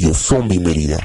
Radio 0.00 0.14
Zombie 0.14 0.58
Mérida. 0.58 0.96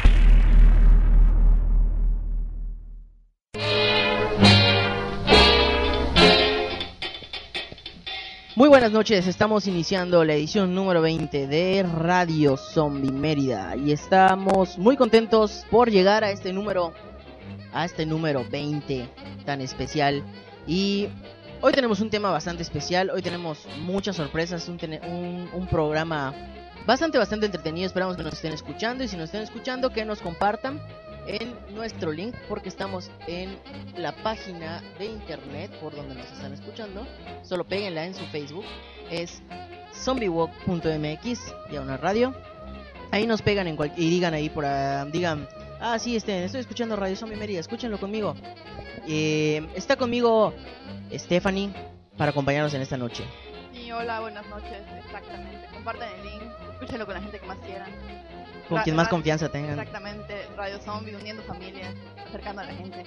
Muy 8.55 8.70
buenas 8.70 8.94
noches, 8.94 9.27
estamos 9.27 9.68
iniciando 9.68 10.23
la 10.23 10.36
edición 10.36 10.73
número 10.73 11.02
20 11.02 11.45
de 11.48 11.84
Radio 11.84 12.55
Zombie 12.55 13.12
Mérida 13.12 13.76
y 13.76 13.91
estamos 13.91 14.77
muy 14.77 14.96
contentos 14.96 15.66
por 15.70 15.91
llegar 15.91 16.23
a 16.23 16.32
este 16.32 16.54
número 16.54 16.93
a 17.73 17.84
este 17.84 18.05
número 18.05 18.46
20 18.50 19.09
tan 19.43 19.59
especial 19.59 20.23
y 20.68 21.09
hoy 21.59 21.73
tenemos 21.73 22.00
un 22.00 22.09
tema 22.09 22.32
bastante 22.32 22.64
especial, 22.64 23.09
hoy 23.09 23.21
tenemos 23.21 23.68
muchas 23.82 24.16
sorpresas, 24.16 24.70
un, 24.70 25.49
un 25.54 25.68
programa 25.68 26.34
bastante 26.85 27.17
bastante 27.17 27.45
entretenido, 27.48 27.88
esperamos 27.88 28.16
que 28.17 28.23
nos 28.23 28.34
estén 28.34 28.53
escuchando 28.53 29.03
y 29.03 29.07
si 29.07 29.16
nos 29.17 29.26
estén 29.26 29.41
escuchando 29.41 29.91
que 29.91 30.05
nos 30.05 30.21
compartan 30.21 30.81
en 31.27 31.55
nuestro 31.73 32.12
link 32.12 32.35
porque 32.48 32.70
estamos 32.70 33.09
en 33.27 33.57
la 33.98 34.12
página 34.17 34.84
de 34.99 35.05
internet 35.05 35.71
por 35.81 35.95
donde 35.95 36.13
nos 36.16 36.27
están 36.31 36.53
escuchando 36.53 37.07
solo 37.43 37.63
péguenla 37.63 38.05
en 38.05 38.13
su 38.13 38.23
Facebook, 38.27 38.66
es 39.09 39.41
zombiewalk.mx, 39.93 41.40
ya 41.71 41.81
una 41.81 41.98
radio. 41.98 42.34
Ahí 43.12 43.26
nos 43.27 43.41
pegan 43.41 43.67
en 43.67 43.76
cual- 43.76 43.93
y 43.95 44.09
digan 44.09 44.34
ahí 44.34 44.49
por 44.49 44.65
ah, 44.65 45.05
digan, 45.05 45.48
ah 45.79 45.98
sí, 45.99 46.15
este, 46.15 46.43
estoy 46.43 46.62
escuchando 46.62 46.95
Radio 46.95 47.15
Zombie 47.15 47.38
Mérida, 47.38 47.59
escúchenlo 47.59 47.99
conmigo. 47.99 48.35
Eh, 49.07 49.65
está 49.76 49.95
conmigo 49.95 50.54
Stephanie 51.13 51.71
para 52.17 52.31
acompañarnos 52.31 52.73
en 52.73 52.81
esta 52.81 52.98
noche. 52.98 53.23
Hola, 53.91 54.20
buenas 54.20 54.48
noches, 54.48 54.81
exactamente. 55.05 55.68
Compartan 55.73 56.10
el 56.18 56.26
link, 56.26 56.51
escúchenlo 56.73 57.05
con 57.05 57.15
la 57.15 57.21
gente 57.21 57.40
que 57.40 57.46
más 57.46 57.57
quieran. 57.60 57.91
Con 58.68 58.82
quien 58.82 58.96
más 58.96 59.07
confianza 59.10 59.49
tengan. 59.49 59.79
Exactamente, 59.79 60.48
Radio 60.57 60.79
Zombie, 60.79 61.15
uniendo 61.15 61.43
familias, 61.43 61.93
acercando 62.27 62.62
a 62.62 62.65
la 62.65 62.73
gente. 62.73 63.04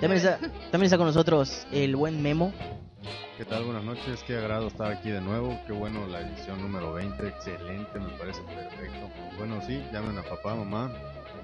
También 0.00 0.12
está, 0.12 0.38
también 0.70 0.84
está 0.84 0.96
con 0.96 1.06
nosotros 1.06 1.66
el 1.72 1.96
buen 1.96 2.22
Memo. 2.22 2.52
¿Qué 3.36 3.44
tal? 3.44 3.64
Buenas 3.64 3.82
noches, 3.82 4.22
qué 4.24 4.36
agrado 4.36 4.68
estar 4.68 4.92
aquí 4.92 5.10
de 5.10 5.20
nuevo, 5.20 5.58
qué 5.66 5.72
bueno 5.72 6.06
la 6.06 6.20
edición 6.20 6.62
número 6.62 6.92
20, 6.92 7.26
excelente, 7.26 7.98
me 7.98 8.10
parece 8.16 8.42
perfecto. 8.42 9.10
Bueno, 9.36 9.60
sí, 9.66 9.84
llamen 9.92 10.18
a 10.18 10.22
papá, 10.22 10.54
mamá 10.54 10.92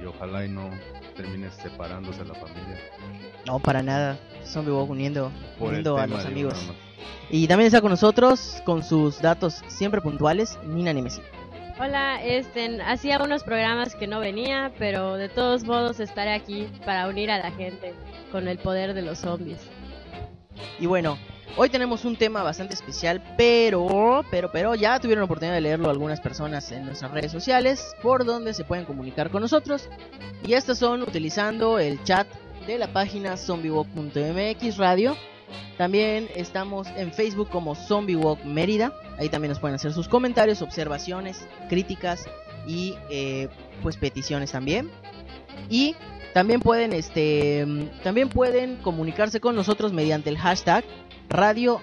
y 0.00 0.04
ojalá 0.04 0.44
y 0.44 0.48
no 0.48 0.70
termine 1.16 1.50
separándose 1.50 2.24
la 2.24 2.34
familia. 2.34 2.78
No, 3.44 3.58
para 3.58 3.82
nada. 3.82 4.18
Zombie 4.44 4.72
Walk 4.72 4.90
uniendo, 4.90 5.32
Por 5.58 5.70
uniendo 5.70 5.98
a 5.98 6.06
los 6.06 6.24
amigos. 6.24 6.72
Y 7.30 7.46
también 7.46 7.66
está 7.66 7.80
con 7.80 7.90
nosotros, 7.90 8.62
con 8.64 8.82
sus 8.82 9.20
datos 9.20 9.62
siempre 9.68 10.00
puntuales, 10.00 10.58
Nina 10.64 10.92
Nemesi. 10.92 11.20
Hola, 11.80 12.20
este, 12.24 12.82
hacía 12.82 13.22
unos 13.22 13.44
programas 13.44 13.94
que 13.94 14.08
no 14.08 14.18
venía, 14.18 14.72
pero 14.78 15.14
de 15.14 15.28
todos 15.28 15.62
modos 15.62 16.00
estaré 16.00 16.32
aquí 16.32 16.68
para 16.84 17.06
unir 17.06 17.30
a 17.30 17.38
la 17.38 17.52
gente 17.52 17.94
con 18.32 18.48
el 18.48 18.58
poder 18.58 18.94
de 18.94 19.02
los 19.02 19.18
zombies. 19.18 19.60
Y 20.80 20.86
bueno, 20.86 21.18
hoy 21.56 21.68
tenemos 21.68 22.04
un 22.04 22.16
tema 22.16 22.42
bastante 22.42 22.74
especial, 22.74 23.22
pero, 23.36 24.24
pero, 24.28 24.50
pero 24.50 24.74
ya 24.74 24.98
tuvieron 24.98 25.20
la 25.20 25.26
oportunidad 25.26 25.54
de 25.54 25.60
leerlo 25.60 25.88
algunas 25.88 26.20
personas 26.20 26.72
en 26.72 26.84
nuestras 26.84 27.12
redes 27.12 27.30
sociales, 27.30 27.94
por 28.02 28.24
donde 28.24 28.54
se 28.54 28.64
pueden 28.64 28.84
comunicar 28.84 29.30
con 29.30 29.42
nosotros. 29.42 29.88
Y 30.44 30.54
estas 30.54 30.78
son 30.78 31.02
utilizando 31.02 31.78
el 31.78 32.02
chat 32.02 32.26
de 32.66 32.78
la 32.78 32.92
página 32.92 33.36
zombiewalk.mx 33.36 34.76
radio. 34.78 35.16
También 35.76 36.28
estamos 36.34 36.88
en 36.96 37.12
Facebook 37.12 37.48
como 37.50 37.74
Zombie 37.74 38.16
Walk 38.16 38.44
Mérida. 38.44 38.92
Ahí 39.18 39.28
también 39.28 39.50
nos 39.50 39.58
pueden 39.58 39.74
hacer 39.74 39.92
sus 39.92 40.08
comentarios, 40.08 40.62
observaciones, 40.62 41.46
críticas 41.68 42.26
y 42.66 42.94
eh, 43.10 43.48
pues 43.82 43.96
peticiones 43.96 44.52
también. 44.52 44.90
Y 45.68 45.94
también 46.34 46.60
pueden 46.60 46.92
este 46.92 47.66
también 48.02 48.28
pueden 48.28 48.76
comunicarse 48.76 49.40
con 49.40 49.56
nosotros 49.56 49.92
mediante 49.92 50.30
el 50.30 50.38
hashtag 50.38 50.84
Radio. 51.28 51.80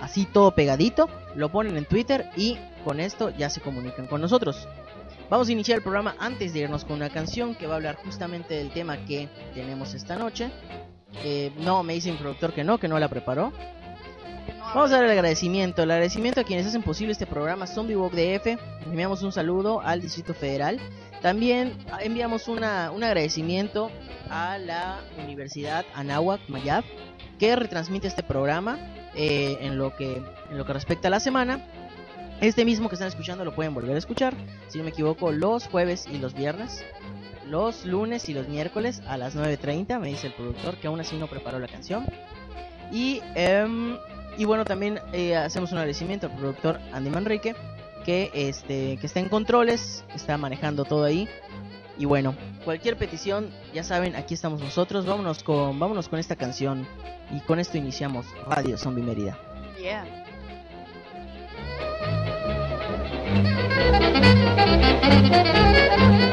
Así 0.00 0.24
todo 0.24 0.54
pegadito, 0.54 1.08
lo 1.34 1.50
ponen 1.50 1.76
en 1.76 1.84
Twitter 1.84 2.30
y 2.36 2.56
con 2.84 3.00
esto 3.00 3.30
ya 3.30 3.50
se 3.50 3.60
comunican 3.60 4.06
con 4.06 4.20
nosotros. 4.20 4.66
Vamos 5.28 5.48
a 5.48 5.52
iniciar 5.52 5.78
el 5.78 5.82
programa 5.82 6.16
antes 6.18 6.52
de 6.52 6.60
irnos 6.60 6.84
con 6.84 6.96
una 6.96 7.10
canción 7.10 7.54
que 7.54 7.66
va 7.66 7.74
a 7.74 7.76
hablar 7.76 7.96
justamente 7.96 8.54
del 8.54 8.70
tema 8.70 9.04
que 9.04 9.28
tenemos 9.54 9.94
esta 9.94 10.16
noche. 10.16 10.50
No, 11.58 11.82
me 11.82 11.94
dice 11.94 12.10
mi 12.10 12.18
productor 12.18 12.52
que 12.52 12.64
no, 12.64 12.78
que 12.78 12.88
no 12.88 12.98
la 12.98 13.08
preparó. 13.08 13.52
Vamos 14.74 14.92
a 14.92 14.96
dar 14.96 15.04
el 15.04 15.10
agradecimiento, 15.10 15.82
el 15.82 15.90
agradecimiento 15.90 16.40
a 16.40 16.44
quienes 16.44 16.64
hacen 16.64 16.82
posible 16.82 17.12
este 17.12 17.26
programa 17.26 17.66
Zombie 17.66 17.96
Walk 17.96 18.12
DF. 18.12 18.56
Enviamos 18.86 19.22
un 19.22 19.32
saludo 19.32 19.80
al 19.80 20.00
Distrito 20.00 20.32
Federal. 20.32 20.78
También 21.20 21.76
enviamos 22.00 22.46
una, 22.46 22.92
un 22.92 23.02
agradecimiento 23.02 23.90
a 24.30 24.58
la 24.58 25.00
Universidad 25.24 25.84
Anáhuac 25.94 26.48
Mayab 26.48 26.84
que 27.38 27.56
retransmite 27.56 28.06
este 28.06 28.22
programa 28.22 28.78
eh, 29.14 29.58
en, 29.60 29.76
lo 29.76 29.96
que, 29.96 30.22
en 30.50 30.56
lo 30.56 30.64
que 30.64 30.72
respecta 30.72 31.08
a 31.08 31.10
la 31.10 31.20
semana. 31.20 31.66
Este 32.40 32.64
mismo 32.64 32.88
que 32.88 32.94
están 32.94 33.08
escuchando 33.08 33.44
lo 33.44 33.54
pueden 33.54 33.74
volver 33.74 33.96
a 33.96 33.98
escuchar, 33.98 34.34
si 34.68 34.78
no 34.78 34.84
me 34.84 34.90
equivoco, 34.90 35.32
los 35.32 35.66
jueves 35.66 36.06
y 36.10 36.18
los 36.18 36.32
viernes. 36.32 36.84
Los 37.50 37.84
lunes 37.84 38.28
y 38.28 38.32
los 38.32 38.46
miércoles 38.46 39.02
a 39.08 39.16
las 39.16 39.34
9.30, 39.34 39.98
me 39.98 40.06
dice 40.06 40.28
el 40.28 40.34
productor, 40.34 40.76
que 40.76 40.86
aún 40.86 41.00
así 41.00 41.16
no 41.16 41.26
preparó 41.26 41.58
la 41.58 41.66
canción. 41.66 42.06
Y, 42.92 43.20
em, 43.34 43.96
y 44.38 44.44
bueno, 44.44 44.64
también 44.64 45.00
eh, 45.12 45.34
hacemos 45.34 45.72
un 45.72 45.78
agradecimiento 45.78 46.28
al 46.28 46.36
productor 46.36 46.78
Andy 46.92 47.10
Manrique, 47.10 47.56
que, 48.04 48.30
este, 48.34 48.98
que 48.98 49.06
está 49.06 49.18
en 49.18 49.28
controles, 49.28 50.04
que 50.10 50.16
está 50.16 50.38
manejando 50.38 50.84
todo 50.84 51.02
ahí. 51.02 51.28
Y 51.98 52.04
bueno, 52.04 52.36
cualquier 52.64 52.96
petición, 52.96 53.50
ya 53.74 53.82
saben, 53.82 54.14
aquí 54.14 54.34
estamos 54.34 54.60
nosotros. 54.60 55.04
Vámonos 55.04 55.42
con, 55.42 55.76
vámonos 55.76 56.08
con 56.08 56.20
esta 56.20 56.36
canción. 56.36 56.86
Y 57.32 57.40
con 57.40 57.58
esto 57.58 57.78
iniciamos 57.78 58.26
Radio 58.46 58.78
Zombie 58.78 59.02
Mérida. 59.02 59.36
Yeah. 59.76 60.04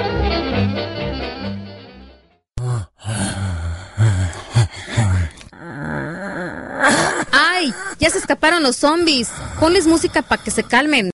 Ya 8.00 8.12
se 8.12 8.19
escaparon 8.19 8.62
los 8.62 8.75
zombies. 8.75 9.30
Ponles 9.59 9.88
música 9.88 10.22
para 10.22 10.44
que 10.44 10.52
se 10.52 10.63
calmen. 10.63 11.09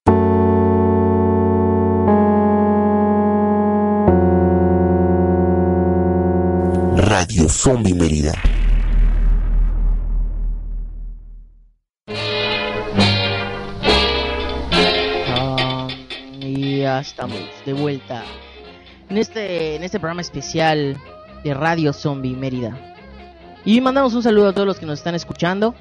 Radio 6.96 7.48
Zombie 7.48 7.94
Mérida. 7.94 8.32
Ah, 15.28 15.88
y 16.40 16.80
ya 16.80 17.00
estamos 17.00 17.40
de 17.64 17.72
vuelta 17.72 18.24
en 19.08 19.16
este, 19.16 19.76
en 19.76 19.84
este 19.84 19.98
programa 19.98 20.20
especial 20.20 21.00
de 21.42 21.54
Radio 21.54 21.92
Zombie 21.92 22.36
Mérida. 22.36 22.76
Y 23.64 23.80
mandamos 23.80 24.12
un 24.12 24.22
saludo 24.22 24.48
a 24.48 24.52
todos 24.52 24.66
los 24.66 24.78
que 24.78 24.86
nos 24.86 24.98
están 24.98 25.14
escuchando. 25.14 25.74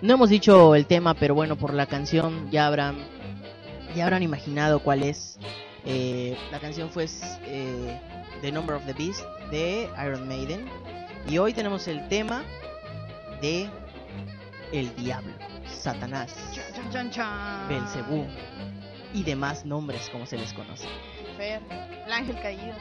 No 0.00 0.14
hemos 0.14 0.30
dicho 0.30 0.76
el 0.76 0.86
tema, 0.86 1.14
pero 1.14 1.34
bueno, 1.34 1.56
por 1.56 1.74
la 1.74 1.86
canción 1.86 2.48
ya 2.52 2.68
habrán, 2.68 2.98
ya 3.96 4.04
habrán 4.04 4.22
imaginado 4.22 4.80
cuál 4.80 5.02
es. 5.02 5.38
Eh, 5.84 6.36
la 6.52 6.60
canción 6.60 6.88
fue 6.88 7.06
eh, 7.44 8.00
The 8.40 8.52
Number 8.52 8.76
of 8.76 8.84
the 8.86 8.92
Beast 8.92 9.24
de 9.50 9.90
Iron 10.04 10.28
Maiden. 10.28 10.66
Y 11.28 11.38
hoy 11.38 11.52
tenemos 11.52 11.88
el 11.88 12.06
tema 12.08 12.44
de 13.42 13.68
El 14.70 14.94
Diablo, 14.94 15.32
Satanás. 15.66 16.32
Belcebú 17.68 18.24
y 19.12 19.24
demás 19.24 19.64
nombres 19.64 20.08
como 20.10 20.26
se 20.26 20.36
les 20.38 20.52
conoce. 20.52 20.86
Lucifer, 21.24 21.60
el 22.06 22.12
ángel 22.12 22.40
caído. 22.40 22.74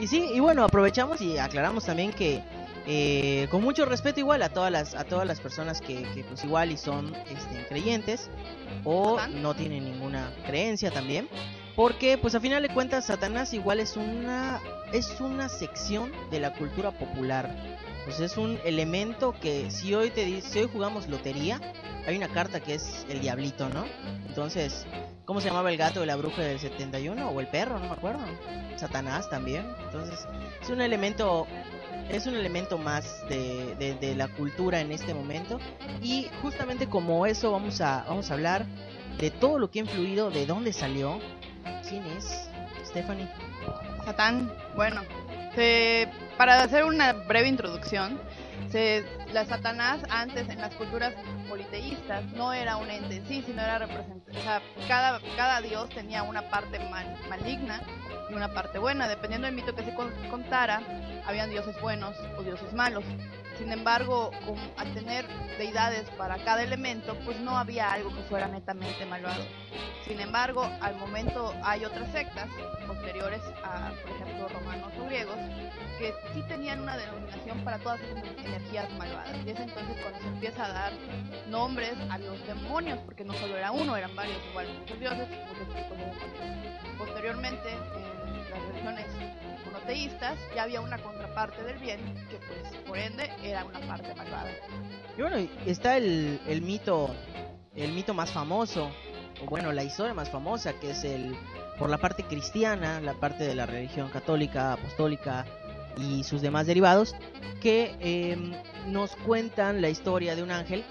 Y 0.00 0.06
sí, 0.06 0.30
y 0.32 0.40
bueno, 0.40 0.64
aprovechamos 0.64 1.20
y 1.20 1.36
aclaramos 1.36 1.84
también 1.84 2.12
que 2.12 2.42
eh, 2.90 3.48
con 3.50 3.62
mucho 3.62 3.84
respeto 3.84 4.18
igual 4.18 4.42
a 4.42 4.48
todas 4.48 4.72
las 4.72 4.94
a 4.94 5.04
todas 5.04 5.26
las 5.26 5.40
personas 5.40 5.82
que, 5.82 6.04
que, 6.14 6.24
pues 6.24 6.42
igual 6.42 6.72
y 6.72 6.78
son 6.78 7.14
este, 7.14 7.66
creyentes 7.68 8.30
o 8.82 9.18
Ajá. 9.18 9.28
no 9.28 9.54
tienen 9.54 9.84
ninguna 9.84 10.32
creencia 10.46 10.90
también, 10.90 11.28
porque 11.76 12.16
pues 12.16 12.34
a 12.34 12.40
final 12.40 12.62
de 12.62 12.70
cuentas 12.70 13.04
Satanás 13.04 13.52
igual 13.52 13.80
es 13.80 13.98
una 13.98 14.62
es 14.94 15.20
una 15.20 15.50
sección 15.50 16.12
de 16.30 16.40
la 16.40 16.54
cultura 16.54 16.90
popular. 16.92 17.54
Pues 18.06 18.20
es 18.20 18.38
un 18.38 18.58
elemento 18.64 19.34
que 19.38 19.70
si 19.70 19.92
hoy 19.92 20.08
te 20.08 20.40
si 20.40 20.60
hoy 20.60 20.70
jugamos 20.72 21.08
lotería, 21.08 21.60
hay 22.06 22.16
una 22.16 22.28
carta 22.28 22.60
que 22.60 22.72
es 22.72 23.04
el 23.10 23.20
diablito, 23.20 23.68
¿no? 23.68 23.84
Entonces, 24.26 24.86
¿cómo 25.26 25.42
se 25.42 25.48
llamaba 25.48 25.70
el 25.70 25.76
gato 25.76 26.00
de 26.00 26.06
la 26.06 26.16
bruja 26.16 26.40
del 26.40 26.58
71 26.58 27.28
o 27.28 27.38
el 27.38 27.48
perro, 27.48 27.78
no 27.78 27.86
me 27.86 27.92
acuerdo? 27.92 28.20
Satanás 28.76 29.28
también. 29.28 29.66
Entonces, 29.84 30.26
es 30.62 30.70
un 30.70 30.80
elemento 30.80 31.46
es 32.10 32.26
un 32.26 32.34
elemento 32.34 32.78
más 32.78 33.26
de, 33.28 33.74
de- 34.00 34.14
la 34.14 34.28
cultura 34.28 34.80
en 34.80 34.90
este 34.92 35.14
momento. 35.14 35.58
Y 36.02 36.28
justamente 36.42 36.88
como 36.88 37.26
eso 37.26 37.52
vamos 37.52 37.80
a 37.80 38.04
vamos 38.08 38.30
a 38.30 38.34
hablar 38.34 38.66
de 39.18 39.30
todo 39.30 39.58
lo 39.58 39.70
que 39.70 39.80
ha 39.80 39.82
influido, 39.82 40.30
de 40.30 40.46
dónde 40.46 40.72
salió, 40.72 41.18
quién 41.88 42.04
es 42.06 42.48
Stephanie. 42.86 43.28
Satán, 44.04 44.52
bueno, 44.76 45.02
se- 45.54 46.08
para 46.36 46.62
hacer 46.62 46.84
una 46.84 47.12
breve 47.12 47.48
introducción, 47.48 48.18
se, 48.70 49.04
la 49.32 49.44
Satanás 49.44 50.00
antes 50.10 50.48
en 50.48 50.60
las 50.60 50.74
culturas 50.74 51.14
politeístas 51.48 52.24
no 52.34 52.52
era 52.52 52.76
un 52.76 52.90
ente 52.90 53.16
en 53.16 53.26
sí, 53.26 53.42
sino 53.46 53.62
era 53.62 53.78
representante. 53.78 54.38
O 54.38 54.42
sea, 54.42 54.60
cada, 54.86 55.20
cada 55.36 55.60
dios 55.60 55.88
tenía 55.90 56.22
una 56.22 56.42
parte 56.50 56.78
mal- 56.90 57.16
maligna 57.28 57.80
y 58.30 58.34
una 58.34 58.48
parte 58.52 58.78
buena. 58.78 59.08
Dependiendo 59.08 59.46
del 59.46 59.54
mito 59.56 59.74
que 59.74 59.82
se 59.84 59.94
con- 59.94 60.12
contara, 60.30 60.82
habían 61.26 61.50
dioses 61.50 61.80
buenos 61.80 62.14
o 62.38 62.42
dioses 62.42 62.72
malos. 62.74 63.04
Sin 63.58 63.72
embargo, 63.72 64.30
con- 64.46 64.58
al 64.76 64.92
tener 64.94 65.26
deidades 65.58 66.08
para 66.10 66.36
cada 66.44 66.62
elemento, 66.62 67.16
pues 67.24 67.40
no 67.40 67.58
había 67.58 67.90
algo 67.92 68.10
que 68.14 68.22
fuera 68.22 68.46
netamente 68.48 69.04
malvado. 69.06 69.44
Sin 70.06 70.20
embargo, 70.20 70.70
al 70.80 70.94
momento 70.96 71.52
hay 71.64 71.84
otras 71.84 72.10
sectas 72.12 72.48
posteriores 72.86 73.40
a, 73.64 73.90
por 74.02 74.10
ejemplo, 74.16 74.48
romanos 74.48 74.92
o 75.00 75.04
griegos, 75.06 75.36
que 75.98 76.14
sí 76.32 76.42
tenían 76.48 76.80
una 76.80 76.96
denominación 76.96 77.64
para 77.64 77.78
todas 77.78 78.00
esas 78.00 78.24
energías 78.44 78.90
malvadas. 78.92 79.36
Y 79.44 79.50
es 79.50 79.60
entonces 79.60 79.96
cuando 80.00 80.20
se 80.20 80.26
empieza 80.28 80.64
a 80.66 80.72
dar 80.72 80.92
nombres 81.48 81.94
a 82.10 82.18
los 82.18 82.46
demonios, 82.46 82.98
porque 83.00 83.24
no 83.24 83.34
solo 83.34 83.56
era 83.56 83.72
uno, 83.72 83.96
eran 83.96 84.14
varios, 84.14 84.38
igual 84.50 84.68
muchos 84.78 85.00
dioses, 85.00 85.28
muchos 85.48 85.74
tipos 85.74 85.98
de. 85.98 86.98
Posteriormente, 86.98 87.68
en 87.70 88.50
las 88.50 88.62
religiones 88.68 89.06
monoteístas, 89.66 90.38
ya 90.54 90.62
había 90.62 90.80
una 90.80 90.98
contraparte 90.98 91.62
del 91.64 91.78
bien, 91.78 92.00
que 92.30 92.36
pues 92.36 92.82
por 92.86 92.96
ende 92.96 93.30
era 93.42 93.64
una 93.64 93.80
parte 93.80 94.14
malvada. 94.14 94.50
Y 95.16 95.20
bueno, 95.20 95.38
y 95.38 95.50
está 95.66 95.96
el, 95.96 96.40
el 96.46 96.62
mito, 96.62 97.14
el 97.74 97.92
mito 97.92 98.14
más 98.14 98.30
famoso, 98.30 98.90
o 99.42 99.46
bueno, 99.46 99.72
la 99.72 99.84
historia 99.84 100.14
más 100.14 100.30
famosa, 100.30 100.74
que 100.74 100.90
es 100.90 101.04
el, 101.04 101.36
por 101.78 101.90
la 101.90 101.98
parte 101.98 102.24
cristiana, 102.24 103.00
la 103.00 103.14
parte 103.14 103.44
de 103.44 103.54
la 103.54 103.66
religión 103.66 104.10
católica, 104.10 104.72
apostólica 104.72 105.44
y 105.98 106.24
sus 106.24 106.40
demás 106.42 106.66
derivados, 106.66 107.14
que 107.60 107.94
em, 108.00 108.52
nos 108.86 109.16
cuentan 109.16 109.80
la 109.82 109.88
historia 109.90 110.34
de 110.36 110.42
un 110.42 110.50
ángel, 110.50 110.84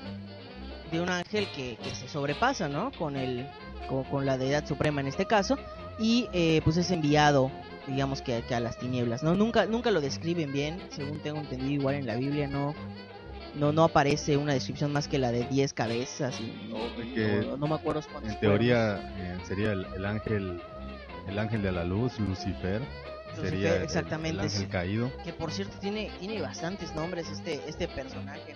de 0.91 1.01
un 1.01 1.09
ángel 1.09 1.47
que, 1.55 1.77
que 1.83 1.89
se 1.95 2.07
sobrepasa, 2.07 2.67
¿no? 2.69 2.91
Con 2.97 3.15
el, 3.15 3.47
con, 3.89 4.03
con 4.05 4.25
la 4.25 4.37
deidad 4.37 4.65
suprema 4.67 5.01
en 5.01 5.07
este 5.07 5.25
caso, 5.25 5.57
y 5.99 6.27
eh, 6.33 6.61
pues 6.63 6.77
es 6.77 6.91
enviado 6.91 7.51
digamos 7.87 8.21
que, 8.21 8.41
que 8.41 8.53
a 8.53 8.59
las 8.59 8.77
tinieblas 8.77 9.23
no 9.23 9.33
nunca 9.33 9.65
nunca 9.65 9.91
lo 9.91 10.01
describen 10.01 10.51
bien 10.51 10.77
según 10.89 11.19
tengo 11.19 11.39
entendido 11.39 11.71
igual 11.71 11.95
en 11.95 12.05
la 12.05 12.15
Biblia 12.17 12.45
no 12.45 12.75
no 13.55 13.71
no 13.71 13.85
aparece 13.85 14.35
una 14.35 14.51
descripción 14.53 14.91
más 14.91 15.07
que 15.07 15.17
la 15.17 15.31
de 15.31 15.45
10 15.45 15.71
cabezas 15.71 16.37
y 16.41 16.67
no, 16.69 16.77
no- 17.45 17.55
no 17.55 17.67
me 17.67 17.75
acuerdo 17.75 18.01
En 18.25 18.39
teoría 18.41 19.13
eh, 19.17 19.37
sería 19.47 19.71
el, 19.71 19.85
el 19.95 20.05
ángel 20.05 20.61
el 21.29 21.39
ángel 21.39 21.61
de 21.61 21.71
la 21.71 21.85
luz, 21.85 22.19
Lucifer. 22.19 22.81
Sería 23.41 23.75
el- 23.77 23.83
exactamente, 23.83 24.41
el, 24.41 24.49
ángel 24.49 24.67
caído. 24.69 25.11
que 25.23 25.33
por 25.33 25.51
cierto 25.51 25.77
tiene 25.79 26.11
tiene 26.19 26.41
bastantes 26.41 26.93
nombres 26.95 27.27
este 27.29 27.61
este 27.67 27.87
personaje. 27.87 28.55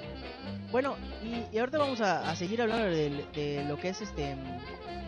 Bueno 0.72 0.96
y, 1.24 1.44
y 1.56 1.60
ahorita 1.60 1.78
vamos 1.80 2.02
a, 2.02 2.30
a 2.30 2.36
seguir 2.36 2.62
hablando 2.62 2.86
del- 2.86 3.26
de, 3.34 3.66
lo 3.68 3.78
que 3.78 3.90
es 3.90 4.02
este 4.02 4.36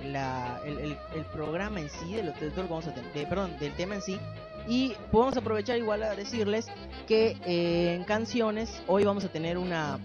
la, 0.05 0.59
el, 0.65 0.77
el- 0.79 0.97
el 1.15 1.25
programa 1.25 1.79
en 1.79 1.89
sí 1.89 2.13
de, 2.13 2.23
lo, 2.23 2.31
de 2.33 2.49
todo 2.51 2.63
lo 2.63 2.67
que 2.67 2.73
vamos 2.73 2.87
a 2.87 2.91
de- 2.91 3.25
perdón 3.25 3.57
del 3.59 3.73
tema 3.73 3.95
en 3.95 4.01
sí. 4.01 4.19
Y 4.67 4.93
podemos 5.11 5.35
aprovechar 5.37 5.77
igual 5.77 6.03
a 6.03 6.15
decirles 6.15 6.67
que 7.07 7.37
eh, 7.45 7.95
en 7.95 8.03
canciones 8.05 8.81
hoy 8.87 9.03
vamos 9.03 9.23
a 9.25 9.29
tener 9.29 9.57
una 9.57 9.99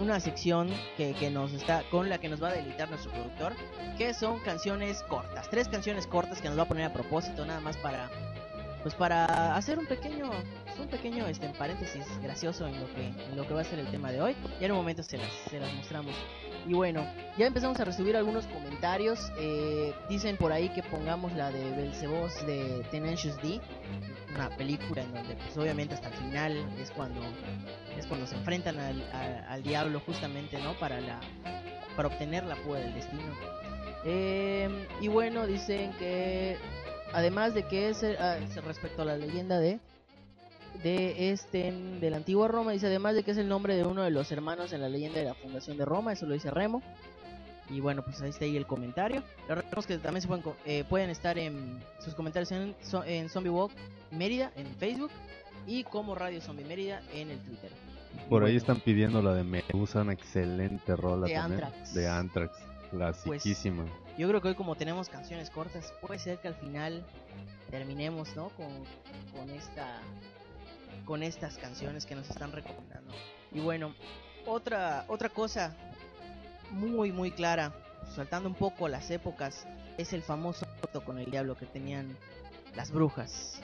una 0.00 0.18
sección 0.18 0.68
que, 0.96 1.12
que 1.14 1.30
nos 1.30 1.52
está 1.52 1.84
con 1.88 2.08
la 2.08 2.18
que 2.18 2.28
nos 2.28 2.42
va 2.42 2.48
a 2.48 2.52
deleitar 2.52 2.88
nuestro 2.90 3.12
productor 3.12 3.52
que 3.96 4.12
son 4.12 4.40
canciones 4.40 5.04
cortas 5.04 5.48
tres 5.50 5.68
canciones 5.68 6.08
cortas 6.08 6.40
que 6.40 6.48
nos 6.48 6.58
va 6.58 6.62
a 6.64 6.66
poner 6.66 6.84
a 6.86 6.92
propósito 6.92 7.46
nada 7.46 7.60
más 7.60 7.76
para 7.76 8.10
pues 8.84 8.94
para 8.94 9.56
hacer 9.56 9.78
un 9.80 9.86
pequeño 9.86 10.30
un 10.78 10.88
pequeño 10.88 11.26
este 11.26 11.48
paréntesis 11.50 12.04
gracioso 12.22 12.66
en 12.68 12.78
lo 12.80 12.86
que 12.94 13.06
en 13.06 13.36
lo 13.36 13.46
que 13.48 13.54
va 13.54 13.62
a 13.62 13.64
ser 13.64 13.78
el 13.80 13.86
tema 13.88 14.12
de 14.12 14.20
hoy 14.20 14.36
ya 14.60 14.66
en 14.66 14.72
un 14.72 14.78
momento 14.78 15.02
se 15.02 15.16
las 15.18 15.28
se 15.50 15.58
las 15.58 15.72
mostramos. 15.74 16.14
Y 16.68 16.74
bueno 16.74 17.04
ya 17.38 17.46
empezamos 17.46 17.80
a 17.80 17.84
recibir 17.84 18.16
algunos 18.16 18.46
comentarios 18.46 19.18
eh, 19.38 19.92
dicen 20.08 20.36
por 20.36 20.52
ahí 20.52 20.68
que 20.68 20.82
pongamos 20.82 21.32
la 21.32 21.50
de 21.50 21.70
Belzebos 21.74 22.46
de 22.46 22.84
Tenacious 22.90 23.36
D 23.42 23.60
una 24.34 24.50
película 24.56 25.02
en 25.02 25.12
donde 25.14 25.34
pues 25.36 25.56
obviamente 25.56 25.94
hasta 25.94 26.08
el 26.08 26.14
final 26.14 26.66
es 26.80 26.90
cuando 26.90 27.20
es 27.98 28.06
cuando 28.06 28.26
se 28.26 28.34
enfrentan 28.36 28.78
al, 28.78 29.02
a- 29.12 29.52
al 29.52 29.62
diablo 29.62 30.00
justamente 30.04 30.60
no 30.60 30.74
para 30.78 31.00
la 31.00 31.20
para 31.96 32.08
obtener 32.08 32.44
la 32.44 32.56
púa 32.56 32.78
del 32.80 32.92
destino. 32.92 33.22
Eh, 34.06 34.68
y 35.00 35.08
bueno 35.08 35.46
dicen 35.46 35.92
que 35.98 36.58
además 37.14 37.54
de 37.54 37.62
que 37.66 37.88
es 37.88 38.02
eh, 38.02 38.16
ah, 38.18 38.38
respecto 38.66 39.02
a 39.02 39.04
la 39.04 39.16
leyenda 39.16 39.58
de 39.58 39.80
de 40.82 41.30
este 41.30 41.72
de 41.72 42.10
la 42.10 42.16
antigua 42.16 42.48
Roma 42.48 42.72
dice 42.72 42.86
además 42.88 43.14
de 43.14 43.22
que 43.22 43.30
es 43.30 43.38
el 43.38 43.48
nombre 43.48 43.76
de 43.76 43.84
uno 43.84 44.02
de 44.02 44.10
los 44.10 44.30
hermanos 44.32 44.72
en 44.72 44.80
la 44.80 44.88
leyenda 44.88 45.20
de 45.20 45.26
la 45.26 45.34
fundación 45.34 45.76
de 45.76 45.84
Roma 45.84 46.12
eso 46.12 46.26
lo 46.26 46.34
dice 46.34 46.50
Remo 46.50 46.82
y 47.70 47.80
bueno 47.80 48.02
pues 48.04 48.20
ahí 48.20 48.30
está 48.30 48.44
ahí 48.44 48.56
el 48.56 48.66
comentario 48.66 49.22
les 49.48 49.56
recordamos 49.56 49.86
que 49.86 49.98
también 49.98 50.22
se 50.22 50.28
pueden 50.28 50.44
eh, 50.66 50.84
pueden 50.88 51.10
estar 51.10 51.38
en 51.38 51.80
sus 52.00 52.14
comentarios 52.14 52.50
en, 52.52 52.74
en 53.06 53.28
Zombie 53.28 53.50
Walk 53.50 53.72
Mérida 54.10 54.52
en 54.56 54.66
Facebook 54.74 55.10
y 55.66 55.84
como 55.84 56.14
Radio 56.14 56.40
Zombie 56.40 56.64
Mérida 56.64 57.00
en 57.14 57.30
el 57.30 57.38
Twitter 57.38 57.70
Por 58.28 58.44
ahí 58.44 58.56
están 58.56 58.80
pidiendo 58.80 59.22
la 59.22 59.34
de 59.34 59.44
Medusa, 59.44 60.02
una 60.02 60.12
excelente 60.12 60.94
rola 60.96 61.26
De 61.26 61.34
también. 61.34 61.64
Anthrax. 61.64 61.94
De 61.94 62.08
Anthrax, 62.08 62.58
clasiquísima. 62.94 63.84
Yo 64.16 64.28
creo 64.28 64.40
que 64.40 64.48
hoy 64.48 64.54
como 64.54 64.76
tenemos 64.76 65.08
canciones 65.08 65.50
cortas, 65.50 65.92
puede 66.00 66.18
ser 66.18 66.38
que 66.38 66.48
al 66.48 66.54
final 66.54 67.04
terminemos, 67.70 68.34
¿no? 68.36 68.50
Con, 68.50 68.68
con 69.36 69.50
esta 69.50 70.00
con 71.04 71.22
estas 71.22 71.58
canciones 71.58 72.06
que 72.06 72.14
nos 72.14 72.30
están 72.30 72.52
recomendando. 72.52 73.12
Y 73.52 73.60
bueno, 73.60 73.94
otra 74.46 75.04
otra 75.08 75.28
cosa 75.28 75.74
muy 76.70 77.12
muy 77.12 77.30
clara, 77.30 77.72
saltando 78.14 78.48
un 78.48 78.54
poco 78.54 78.88
las 78.88 79.10
épocas, 79.10 79.66
es 79.98 80.12
el 80.12 80.22
famoso 80.22 80.66
pacto 80.80 81.04
con 81.04 81.18
el 81.18 81.30
diablo 81.30 81.56
que 81.56 81.66
tenían 81.66 82.16
las 82.74 82.90
brujas. 82.90 83.60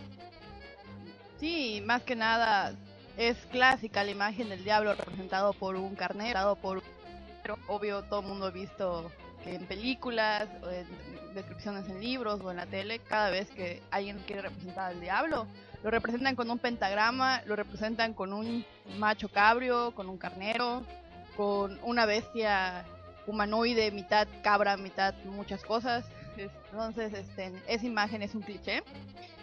Sí, 1.39 1.83
más 1.87 2.03
que 2.03 2.17
nada 2.17 2.75
es 3.17 3.37
clásica 3.47 4.05
la 4.05 4.11
imagen 4.11 4.51
del 4.51 4.63
diablo 4.63 4.95
representado 4.95 5.53
por 5.55 5.77
un 5.77 5.95
carnero, 5.95 6.39
dado 6.39 6.57
por 6.57 6.79
un 6.79 7.01
pero 7.43 7.59
obvio 7.69 8.03
todo 8.05 8.21
el 8.21 8.27
mundo 8.27 8.47
ha 8.47 8.51
visto 8.51 9.11
en 9.47 9.67
películas, 9.67 10.49
o 10.63 10.71
en 10.71 10.87
descripciones 11.35 11.89
en 11.89 12.01
libros 12.01 12.41
o 12.41 12.51
en 12.51 12.57
la 12.57 12.67
tele, 12.67 12.99
cada 12.99 13.31
vez 13.31 13.51
que 13.51 13.83
alguien 13.91 14.19
quiere 14.27 14.43
representar 14.43 14.91
al 14.91 15.01
diablo, 15.01 15.47
lo 15.83 15.91
representan 15.91 16.37
con 16.37 16.51
un 16.51 16.59
pentagrama, 16.59 17.43
lo 17.47 17.57
representan 17.57 18.13
con 18.13 18.33
un 18.33 18.65
macho 18.99 19.29
cabrio, 19.29 19.93
con 19.93 20.09
un 20.09 20.19
carnero, 20.19 20.83
con 21.37 21.79
una 21.83 22.05
bestia 22.05 22.85
humanoide, 23.27 23.91
mitad 23.91 24.27
cabra, 24.43 24.77
mitad 24.77 25.15
muchas 25.25 25.63
cosas. 25.63 26.05
Entonces, 26.37 27.13
este, 27.13 27.53
esa 27.67 27.87
imagen 27.87 28.23
es 28.23 28.35
un 28.35 28.43
cliché. 28.43 28.83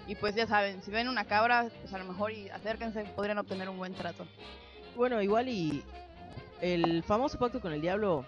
Y 0.08 0.16
pues 0.16 0.36
ya 0.36 0.48
saben, 0.48 0.82
si 0.84 0.92
ven 0.92 1.10
una 1.10 1.26
cabra, 1.26 1.68
pues 1.82 1.94
a 1.94 1.98
lo 1.98 2.06
mejor 2.06 2.32
y 2.32 2.50
acérquense, 2.50 3.04
podrían 3.16 3.38
obtener 3.40 3.68
un 3.68 3.78
buen 3.78 3.94
trato. 3.94 4.26
Bueno, 4.96 5.22
igual 5.22 5.50
y 5.50 5.84
el 6.62 7.04
famoso 7.04 7.38
pacto 7.38 7.60
con 7.60 7.74
el 7.74 7.82
diablo 7.82 8.26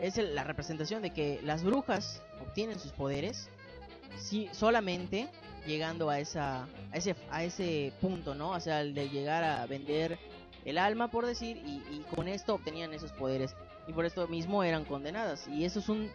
es 0.00 0.16
la 0.18 0.44
representación 0.44 1.02
de 1.02 1.10
que 1.10 1.40
las 1.42 1.62
brujas 1.64 2.22
obtienen 2.40 2.78
sus 2.78 2.92
poderes 2.92 3.48
si 4.18 4.48
solamente 4.52 5.28
llegando 5.66 6.10
a 6.10 6.20
esa 6.20 6.64
a 6.92 6.96
ese 6.96 7.16
a 7.30 7.44
ese 7.44 7.92
punto, 8.00 8.34
¿no? 8.34 8.50
O 8.50 8.60
sea, 8.60 8.80
el 8.80 8.94
de 8.94 9.08
llegar 9.08 9.44
a 9.44 9.66
vender 9.66 10.18
el 10.64 10.78
alma 10.78 11.08
por 11.10 11.26
decir 11.26 11.56
y, 11.58 11.82
y 11.90 12.04
con 12.14 12.28
esto 12.28 12.54
obtenían 12.54 12.92
esos 12.92 13.12
poderes 13.12 13.54
y 13.86 13.92
por 13.92 14.04
esto 14.04 14.26
mismo 14.28 14.62
eran 14.62 14.84
condenadas 14.84 15.46
y 15.48 15.64
eso 15.64 15.78
es 15.80 15.88
un 15.88 16.10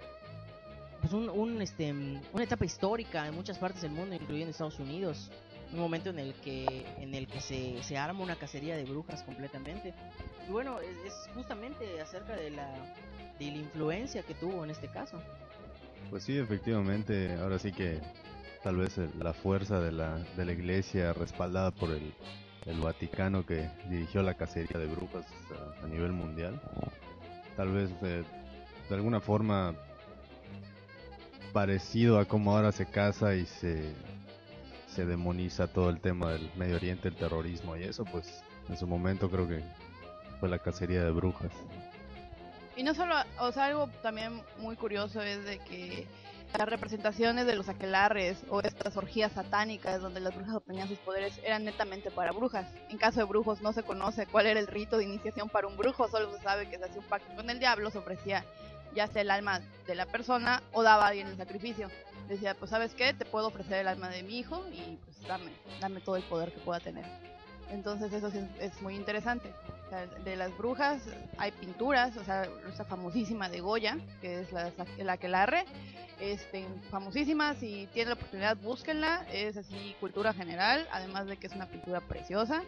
pues 1.02 1.14
un, 1.14 1.30
un, 1.30 1.62
este 1.62 1.92
una 1.92 2.44
etapa 2.44 2.64
histórica 2.64 3.28
en 3.28 3.34
muchas 3.34 3.58
partes 3.58 3.82
del 3.82 3.92
mundo, 3.92 4.16
incluyendo 4.16 4.52
Estados 4.52 4.80
Unidos, 4.80 5.32
un 5.74 5.80
momento 5.80 6.12
en 6.12 6.20
el 6.20 6.34
que 6.36 6.86
en 7.00 7.16
el 7.16 7.28
que 7.28 7.42
se, 7.42 7.82
se 7.84 7.98
arma 7.98 8.22
una 8.22 8.36
cacería 8.36 8.76
de 8.78 8.84
brujas 8.84 9.24
completamente. 9.24 9.94
Y 10.52 10.54
bueno, 10.54 10.82
es, 10.82 11.30
justamente 11.34 12.02
acerca 12.02 12.36
de 12.36 12.50
la 12.50 12.68
de 13.40 13.52
la 13.52 13.58
influencia 13.58 14.22
que 14.22 14.34
tuvo 14.34 14.66
en 14.66 14.72
este 14.72 14.90
caso. 14.90 15.18
Pues 16.10 16.26
sí, 16.26 16.38
efectivamente, 16.38 17.36
ahora 17.36 17.58
sí 17.58 17.72
que 17.72 18.02
tal 18.62 18.76
vez 18.76 18.98
la 19.18 19.32
fuerza 19.32 19.80
de 19.80 19.94
la, 19.94 20.18
de 20.36 20.44
la 20.44 20.52
iglesia 20.52 21.14
respaldada 21.14 21.72
por 21.72 21.92
el, 21.92 22.14
el 22.66 22.82
Vaticano 22.82 23.46
que 23.46 23.70
dirigió 23.90 24.24
la 24.24 24.34
cacería 24.34 24.78
de 24.78 24.88
brujas 24.88 25.26
a, 25.82 25.88
nivel 25.88 26.12
mundial, 26.12 26.62
tal 27.56 27.72
vez 27.72 27.90
de 28.02 28.26
alguna 28.90 29.22
forma 29.22 29.74
parecido 31.54 32.20
a 32.20 32.26
como 32.26 32.58
ahora 32.58 32.74
se 32.74 32.88
caza 32.88 33.36
y 33.36 33.46
se, 33.46 33.94
se 34.88 35.06
demoniza 35.06 35.68
todo 35.68 35.90
el 35.90 36.02
tema 36.02 36.34
del 36.34 36.52
Medio 36.58 36.76
Oriente, 36.76 37.08
el 37.08 37.16
terrorismo 37.16 37.78
y 37.78 37.84
eso, 37.84 38.04
pues 38.04 38.44
en 38.68 38.76
su 38.76 38.86
momento 38.86 39.32
creo 39.32 39.48
que 39.48 39.64
fue 40.42 40.50
la 40.50 40.60
cacería 40.60 41.06
de 41.06 41.12
brujas. 41.12 41.52
Y 42.76 42.84
no 42.84 42.96
solo, 42.96 43.16
o 43.40 43.52
sea, 43.52 43.66
algo 43.66 43.88
también 44.02 44.42
muy 44.58 44.76
curioso 44.76 45.22
es 45.22 45.46
de 45.46 45.60
que 45.60 46.08
las 46.58 46.68
representaciones 46.68 47.46
de 47.46 47.56
los 47.56 47.70
aquelarres 47.70 48.44
o 48.50 48.60
estas 48.60 48.98
orgías 48.98 49.32
satánicas 49.34 50.02
donde 50.02 50.20
las 50.20 50.36
brujas 50.36 50.56
obtenían 50.56 50.88
sus 50.88 50.98
poderes 50.98 51.40
eran 51.44 51.64
netamente 51.64 52.10
para 52.10 52.32
brujas. 52.32 52.68
En 52.90 52.98
caso 52.98 53.20
de 53.20 53.26
brujos 53.26 53.62
no 53.62 53.72
se 53.72 53.84
conoce 53.84 54.26
cuál 54.26 54.48
era 54.48 54.60
el 54.60 54.68
rito 54.68 54.98
de 54.98 55.04
iniciación 55.04 55.48
para 55.48 55.68
un 55.68 55.78
brujo, 55.78 56.08
solo 56.10 56.36
se 56.36 56.42
sabe 56.42 56.68
que 56.70 56.80
se 56.80 56.86
hacía 56.86 57.00
un 57.00 57.08
pacto 57.08 57.36
con 57.36 57.50
el 57.50 57.60
diablo, 57.60 57.92
se 57.92 58.00
ofrecía 58.00 58.44
ya 58.96 59.08
sea 59.08 59.22
el 59.22 59.32
alma 59.32 59.62
de 59.86 59.96
la 59.96 60.08
persona 60.08 60.64
o 60.74 60.82
daba 60.82 61.06
a 61.06 61.08
alguien 61.10 61.28
el 61.28 61.38
sacrificio. 61.38 61.90
Decía, 62.28 62.56
pues 62.56 62.72
sabes 62.72 62.96
qué, 62.96 63.14
te 63.14 63.26
puedo 63.26 63.48
ofrecer 63.48 63.78
el 63.78 63.88
alma 63.88 64.10
de 64.10 64.24
mi 64.24 64.40
hijo 64.40 64.66
y 64.74 64.98
pues 65.06 65.22
dame, 65.28 65.52
dame 65.80 66.02
todo 66.02 66.16
el 66.16 66.24
poder 66.24 66.52
que 66.52 66.60
pueda 66.60 66.80
tener. 66.80 67.06
Entonces 67.70 68.12
eso 68.12 68.28
es, 68.28 68.36
es 68.60 68.82
muy 68.82 68.96
interesante. 68.96 69.54
De 70.24 70.38
las 70.38 70.58
brujas 70.58 71.02
hay 71.38 71.52
pinturas, 71.52 72.16
o 72.16 72.24
sea, 72.24 72.48
esta 72.70 72.86
famosísima 72.86 73.50
de 73.50 73.60
Goya, 73.60 73.98
que 74.22 74.40
es 74.42 74.52
la, 74.54 74.72
la 75.00 75.14
aquelarre, 75.14 75.66
este, 76.20 76.66
famosísima, 76.90 77.56
si 77.56 77.88
tienen 77.94 78.10
la 78.10 78.16
oportunidad 78.16 78.56
búsquenla, 78.58 79.26
es 79.34 79.58
así 79.58 79.96
cultura 80.00 80.34
general, 80.34 80.88
además 80.92 81.28
de 81.28 81.36
que 81.38 81.48
es 81.48 81.54
una 81.54 81.66
pintura 81.66 82.00
preciosa. 82.00 82.64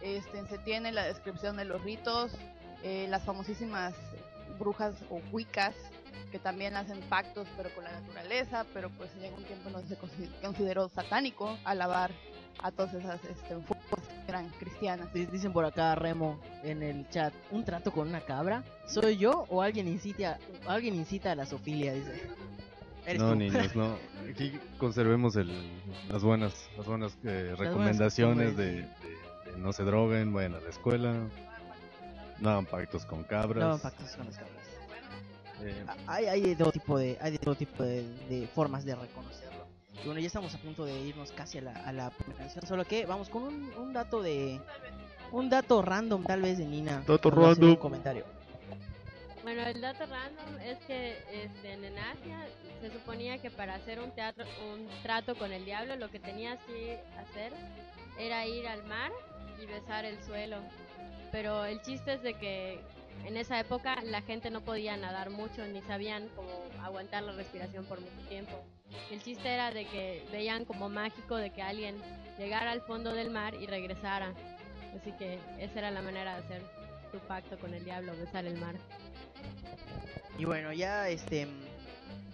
Este, 0.00 0.46
se 0.46 0.58
tiene 0.58 0.92
la 0.92 1.04
descripción 1.04 1.56
de 1.56 1.64
los 1.64 1.82
ritos, 1.82 2.32
eh, 2.84 3.06
las 3.08 3.24
famosísimas 3.24 3.94
brujas 4.58 4.94
o 5.10 5.18
cuicas 5.30 5.74
que 6.30 6.38
también 6.38 6.76
hacen 6.76 7.00
pactos 7.08 7.48
pero 7.56 7.70
con 7.74 7.82
la 7.82 7.92
naturaleza, 7.92 8.64
pero 8.72 8.90
pues 8.90 9.10
llega 9.16 9.36
un 9.36 9.44
tiempo 9.44 9.70
donde 9.70 9.88
se 9.88 10.00
consi- 10.00 10.30
consideró 10.40 10.88
satánico 10.88 11.58
alabar 11.64 12.12
a 12.62 12.70
todas 12.70 12.94
esas 12.94 13.22
este, 13.24 13.56
cristianas. 14.58 15.12
Di- 15.12 15.26
Dicen 15.26 15.52
por 15.52 15.64
acá 15.64 15.94
Remo 15.94 16.40
en 16.62 16.82
el 16.82 17.08
chat, 17.10 17.32
¿un 17.50 17.64
trato 17.64 17.92
con 17.92 18.08
una 18.08 18.20
cabra? 18.20 18.62
¿Soy 18.86 19.16
yo 19.16 19.46
o 19.48 19.62
alguien 19.62 19.88
incita, 19.88 20.38
alguien 20.66 20.94
incita 20.94 21.32
a 21.32 21.34
la 21.34 21.46
sofilia? 21.46 21.92
Dice. 21.94 22.22
Eres 23.06 23.22
No, 23.22 23.30
tú. 23.30 23.36
niños, 23.36 23.74
no. 23.74 23.96
Aquí 24.30 24.52
conservemos 24.78 25.34
el, 25.36 25.50
las 26.08 26.22
buenas, 26.22 26.68
las 26.76 26.86
buenas 26.86 27.16
eh, 27.24 27.54
recomendaciones 27.56 28.56
de, 28.56 28.82
costumbres. 28.86 29.44
de- 29.44 29.52
de 29.52 29.58
no 29.58 29.72
se 29.72 29.82
droguen, 29.84 30.32
vayan 30.32 30.54
a 30.54 30.60
la 30.60 30.68
escuela, 30.68 31.14
no 32.38 32.50
hagan 32.50 32.66
pactos 32.66 33.04
con 33.06 33.24
cabras. 33.24 33.64
No, 33.68 33.78
pactos 33.78 34.14
con 34.16 34.26
las 34.26 34.36
cabras. 34.36 34.56
eh, 35.62 35.84
Hay, 36.06 36.26
hay 36.26 36.40
de 36.42 36.56
todo 36.56 36.72
tipo 36.72 36.98
de, 36.98 37.18
hay 37.20 37.32
de 37.32 37.38
todo 37.38 37.54
tipo 37.54 37.82
de, 37.82 38.02
de 38.28 38.46
formas 38.54 38.84
de 38.84 38.94
reconocerlo. 38.94 39.59
Y 40.02 40.06
bueno, 40.06 40.20
ya 40.20 40.26
estamos 40.26 40.54
a 40.54 40.58
punto 40.58 40.84
de 40.84 40.98
irnos 41.00 41.32
casi 41.32 41.58
a 41.58 41.62
la, 41.62 41.72
a 41.72 41.92
la 41.92 42.10
canción, 42.36 42.66
solo 42.66 42.84
que 42.84 43.06
vamos 43.06 43.28
con 43.28 43.42
un, 43.42 43.72
un 43.74 43.92
dato 43.92 44.22
de, 44.22 44.60
un 45.32 45.48
dato 45.48 45.82
random 45.82 46.24
tal 46.24 46.42
vez 46.42 46.58
de 46.58 46.64
Nina. 46.64 47.04
Dato 47.06 47.30
random. 47.30 47.70
Un 47.70 47.76
comentario. 47.76 48.24
Bueno, 49.42 49.62
el 49.62 49.80
dato 49.80 50.04
random 50.06 50.60
es 50.64 50.78
que 50.86 51.18
este, 51.32 51.72
en 51.72 51.98
Asia 51.98 52.46
se 52.80 52.90
suponía 52.90 53.38
que 53.38 53.50
para 53.50 53.74
hacer 53.74 54.00
un 54.00 54.10
teatro, 54.12 54.44
un 54.72 54.86
trato 55.02 55.34
con 55.36 55.52
el 55.52 55.64
diablo, 55.64 55.96
lo 55.96 56.10
que 56.10 56.18
tenías 56.18 56.58
que 56.64 56.98
hacer 57.18 57.52
era 58.18 58.46
ir 58.46 58.66
al 58.66 58.84
mar 58.84 59.10
y 59.62 59.66
besar 59.66 60.04
el 60.04 60.22
suelo. 60.24 60.58
Pero 61.32 61.64
el 61.64 61.80
chiste 61.82 62.14
es 62.14 62.22
de 62.22 62.34
que 62.34 62.80
en 63.24 63.36
esa 63.36 63.58
época 63.60 63.96
la 64.02 64.22
gente 64.22 64.50
no 64.50 64.60
podía 64.62 64.96
nadar 64.96 65.30
mucho 65.30 65.66
ni 65.66 65.82
sabían 65.82 66.28
cómo 66.36 66.48
aguantar 66.82 67.22
la 67.22 67.32
respiración 67.32 67.84
por 67.84 68.00
mucho 68.00 68.28
tiempo. 68.28 68.64
El 69.10 69.22
chiste 69.22 69.48
era 69.48 69.70
de 69.70 69.86
que 69.86 70.24
veían 70.32 70.64
como 70.64 70.88
mágico 70.88 71.36
de 71.36 71.50
que 71.50 71.62
alguien 71.62 71.96
llegara 72.38 72.70
al 72.72 72.80
fondo 72.82 73.12
del 73.12 73.30
mar 73.30 73.54
y 73.54 73.66
regresara. 73.66 74.34
Así 74.98 75.12
que 75.12 75.38
esa 75.58 75.78
era 75.78 75.90
la 75.90 76.02
manera 76.02 76.34
de 76.34 76.44
hacer 76.44 76.62
tu 77.12 77.18
pacto 77.20 77.58
con 77.58 77.72
el 77.74 77.84
diablo, 77.84 78.12
besar 78.16 78.44
el 78.46 78.58
mar. 78.58 78.74
Y 80.38 80.44
bueno, 80.44 80.72
ya 80.72 81.08
este 81.08 81.46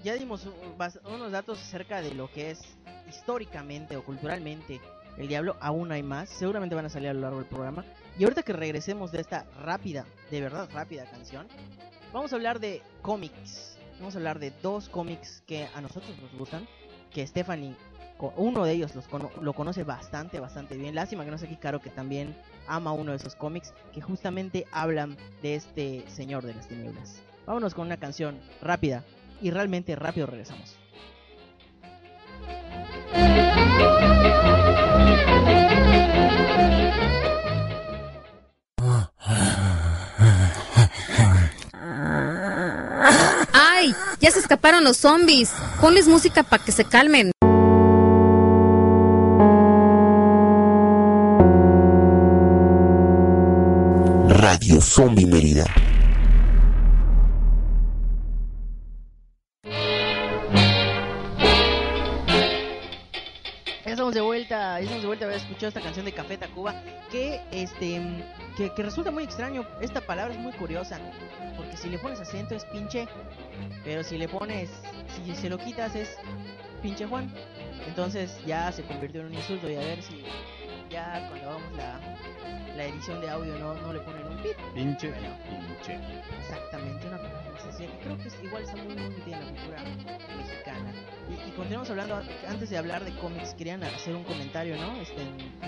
ya 0.02 0.14
dimos 0.14 0.48
unos 1.04 1.32
datos 1.32 1.60
acerca 1.60 2.00
de 2.00 2.14
lo 2.14 2.30
que 2.30 2.52
es 2.52 2.60
históricamente 3.08 3.96
o 3.96 4.04
culturalmente 4.04 4.80
el 5.18 5.28
diablo, 5.28 5.56
aún 5.60 5.92
hay 5.92 6.02
más, 6.02 6.28
seguramente 6.28 6.74
van 6.74 6.86
a 6.86 6.90
salir 6.90 7.08
a 7.08 7.14
lo 7.14 7.20
largo 7.20 7.38
del 7.38 7.46
programa. 7.46 7.84
Y 8.18 8.24
ahorita 8.24 8.42
que 8.42 8.54
regresemos 8.54 9.12
de 9.12 9.20
esta 9.20 9.44
rápida, 9.60 10.06
de 10.30 10.40
verdad 10.40 10.68
rápida 10.72 11.04
canción, 11.04 11.46
vamos 12.12 12.32
a 12.32 12.36
hablar 12.36 12.60
de 12.60 12.82
cómics. 13.02 13.78
Vamos 13.98 14.14
a 14.14 14.18
hablar 14.18 14.38
de 14.38 14.52
dos 14.62 14.88
cómics 14.88 15.42
que 15.46 15.68
a 15.74 15.80
nosotros 15.80 16.16
nos 16.20 16.32
gustan, 16.38 16.66
que 17.12 17.26
Stephanie, 17.26 17.74
uno 18.36 18.64
de 18.64 18.72
ellos 18.72 18.94
los 18.94 19.06
lo 19.42 19.52
conoce 19.52 19.84
bastante, 19.84 20.40
bastante 20.40 20.76
bien. 20.76 20.94
Lástima 20.94 21.24
que 21.24 21.30
no 21.30 21.38
sé 21.38 21.46
aquí 21.46 21.56
Caro 21.56 21.80
que 21.80 21.90
también 21.90 22.34
ama 22.66 22.92
uno 22.92 23.10
de 23.10 23.18
esos 23.18 23.34
cómics 23.34 23.74
que 23.92 24.00
justamente 24.00 24.66
hablan 24.72 25.16
de 25.42 25.54
este 25.54 26.04
señor 26.08 26.44
de 26.44 26.54
las 26.54 26.68
tinieblas. 26.68 27.20
Vámonos 27.46 27.74
con 27.74 27.86
una 27.86 27.98
canción 27.98 28.40
rápida 28.62 29.04
y 29.42 29.50
realmente 29.50 29.94
rápido 29.94 30.26
regresamos. 30.26 30.78
Ya 44.26 44.32
se 44.32 44.40
escaparon 44.40 44.82
los 44.82 44.96
zombies. 44.96 45.52
Ponles 45.80 46.08
música 46.08 46.42
para 46.42 46.64
que 46.64 46.72
se 46.72 46.84
calmen. 46.84 47.30
Radio 54.28 54.80
Zombie 54.80 55.26
Mérida. 55.26 55.64
A 65.12 65.24
haber 65.24 65.36
escuchado 65.36 65.68
esta 65.68 65.80
canción 65.80 66.04
de 66.04 66.12
Café 66.12 66.36
Tacuba 66.36 66.74
que 67.10 67.40
este 67.52 68.02
que, 68.56 68.72
que 68.74 68.82
resulta 68.82 69.10
muy 69.10 69.24
extraño. 69.24 69.66
Esta 69.80 70.00
palabra 70.00 70.34
es 70.34 70.40
muy 70.40 70.52
curiosa, 70.52 70.98
porque 71.56 71.76
si 71.76 71.88
le 71.88 71.98
pones 71.98 72.20
acento 72.20 72.54
es 72.54 72.64
pinche, 72.64 73.06
pero 73.84 74.02
si 74.02 74.18
le 74.18 74.28
pones 74.28 74.70
si 75.14 75.34
se 75.34 75.48
lo 75.48 75.58
quitas 75.58 75.94
es 75.94 76.16
pinche 76.82 77.06
Juan. 77.06 77.32
Entonces 77.86 78.38
ya 78.46 78.72
se 78.72 78.82
convirtió 78.82 79.20
en 79.20 79.28
un 79.28 79.34
insulto 79.34 79.70
y 79.70 79.76
a 79.76 79.80
ver 79.80 80.02
si 80.02 80.24
ya 80.90 81.26
cuando 81.28 81.50
hagamos 81.50 81.72
la, 81.76 82.00
la 82.76 82.84
edición 82.84 83.20
de 83.20 83.30
audio 83.30 83.58
no, 83.58 83.74
no 83.74 83.92
le 83.92 84.00
ponen 84.00 84.26
un 84.26 84.36
pip. 84.42 84.56
pinche, 84.74 85.10
Bueno. 85.10 85.36
pinche. 85.48 85.98
Exactamente, 86.40 87.06
una 87.08 87.18
que 87.18 87.88
creo 88.02 88.16
que 88.18 88.28
es, 88.28 88.42
igual 88.42 88.62
está 88.62 88.76
muy, 88.76 88.94
muy 88.94 89.08
metida 89.10 89.38
en 89.38 89.44
la 89.44 89.50
cultura 89.52 89.82
mexicana. 90.36 90.92
Y, 91.28 91.48
y 91.48 91.52
continuamos 91.52 91.90
hablando, 91.90 92.22
antes 92.48 92.70
de 92.70 92.78
hablar 92.78 93.04
de 93.04 93.14
cómics, 93.16 93.54
querían 93.54 93.82
hacer 93.82 94.14
un 94.14 94.24
comentario, 94.24 94.76
¿no? 94.76 94.96
Este, 95.00 95.22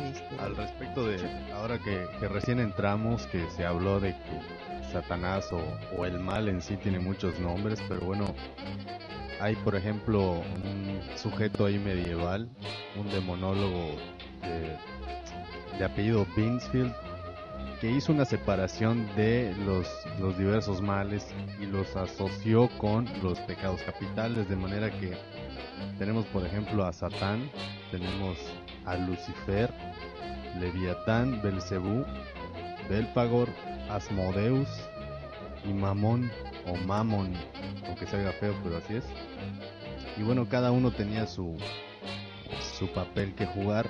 este, 0.08 0.38
Al 0.40 0.56
respecto 0.56 1.06
de 1.06 1.18
ahora 1.52 1.78
que, 1.78 2.06
que 2.20 2.28
recién 2.28 2.60
entramos, 2.60 3.26
que 3.26 3.48
se 3.50 3.66
habló 3.66 4.00
de 4.00 4.12
que 4.12 4.92
Satanás 4.92 5.52
o, 5.52 5.60
o 5.96 6.04
el 6.06 6.18
mal 6.20 6.48
en 6.48 6.62
sí 6.62 6.76
tiene 6.76 6.98
muchos 6.98 7.38
nombres, 7.40 7.82
pero 7.88 8.00
bueno, 8.02 8.34
hay 9.40 9.56
por 9.56 9.74
ejemplo 9.76 10.42
un 10.64 11.00
sujeto 11.16 11.66
ahí 11.66 11.78
medieval, 11.78 12.48
un 12.96 13.08
demonólogo 13.10 13.96
de, 15.78 15.84
apellido 15.84 16.26
Binsfield, 16.36 16.92
que 17.80 17.90
hizo 17.90 18.12
una 18.12 18.24
separación 18.24 19.06
de 19.14 19.54
los, 19.64 19.86
los 20.20 20.36
diversos 20.36 20.82
males 20.82 21.28
y 21.60 21.66
los 21.66 21.94
asoció 21.96 22.68
con 22.78 23.06
los 23.22 23.38
pecados 23.40 23.82
capitales, 23.82 24.48
de 24.48 24.56
manera 24.56 24.90
que 24.90 25.16
tenemos 25.98 26.26
por 26.26 26.44
ejemplo 26.44 26.84
a 26.84 26.92
Satán, 26.92 27.48
tenemos 27.90 28.36
a 28.84 28.96
Lucifer, 28.96 29.72
Leviatán, 30.58 31.40
Belcebú, 31.42 32.04
Belpagor, 32.88 33.48
Asmodeus 33.88 34.68
y 35.64 35.72
Mamón 35.72 36.30
o 36.70 36.76
Mamon, 36.76 37.32
aunque 37.86 38.06
se 38.06 38.16
haga 38.16 38.32
feo, 38.32 38.54
pero 38.62 38.78
así 38.78 38.96
es. 38.96 39.04
Y 40.16 40.22
bueno, 40.22 40.48
cada 40.48 40.70
uno 40.72 40.90
tenía 40.90 41.26
su, 41.26 41.56
su 42.78 42.88
papel 42.92 43.34
que 43.34 43.46
jugar. 43.46 43.86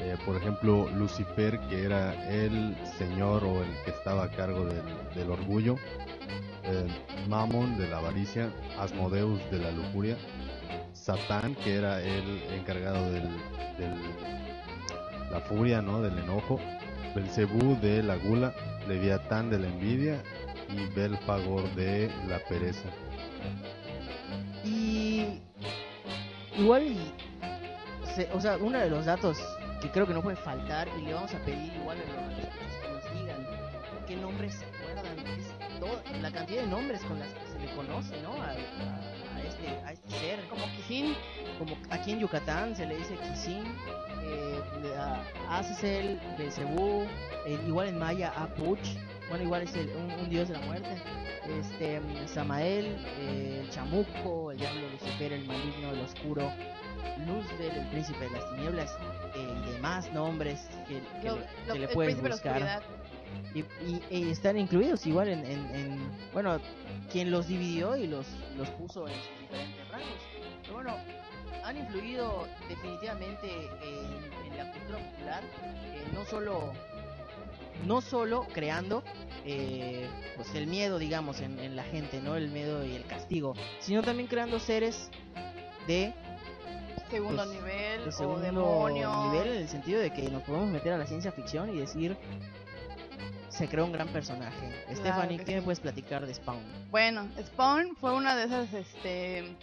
Eh, 0.00 0.16
por 0.26 0.36
ejemplo, 0.36 0.88
Lucifer, 0.90 1.58
que 1.68 1.84
era 1.84 2.28
el 2.28 2.76
señor 2.98 3.44
o 3.44 3.62
el 3.62 3.70
que 3.84 3.90
estaba 3.90 4.24
a 4.24 4.30
cargo 4.30 4.66
del, 4.66 4.82
del 5.14 5.30
orgullo. 5.30 5.76
Eh, 6.64 6.86
Mamon, 7.28 7.78
de 7.78 7.88
la 7.88 7.98
avaricia. 7.98 8.52
Asmodeus, 8.78 9.40
de 9.50 9.58
la 9.58 9.70
lujuria. 9.70 10.16
Satán, 10.92 11.54
que 11.56 11.74
era 11.74 12.02
el 12.02 12.42
encargado 12.52 13.10
del 13.10 13.28
la 15.30 15.40
furia, 15.40 15.82
¿no? 15.82 16.00
Del 16.00 16.18
enojo. 16.18 16.60
Belcebú 17.14 17.78
de 17.80 18.02
la 18.02 18.16
gula, 18.16 18.54
Leviatán 18.88 19.48
de 19.48 19.58
la 19.58 19.68
envidia 19.68 20.22
y 20.68 20.86
Belfagor 20.94 21.62
de 21.74 22.10
la 22.28 22.38
pereza. 22.40 22.88
Y 24.64 25.40
igual, 26.56 26.94
se- 28.14 28.30
o 28.32 28.40
sea, 28.40 28.56
uno 28.58 28.78
de 28.78 28.88
los 28.90 29.04
datos 29.06 29.38
que 29.80 29.90
creo 29.90 30.06
que 30.06 30.14
no 30.14 30.22
puede 30.22 30.36
faltar 30.36 30.88
y 30.98 31.02
le 31.02 31.14
vamos 31.14 31.34
a 31.34 31.38
pedir 31.40 31.72
igual 31.74 31.98
a 31.98 32.30
los 32.30 32.34
que 32.40 32.88
nos 33.12 33.20
digan 33.20 33.46
qué 34.06 34.16
nombres 34.16 34.54
se 34.54 34.64
acuerdan. 34.64 35.14
La 36.22 36.30
cantidad 36.30 36.62
de 36.62 36.68
nombres 36.68 37.02
con 37.02 37.18
las 37.18 37.28
que 37.28 37.46
se 37.46 37.58
le 37.58 37.74
conoce, 37.74 38.18
¿no? 38.22 38.32
A, 38.40 38.46
a- 38.52 39.42
este, 39.46 39.68
a 39.84 39.92
este 39.92 40.10
ser. 40.10 40.40
Como 40.48 40.64
Kisin, 40.76 41.14
Como 41.58 41.76
aquí 41.90 42.12
en 42.12 42.20
Yucatán 42.20 42.74
se 42.74 42.86
le 42.86 42.96
dice 42.96 43.16
Kisin, 43.16 43.62
eh, 44.22 44.60
Azazel, 45.50 46.18
Belcebú, 46.38 47.02
eh, 47.46 47.58
igual 47.66 47.88
en 47.88 47.98
Maya 47.98 48.32
Apuch, 48.36 48.80
bueno, 49.28 49.44
igual 49.44 49.62
es 49.62 49.74
el- 49.74 49.88
un, 49.96 50.10
un 50.10 50.28
dios 50.30 50.48
de 50.48 50.54
la 50.54 50.60
muerte. 50.60 50.88
Este, 51.60 52.00
Samael, 52.26 52.96
eh, 53.18 53.60
el 53.62 53.70
Chamuco, 53.70 54.50
el 54.52 54.58
diablo 54.58 54.88
Lucifer, 54.90 55.32
el 55.32 55.44
maligno, 55.46 55.90
el 55.92 56.00
oscuro, 56.00 56.50
Luzbel, 57.26 57.76
el 57.76 57.86
príncipe 57.88 58.24
de 58.24 58.30
las 58.30 58.50
tinieblas, 58.50 58.90
eh, 59.34 59.54
y 59.68 59.72
demás 59.72 60.12
nombres 60.12 60.68
que, 60.88 61.00
que 61.20 61.28
lo- 61.28 61.36
le- 61.36 61.46
lo- 61.66 61.72
que 61.74 61.78
le 61.80 61.84
el 61.86 61.92
pueden 61.92 62.22
buscar. 62.22 62.82
Y, 63.54 63.60
y- 63.60 64.02
y 64.10 64.30
están 64.30 64.56
incluidos 64.58 65.06
igual 65.06 65.28
en, 65.28 65.44
en- 65.44 65.74
en- 65.74 66.10
bueno 66.32 66.58
quien 67.10 67.30
los 67.30 67.48
dividió 67.48 67.96
y 67.96 68.06
los 68.06 68.26
los 68.56 68.68
puso 68.70 69.08
en 69.08 69.14
sus 69.14 69.40
diferentes 69.40 69.88
rangos 69.88 70.08
pero 70.62 70.74
bueno 70.74 70.96
han 71.64 71.76
influido 71.76 72.46
definitivamente 72.68 73.48
en, 73.82 74.52
en 74.52 74.56
la 74.56 74.70
cultura 74.72 74.98
popular 74.98 75.42
eh, 75.64 76.04
no 76.12 76.24
solo 76.24 76.72
no 77.86 78.00
solo 78.00 78.46
creando 78.52 79.02
eh, 79.44 80.08
pues 80.36 80.54
el 80.54 80.66
miedo 80.66 80.98
digamos 80.98 81.40
en, 81.40 81.58
en 81.58 81.76
la 81.76 81.82
gente 81.84 82.20
no 82.20 82.36
el 82.36 82.50
miedo 82.50 82.84
y 82.84 82.94
el 82.94 83.04
castigo 83.06 83.54
sino 83.80 84.02
también 84.02 84.28
creando 84.28 84.58
seres 84.58 85.10
de, 85.86 86.14
Segundo 87.10 87.44
Pues, 87.44 87.54
nivel 87.56 88.02
de 88.02 88.08
o 88.08 88.12
segundo 88.12 88.40
demonio. 88.40 89.30
nivel 89.30 89.48
en 89.48 89.62
el 89.62 89.68
sentido 89.68 90.00
de 90.00 90.10
que 90.12 90.22
nos 90.30 90.42
podemos 90.42 90.68
meter 90.70 90.92
a 90.94 90.98
la 90.98 91.06
ciencia 91.06 91.30
ficción 91.32 91.74
y 91.74 91.78
decir 91.78 92.16
se 93.50 93.68
creó 93.68 93.84
un 93.84 93.92
gran 93.92 94.08
personaje 94.08 94.84
Stephanie 94.94 95.38
¿qué 95.38 95.46
sí. 95.46 95.54
me 95.54 95.62
puedes 95.62 95.80
platicar 95.80 96.26
de 96.26 96.34
Spawn? 96.34 96.62
Bueno, 96.90 97.28
Spawn 97.46 97.94
fue 98.00 98.12
una 98.14 98.34
de 98.34 98.44
esas 98.44 98.72
este, 98.72 99.54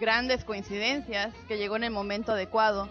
grandes 0.00 0.44
coincidencias 0.44 1.32
que 1.46 1.58
llegó 1.58 1.76
en 1.76 1.84
el 1.84 1.90
momento 1.90 2.32
adecuado, 2.32 2.88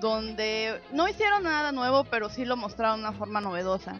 donde 0.00 0.80
no 0.92 1.08
hicieron 1.08 1.42
nada 1.44 1.72
nuevo, 1.72 2.04
pero 2.04 2.28
sí 2.30 2.44
lo 2.44 2.56
mostraron 2.56 3.00
de 3.02 3.08
una 3.08 3.16
forma 3.18 3.40
novedosa. 3.40 3.98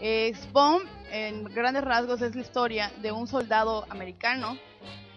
Eh, 0.00 0.32
Spawn, 0.44 0.82
en 1.10 1.44
grandes 1.44 1.84
rasgos, 1.84 2.22
es 2.22 2.34
la 2.34 2.40
historia 2.40 2.90
de 3.02 3.12
un 3.12 3.26
soldado 3.26 3.84
americano 3.90 4.56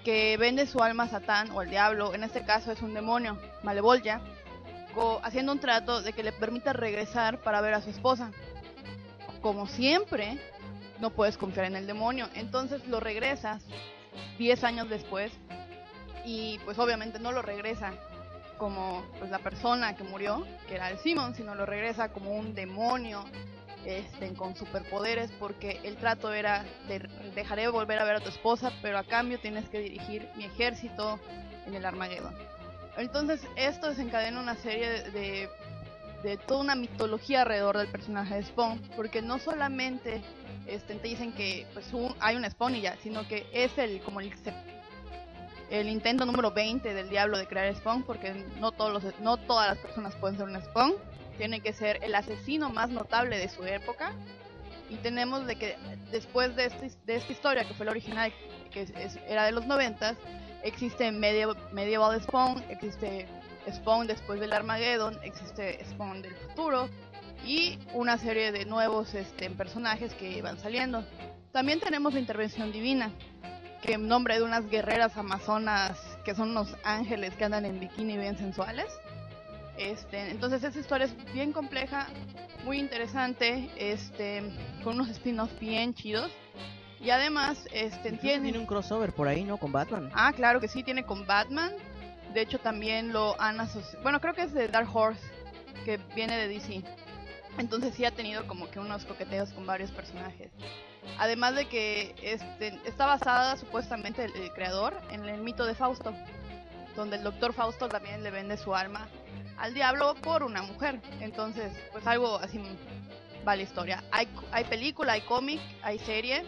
que 0.03 0.35
vende 0.37 0.67
su 0.67 0.83
alma 0.83 1.03
a 1.03 1.07
Satán 1.09 1.51
o 1.51 1.61
al 1.61 1.69
diablo, 1.69 2.13
en 2.13 2.23
este 2.23 2.43
caso 2.43 2.71
es 2.71 2.81
un 2.81 2.93
demonio, 2.93 3.39
Malevolya, 3.63 4.19
co- 4.93 5.21
haciendo 5.23 5.53
un 5.53 5.59
trato 5.59 6.01
de 6.01 6.11
que 6.11 6.23
le 6.23 6.33
permita 6.33 6.73
regresar 6.73 7.39
para 7.39 7.61
ver 7.61 7.73
a 7.73 7.81
su 7.81 7.89
esposa. 7.89 8.31
Como 9.41 9.67
siempre, 9.67 10.37
no 10.99 11.09
puedes 11.11 11.37
confiar 11.37 11.65
en 11.67 11.75
el 11.77 11.87
demonio. 11.87 12.27
Entonces 12.33 12.85
lo 12.87 12.99
regresas 12.99 13.63
10 14.37 14.63
años 14.65 14.89
después 14.89 15.31
y 16.25 16.59
pues 16.65 16.77
obviamente 16.79 17.19
no 17.19 17.31
lo 17.31 17.41
regresa 17.41 17.93
como 18.57 19.03
pues 19.19 19.29
la 19.31 19.39
persona 19.39 19.95
que 19.95 20.03
murió, 20.03 20.45
que 20.67 20.75
era 20.75 20.89
el 20.89 20.97
Simon, 20.99 21.35
sino 21.35 21.55
lo 21.55 21.65
regresa 21.65 22.09
como 22.09 22.31
un 22.31 22.53
demonio 22.55 23.23
este, 23.85 24.33
con 24.33 24.55
superpoderes 24.55 25.31
porque 25.39 25.79
el 25.83 25.97
trato 25.97 26.31
era 26.33 26.63
te 26.87 26.99
dejaré 27.35 27.67
volver 27.67 27.99
a 27.99 28.05
ver 28.05 28.15
a 28.17 28.19
tu 28.21 28.29
esposa, 28.29 28.71
pero 28.81 28.97
a 28.97 29.03
cambio 29.03 29.39
tienes 29.39 29.67
que 29.69 29.79
dirigir 29.79 30.29
mi 30.37 30.45
ejército 30.45 31.19
en 31.65 31.75
el 31.75 31.85
Armageddon. 31.85 32.33
Entonces 32.97 33.41
esto 33.55 33.89
desencadena 33.89 34.39
una 34.39 34.55
serie 34.55 34.87
de, 35.11 35.49
de 36.23 36.37
toda 36.37 36.61
una 36.61 36.75
mitología 36.75 37.41
alrededor 37.41 37.77
del 37.77 37.87
personaje 37.87 38.35
de 38.35 38.43
Spawn, 38.43 38.79
porque 38.95 39.21
no 39.21 39.39
solamente 39.39 40.21
este, 40.67 40.95
te 40.95 41.07
dicen 41.09 41.33
que 41.33 41.65
pues 41.73 41.91
un- 41.91 42.15
hay 42.21 42.35
un 42.37 42.49
Spawn 42.49 42.75
y 42.75 42.81
ya, 42.81 42.95
sino 43.03 43.27
que 43.27 43.45
es 43.51 43.77
el 43.77 43.99
como 44.01 44.21
el, 44.21 44.31
el 45.69 45.89
intento 45.89 46.25
número 46.25 46.51
20 46.51 46.93
del 46.93 47.09
diablo 47.09 47.37
de 47.37 47.47
crear 47.47 47.73
Spawn, 47.75 48.03
porque 48.03 48.33
no 48.59 48.71
todos 48.71 48.91
los, 49.03 49.19
no 49.21 49.37
todas 49.37 49.67
las 49.69 49.77
personas 49.77 50.15
pueden 50.15 50.37
ser 50.37 50.47
un 50.47 50.61
Spawn, 50.61 50.93
tiene 51.37 51.61
que 51.61 51.73
ser 51.73 51.99
el 52.03 52.13
asesino 52.15 52.69
más 52.69 52.89
notable 52.89 53.37
de 53.37 53.49
su 53.49 53.63
época. 53.63 54.13
Y 54.89 54.97
tenemos 54.97 55.47
de 55.47 55.55
que 55.55 55.75
después 56.11 56.55
de, 56.55 56.65
este- 56.65 56.91
de 57.05 57.15
esta 57.15 57.31
historia, 57.31 57.65
que 57.67 57.73
fue 57.73 57.85
la 57.85 57.91
original, 57.91 58.31
que 58.71 58.81
es- 58.83 58.91
es- 58.91 59.19
era 59.27 59.45
de 59.45 59.51
los 59.51 59.65
90, 59.65 60.15
existe 60.63 61.11
Medieval, 61.11 61.57
Medieval 61.71 62.21
Spawn, 62.21 62.63
existe 62.69 63.27
Spawn 63.71 64.05
después 64.07 64.39
del 64.39 64.53
Armageddon, 64.53 65.17
existe 65.23 65.83
Spawn 65.85 66.21
del 66.21 66.35
futuro 66.35 66.89
y 67.45 67.79
una 67.93 68.17
serie 68.17 68.51
de 68.51 68.65
nuevos 68.65 69.13
este, 69.15 69.49
personajes 69.49 70.13
que 70.13 70.41
van 70.41 70.59
saliendo. 70.59 71.03
También 71.51 71.79
tenemos 71.79 72.13
la 72.13 72.19
intervención 72.19 72.71
divina, 72.71 73.11
que 73.83 73.93
en 73.93 74.07
nombre 74.07 74.35
de 74.35 74.43
unas 74.43 74.69
guerreras 74.69 75.17
amazonas 75.17 75.99
que 76.23 76.33
son 76.33 76.51
unos 76.51 76.75
ángeles 76.83 77.35
que 77.35 77.43
andan 77.43 77.65
en 77.65 77.79
bikini 77.79 78.17
bien 78.17 78.37
sensuales. 78.37 78.87
Este, 79.77 80.29
entonces 80.29 80.63
esa 80.63 80.79
historia 80.79 81.05
es 81.05 81.33
bien 81.33 81.51
compleja, 81.51 82.07
muy 82.63 82.79
interesante, 82.79 83.69
este, 83.75 84.41
con 84.83 84.95
unos 84.95 85.09
spin-offs 85.09 85.59
bien 85.59 85.93
chidos. 85.93 86.31
Y 87.01 87.09
además, 87.09 87.67
este, 87.73 88.13
tiene... 88.13 88.43
tiene 88.43 88.59
un 88.59 88.65
crossover 88.65 89.11
por 89.11 89.27
ahí 89.27 89.43
no 89.43 89.57
con 89.57 89.73
Batman 89.73 90.09
Ah, 90.13 90.31
claro 90.33 90.61
que 90.61 90.69
sí, 90.69 90.83
tiene 90.83 91.03
con 91.03 91.27
Batman. 91.27 91.73
De 92.33 92.41
hecho, 92.41 92.59
también 92.59 93.11
lo 93.11 93.39
han 93.41 93.59
asociado. 93.59 94.01
Bueno, 94.03 94.21
creo 94.21 94.33
que 94.33 94.43
es 94.43 94.53
de 94.53 94.69
Dark 94.69 94.87
Horse, 94.95 95.21
que 95.83 95.97
viene 96.15 96.37
de 96.37 96.47
DC. 96.47 96.81
Entonces 97.57 97.93
sí 97.93 98.05
ha 98.05 98.11
tenido 98.11 98.47
como 98.47 98.71
que 98.71 98.79
unos 98.79 99.03
coqueteos 99.03 99.51
con 99.51 99.65
varios 99.65 99.91
personajes. 99.91 100.49
Además 101.17 101.55
de 101.55 101.67
que 101.67 102.15
este, 102.21 102.79
está 102.85 103.05
basada 103.05 103.57
supuestamente 103.57 104.25
el, 104.25 104.35
el 104.35 104.51
creador 104.51 104.99
en 105.11 105.25
el 105.25 105.41
mito 105.41 105.65
de 105.65 105.75
Fausto, 105.75 106.13
donde 106.95 107.17
el 107.17 107.23
doctor 107.23 107.53
Fausto 107.53 107.87
también 107.87 108.23
le 108.23 108.31
vende 108.31 108.57
su 108.57 108.75
alma 108.75 109.07
al 109.57 109.73
diablo 109.73 110.15
por 110.15 110.43
una 110.43 110.61
mujer. 110.61 110.99
Entonces, 111.19 111.71
pues 111.91 112.05
algo 112.07 112.37
así 112.37 112.59
va 113.47 113.55
la 113.55 113.61
historia. 113.61 114.03
Hay, 114.11 114.27
hay 114.51 114.63
película, 114.65 115.13
hay 115.13 115.21
cómic, 115.21 115.59
hay 115.81 115.99
serie, 115.99 116.43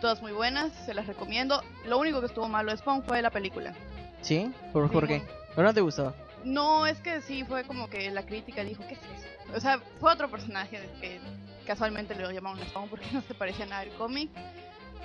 todas 0.00 0.22
muy 0.22 0.32
buenas, 0.32 0.72
se 0.84 0.94
las 0.94 1.06
recomiendo. 1.06 1.62
Lo 1.86 1.98
único 1.98 2.20
que 2.20 2.26
estuvo 2.26 2.48
malo 2.48 2.70
de 2.70 2.78
Spawn 2.78 3.02
fue 3.04 3.22
la 3.22 3.30
película. 3.30 3.74
¿Sí? 4.20 4.52
¿Por, 4.72 4.88
Sí, 4.88 4.92
por 4.92 5.08
qué? 5.08 5.22
¿Pero 5.54 5.68
no 5.68 5.74
te 5.74 5.80
gustó? 5.80 6.14
No, 6.44 6.86
es 6.86 6.98
que 7.00 7.20
sí, 7.20 7.44
fue 7.44 7.64
como 7.64 7.88
que 7.88 8.10
la 8.10 8.24
crítica 8.24 8.64
dijo, 8.64 8.82
¿qué 8.86 8.94
es 8.94 9.00
eso? 9.00 9.56
O 9.56 9.60
sea, 9.60 9.80
fue 10.00 10.12
otro 10.12 10.28
personaje 10.28 10.88
que 11.00 11.20
casualmente 11.62 12.14
le 12.14 12.32
llamaron 12.32 12.58
Spawn 12.66 12.88
porque 12.88 13.06
no 13.12 13.22
se 13.22 13.34
parecía 13.34 13.66
nada 13.66 13.82
al 13.82 13.90
cómic. 13.94 14.30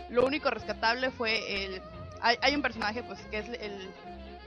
Lo 0.10 0.26
único 0.26 0.50
rescatable 0.50 1.12
fue 1.12 1.66
el... 1.66 1.82
Hay, 2.22 2.38
hay 2.42 2.56
un 2.56 2.62
personaje 2.62 3.04
pues 3.04 3.20
que 3.30 3.40
es 3.40 3.50
el, 3.50 3.90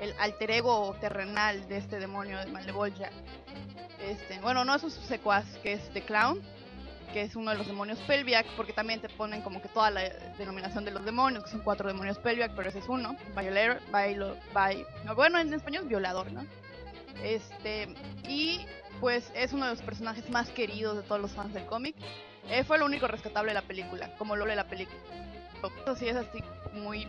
el 0.01 0.15
alter 0.19 0.51
ego 0.51 0.97
terrenal 1.01 1.69
de 1.69 1.77
este 1.77 1.99
demonio 2.01 2.39
de 2.39 2.47
Malevolja. 2.47 3.11
Este, 4.01 4.39
bueno, 4.41 4.65
no 4.65 4.75
es 4.75 4.83
un 4.83 4.91
secuaz, 4.91 5.45
que 5.63 5.75
es 5.75 5.91
The 5.93 6.03
Clown, 6.03 6.41
que 7.13 7.23
es 7.23 7.37
uno 7.37 7.51
de 7.51 7.59
los 7.59 7.67
demonios 7.67 7.99
Pelviac, 8.01 8.47
porque 8.57 8.73
también 8.73 9.01
te 9.01 9.09
ponen 9.11 9.43
como 9.43 9.61
que 9.61 9.69
toda 9.69 9.91
la 9.91 10.09
denominación 10.39 10.85
de 10.87 10.91
los 10.93 11.05
demonios, 11.05 11.45
que 11.45 11.51
son 11.51 11.61
cuatro 11.61 11.87
demonios 11.89 12.19
Pelviac, 12.19 12.53
pero 12.57 12.71
ese 12.71 12.79
es 12.79 12.89
uno. 12.89 13.15
Violator, 13.37 13.81
vi- 13.93 14.85
no, 15.05 15.15
bueno, 15.15 15.39
en 15.39 15.53
español 15.53 15.83
es 15.83 15.89
violador, 15.91 16.33
¿no? 16.33 16.47
Este, 17.23 17.89
y 18.27 18.65
pues 19.01 19.31
es 19.35 19.53
uno 19.53 19.65
de 19.65 19.73
los 19.73 19.83
personajes 19.83 20.29
más 20.31 20.51
queridos 20.51 20.97
de 20.97 21.03
todos 21.03 21.21
los 21.21 21.33
fans 21.33 21.55
del 21.55 21.67
cómic. 21.67 21.97
Eh, 22.49 22.65
fue 22.65 22.79
lo 22.79 22.87
único 22.87 23.07
rescatable 23.07 23.51
de 23.51 23.55
la 23.55 23.63
película, 23.63 24.15
como 24.17 24.37
lo 24.37 24.45
de 24.45 24.57
la 24.57 24.69
película. 24.69 24.99
Eso 25.83 25.97
sí 25.97 26.09
es 26.09 26.17
así 26.17 26.39
muy, 26.73 27.07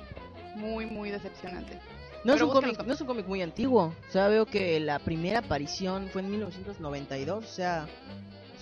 muy, 0.56 0.86
muy 0.86 1.10
decepcionante. 1.10 1.80
No 2.24 2.34
es, 2.34 2.42
un 2.42 2.50
cómic, 2.50 2.84
no 2.86 2.94
es 2.94 3.02
un 3.02 3.08
cómic 3.08 3.28
muy 3.28 3.42
antiguo. 3.42 3.94
O 4.08 4.12
sea, 4.12 4.28
veo 4.28 4.46
que 4.46 4.80
la 4.80 5.00
primera 5.00 5.40
aparición 5.40 6.08
fue 6.12 6.22
en 6.22 6.30
1992. 6.30 7.44
O 7.44 7.48
sea, 7.48 7.88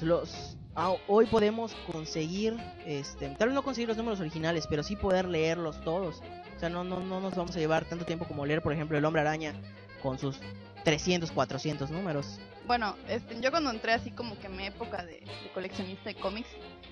los, 0.02 0.58
ah, 0.76 0.94
hoy 1.08 1.26
podemos 1.26 1.76
conseguir, 1.92 2.56
este, 2.86 3.30
tal 3.30 3.50
vez 3.50 3.56
no 3.56 3.64
conseguir 3.64 3.90
los 3.90 3.98
números 3.98 4.20
originales, 4.22 4.66
pero 4.70 4.82
sí 4.82 4.96
poder 4.96 5.28
leerlos 5.28 5.82
todos. 5.82 6.22
O 6.56 6.60
sea, 6.60 6.70
no, 6.70 6.84
no, 6.84 7.00
no 7.02 7.20
nos 7.20 7.36
vamos 7.36 7.56
a 7.56 7.60
llevar 7.60 7.86
tanto 7.86 8.06
tiempo 8.06 8.26
como 8.26 8.46
leer, 8.46 8.62
por 8.62 8.72
ejemplo, 8.72 8.98
El 8.98 9.04
Hombre 9.04 9.22
Araña 9.22 9.54
con 10.02 10.18
sus 10.18 10.40
300, 10.86 11.32
400 11.32 11.90
números. 11.90 12.40
Bueno, 12.70 12.96
este, 13.08 13.42
yo 13.42 13.50
cuando 13.50 13.72
entré 13.72 13.94
así 13.94 14.12
como 14.12 14.38
que 14.38 14.46
en 14.46 14.56
mi 14.56 14.68
época 14.68 15.04
de, 15.04 15.24
coleccionista 15.56 16.08
de 16.08 16.14
cómics, 16.14 16.50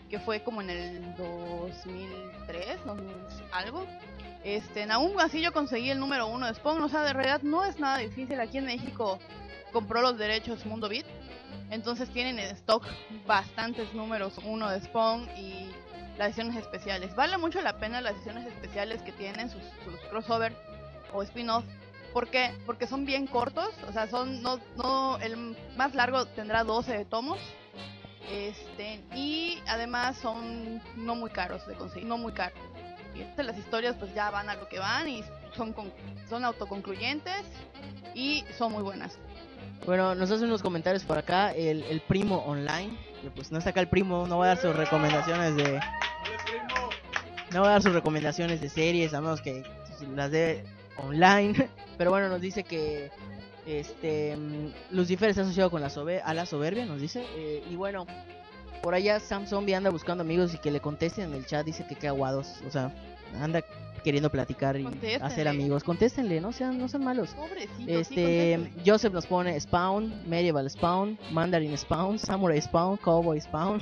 que 0.09 0.19
fue 0.19 0.41
como 0.41 0.63
en 0.63 0.71
el 0.71 1.15
2003, 1.15 2.83
2000 2.83 3.15
algo, 3.51 3.85
este, 4.43 4.91
aún 4.91 5.19
así 5.19 5.39
yo 5.39 5.53
conseguí 5.53 5.91
el 5.91 5.99
número 5.99 6.25
uno 6.25 6.47
de 6.47 6.55
Spawn, 6.55 6.81
o 6.81 6.89
sea, 6.89 7.03
de 7.03 7.13
realidad 7.13 7.43
no 7.43 7.63
es 7.63 7.79
nada 7.79 7.99
difícil, 7.99 8.39
aquí 8.39 8.57
en 8.57 8.65
México 8.65 9.19
compró 9.71 10.01
los 10.01 10.17
derechos 10.17 10.65
Mundo 10.65 10.89
Beat, 10.89 11.05
entonces 11.69 12.09
tienen 12.09 12.39
en 12.39 12.55
stock 12.55 12.83
bastantes 13.27 13.93
números 13.93 14.33
uno 14.43 14.71
de 14.71 14.81
Spawn 14.81 15.29
y 15.37 15.69
las 16.17 16.29
ediciones 16.29 16.55
especiales. 16.55 17.15
Vale 17.15 17.37
mucho 17.37 17.61
la 17.61 17.77
pena 17.77 18.01
las 18.01 18.15
ediciones 18.15 18.47
especiales 18.47 19.03
que 19.03 19.11
tienen, 19.11 19.51
sus, 19.51 19.61
sus 19.85 19.99
crossover 20.09 20.55
o 21.13 21.21
spin-off. 21.21 21.65
¿Por 22.13 22.29
qué? 22.29 22.51
Porque 22.65 22.87
son 22.87 23.05
bien 23.05 23.27
cortos, 23.27 23.69
o 23.87 23.91
sea, 23.91 24.07
son 24.07 24.41
no, 24.41 24.59
no 24.75 25.17
el 25.19 25.55
más 25.77 25.93
largo 25.95 26.25
tendrá 26.25 26.63
12 26.63 27.05
tomos. 27.05 27.37
Este, 28.29 29.01
y 29.15 29.59
además 29.67 30.17
son 30.17 30.81
no 30.97 31.15
muy 31.15 31.29
caros 31.29 31.65
de 31.67 31.75
conseguir, 31.75 32.07
no 32.07 32.17
muy 32.17 32.33
caros. 32.33 32.59
Y 33.15 33.21
entonces 33.21 33.45
las 33.45 33.57
historias 33.57 33.95
pues 33.97 34.13
ya 34.13 34.29
van 34.31 34.49
a 34.49 34.55
lo 34.55 34.67
que 34.67 34.79
van 34.79 35.07
y 35.07 35.23
son, 35.55 35.71
con- 35.73 35.93
son 36.29 36.43
autoconcluyentes 36.43 37.43
y 38.13 38.43
son 38.57 38.73
muy 38.73 38.83
buenas. 38.83 39.17
Bueno, 39.85 40.13
nos 40.15 40.29
hace 40.31 40.43
unos 40.43 40.61
comentarios 40.61 41.03
por 41.03 41.17
acá 41.17 41.51
el, 41.53 41.83
el 41.83 42.01
primo 42.01 42.37
online. 42.45 42.97
Que 43.21 43.31
pues 43.31 43.51
no 43.51 43.57
está 43.59 43.69
acá 43.71 43.79
el 43.79 43.87
primo, 43.89 44.27
no 44.27 44.37
va 44.39 44.45
a 44.45 44.47
dar 44.49 44.57
sus 44.57 44.75
recomendaciones 44.75 45.55
de. 45.55 45.79
No 47.51 47.61
va 47.61 47.67
a 47.69 47.71
dar 47.71 47.81
sus 47.81 47.93
recomendaciones 47.93 48.59
de 48.59 48.69
series, 48.69 49.13
a 49.13 49.21
menos 49.21 49.41
que 49.41 49.63
las 50.15 50.31
dé 50.31 50.65
online. 50.97 51.69
Pero 51.97 52.11
bueno, 52.11 52.29
nos 52.29 52.41
dice 52.41 52.63
que 52.63 53.09
este 53.65 54.35
mm, 54.37 54.95
Lucifer 54.95 55.29
está 55.29 55.41
asociado 55.41 55.69
con 55.71 55.81
la 55.81 55.89
sobe- 55.89 56.21
a 56.23 56.33
la 56.33 56.45
soberbia, 56.45 56.85
nos 56.85 57.01
dice. 57.01 57.25
eh, 57.35 57.63
y 57.69 57.75
bueno, 57.75 58.05
por 58.83 58.93
allá 58.93 59.19
Sam 59.19 59.47
Zombie 59.47 59.75
anda 59.75 59.89
buscando 59.89 60.21
amigos 60.23 60.53
y 60.53 60.57
que 60.59 60.71
le 60.71 60.79
contesten 60.79 61.25
en 61.25 61.33
el 61.33 61.45
chat. 61.45 61.65
Dice 61.65 61.85
que 61.87 61.95
qué 61.95 62.07
aguados, 62.07 62.61
o 62.67 62.71
sea, 62.71 62.93
anda 63.41 63.61
queriendo 64.03 64.29
platicar 64.29 64.79
y 64.79 64.87
hacer 65.21 65.47
amigos. 65.49 65.83
Contéstenle, 65.83 66.39
no 66.39 66.53
sean, 66.53 66.77
no 66.77 66.87
sean 66.87 67.03
malos. 67.03 67.31
Pobrecito, 67.31 67.91
Este. 67.91 68.71
Joseph 68.85 69.11
nos 69.11 69.25
pone 69.25 69.59
Spawn, 69.59 70.13
Medieval 70.29 70.69
Spawn, 70.69 71.17
Mandarin 71.31 71.77
Spawn, 71.77 72.17
Samurai 72.19 72.61
Spawn, 72.61 72.95
Cowboy 72.97 73.41
Spawn 73.41 73.81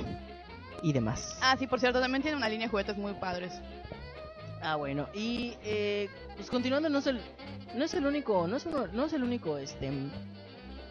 y 0.82 0.92
demás. 0.92 1.38
Ah, 1.42 1.54
sí, 1.58 1.66
por 1.68 1.78
cierto, 1.78 2.00
también 2.00 2.22
tiene 2.22 2.36
una 2.36 2.48
línea 2.48 2.66
de 2.66 2.70
juguetes 2.70 2.96
muy 2.96 3.12
padres. 3.14 3.52
Ah, 4.68 4.74
bueno, 4.74 5.06
y 5.14 5.54
eh, 5.62 6.08
pues 6.34 6.50
continuando, 6.50 6.88
no 6.88 6.98
es 6.98 7.06
el, 7.06 7.20
no 7.76 7.84
es 7.84 7.94
el 7.94 8.04
único, 8.04 8.48
no 8.48 8.56
es, 8.56 8.66
uno- 8.66 8.88
no 8.88 9.04
es 9.04 9.12
el 9.12 9.22
único 9.22 9.58
este 9.58 9.92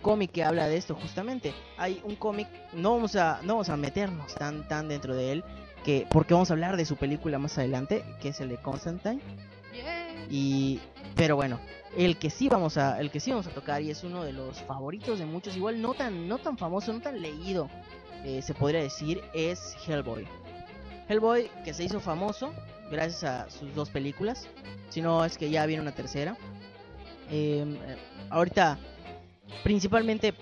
cómic 0.02 0.32
que 0.32 0.46
habla 0.46 0.70
de 0.70 0.78
esto 0.78 0.96
justamente. 0.96 1.54
Hay 1.78 2.00
un 2.06 2.16
cómic, 2.16 2.48
no 2.72 2.92
vamos 2.94 3.18
a, 3.18 3.42
no 3.44 3.56
vamos 3.56 3.68
a 3.68 3.76
meternos 3.76 4.34
tan, 4.36 4.66
tan 4.70 4.88
dentro 4.88 5.14
de 5.14 5.34
él, 5.34 5.44
que 5.84 6.08
porque 6.10 6.34
vamos 6.34 6.52
a 6.52 6.54
hablar 6.54 6.78
de 6.78 6.86
su 6.86 6.96
película 6.96 7.38
más 7.38 7.58
adelante, 7.58 8.06
que 8.22 8.30
es 8.30 8.40
el 8.40 8.48
de 8.48 8.56
Constantine. 8.58 9.20
Y 10.30 10.80
pero 11.18 11.36
bueno, 11.36 11.60
el 11.98 12.16
que 12.18 12.30
sí 12.30 12.48
vamos 12.48 12.78
a 12.78 13.02
el 13.02 13.12
que 13.12 13.20
sí 13.20 13.32
vamos 13.32 13.48
a 13.48 13.50
tocar 13.50 13.82
y 13.82 13.92
es 13.92 14.06
uno 14.06 14.24
de 14.24 14.32
los 14.32 14.62
favoritos 14.62 15.20
de 15.20 15.26
muchos, 15.26 15.58
igual 15.58 15.82
no 15.82 15.94
tan 15.96 16.30
no 16.30 16.38
tan 16.38 16.58
famoso, 16.58 16.94
no 16.94 17.02
tan 17.02 17.22
leído, 17.22 17.70
eh, 18.24 18.42
se 18.42 18.54
podría 18.54 18.82
decir, 18.82 19.22
es 19.34 19.76
Hellboy. 19.86 20.26
Hellboy 21.10 21.50
que 21.66 21.74
se 21.74 21.84
hizo 21.84 22.00
famoso 22.00 22.54
gracias 22.92 23.24
a 23.24 23.50
sus 23.50 23.74
dos 23.76 23.90
películas, 23.90 24.48
si 24.90 25.02
no 25.02 25.26
es 25.26 25.38
que 25.38 25.50
ya 25.50 25.66
viene 25.66 25.82
una 25.82 25.94
tercera. 25.94 26.38
Eh, 27.30 27.66
eh, 27.88 27.98
ahorita 28.30 28.78
principalmente 29.64 30.34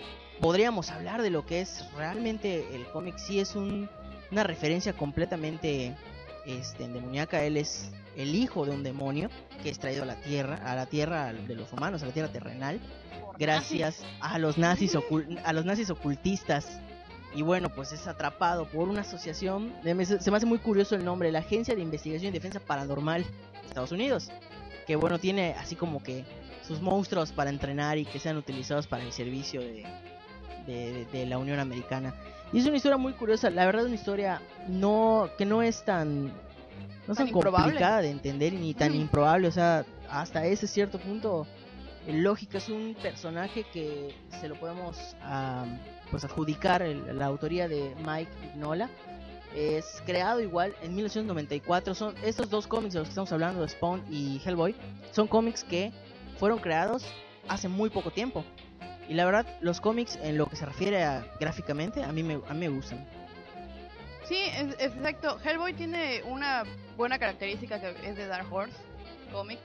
podríamos 0.42 0.90
hablar 0.92 1.22
de 1.22 1.30
lo 1.30 1.46
que 1.46 1.62
es 1.62 1.86
realmente 1.96 2.76
el 2.76 2.86
cómic, 2.88 3.18
sí 3.18 3.40
es 3.40 3.56
un- 3.56 3.90
una 4.32 4.44
referencia 4.44 4.94
completamente 4.94 5.96
este, 6.46 6.84
endemoniaca, 6.84 7.42
él 7.44 7.56
es 7.56 7.92
el 8.18 8.36
hijo 8.36 8.66
de 8.66 8.72
un 8.72 8.84
demonio 8.84 9.30
que 9.62 9.70
es 9.70 9.80
traído 9.80 10.04
a 10.04 10.06
la 10.06 10.16
tierra, 10.16 10.56
a 10.70 10.76
la 10.76 10.86
tierra 10.88 11.32
de 11.32 11.56
los 11.56 11.72
humanos, 11.72 12.04
a 12.04 12.08
la 12.08 12.12
tierra 12.12 12.30
terrenal, 12.32 12.82
gracias 13.40 14.04
a 14.20 14.38
los 14.40 14.58
nazis 14.58 14.98
a 15.46 15.54
los 15.54 15.66
nazis 15.66 15.90
ocultistas. 15.90 16.80
Y 17.36 17.42
bueno, 17.42 17.70
pues 17.70 17.92
es 17.92 18.08
atrapado 18.08 18.66
por 18.66 18.88
una 18.88 19.02
asociación, 19.02 19.74
se 19.84 19.94
me 20.32 20.38
hace 20.38 20.46
muy 20.46 20.60
curioso 20.60 20.96
el 20.96 21.04
nombre, 21.04 21.32
la 21.32 21.40
Agencia 21.40 21.76
de 21.76 21.82
Investigación 21.82 22.30
y 22.30 22.34
Defensa 22.34 22.60
Paranormal 22.60 23.24
de 23.24 23.68
Estados 23.68 23.92
Unidos, 23.92 24.30
que 24.86 24.96
bueno, 24.96 25.18
tiene 25.18 25.56
así 25.58 25.76
como 25.76 26.04
que 26.04 26.26
sus 26.68 26.80
monstruos 26.80 27.32
para 27.32 27.50
entrenar 27.50 27.98
y 27.98 28.06
que 28.06 28.20
sean 28.20 28.38
utilizados 28.38 28.86
para 28.88 29.04
el 29.04 29.12
servicio 29.12 29.62
de, 29.62 29.84
de, 30.68 31.06
de 31.12 31.26
la 31.26 31.40
Unión 31.40 31.60
Americana. 31.60 32.14
Y 32.52 32.60
es 32.60 32.68
una 32.68 32.78
historia 32.78 32.98
muy 32.98 33.14
curiosa, 33.14 33.50
la 33.50 33.66
verdad 33.66 33.86
una 33.86 33.96
historia 33.96 34.40
no 34.68 35.28
que 35.38 35.46
no 35.46 35.64
es 35.64 35.84
tan 35.84 36.26
no 36.26 37.12
es 37.12 37.18
Tan 37.18 37.32
tan 37.32 37.42
complicada 37.42 38.02
de 38.02 38.12
entender 38.12 38.54
ni 38.54 38.74
tan 38.76 38.92
Ujú. 38.92 39.02
improbable, 39.02 39.48
o 39.48 39.52
sea, 39.52 39.86
hasta 40.10 40.46
ese 40.46 40.68
cierto 40.68 41.00
punto 41.00 41.48
eh, 42.08 42.14
lógico 42.14 42.58
es 42.60 42.70
un 42.70 42.96
personaje 43.02 43.66
que 43.74 44.16
se 44.40 44.48
lo 44.48 44.56
podemos 44.56 45.16
pues 46.12 46.24
adjudicar 46.24 46.82
el- 46.82 47.18
la 47.18 47.26
autoría 47.26 47.68
de 47.68 47.94
Mike 48.06 48.32
Mignola. 48.42 48.90
Es 49.56 50.02
creado 50.06 50.42
igual 50.42 50.76
en 50.82 50.96
1994. 50.96 51.94
Son 51.94 52.16
estos 52.24 52.50
dos 52.50 52.66
cómics 52.68 52.94
de 52.94 53.00
los 53.00 53.08
que 53.08 53.12
estamos 53.12 53.32
hablando, 53.32 53.68
Spawn 53.68 54.04
y 54.10 54.42
Hellboy, 54.44 54.76
son 55.12 55.28
cómics 55.28 55.64
que 55.64 55.92
fueron 56.40 56.58
creados 56.60 57.06
hace 57.48 57.68
muy 57.68 57.90
poco 57.90 58.10
tiempo. 58.12 58.44
Y 59.08 59.14
la 59.14 59.26
verdad, 59.26 59.46
los 59.62 59.80
cómics 59.82 60.18
en 60.24 60.38
lo 60.38 60.48
que 60.48 60.56
se 60.56 60.66
refiere 60.66 61.04
a 61.04 61.26
gráficamente, 61.40 62.04
a 62.04 62.12
mí 62.12 62.24
me, 62.24 62.36
a 62.48 62.54
mí 62.54 62.60
me 62.62 62.70
gustan. 62.70 63.06
Sí, 64.24 64.38
es, 64.38 64.70
es 64.80 64.96
exacto. 64.96 65.38
Hellboy 65.44 65.74
tiene 65.74 66.24
una 66.24 66.64
buena 66.96 67.20
característica 67.20 67.80
que 67.82 68.08
es 68.10 68.16
de 68.16 68.26
Dark 68.28 68.52
Horse 68.52 68.76
Comic. 69.32 69.60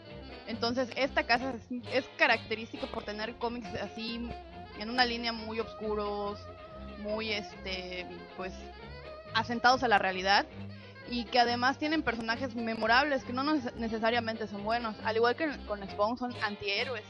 Entonces, 0.49 0.89
esta 0.97 1.23
casa 1.25 1.55
es, 1.55 1.83
es 1.95 2.05
característica 2.17 2.87
por 2.89 3.05
tener 3.05 3.35
cómics 3.37 3.69
así 3.81 4.29
en 4.79 4.91
una 4.91 5.05
línea 5.05 5.33
muy 5.33 5.61
oscuros, 5.61 6.39
muy 6.99 7.33
este, 7.33 8.07
pues 8.37 8.53
asentados 9.35 9.83
a 9.83 9.89
la 9.89 9.99
realidad 9.99 10.47
y 11.11 11.25
que 11.25 11.39
además 11.41 11.79
tienen 11.79 12.03
personajes 12.03 12.55
memorables 12.55 13.25
que 13.25 13.33
no 13.33 13.43
neces- 13.43 13.75
necesariamente 13.77 14.47
son 14.47 14.63
buenos, 14.65 14.97
al 15.05 15.17
igual 15.17 15.37
que 15.37 15.49
con 15.67 15.83
Spawn 15.89 16.19
son 16.19 16.35
antihéroes, 16.43 17.05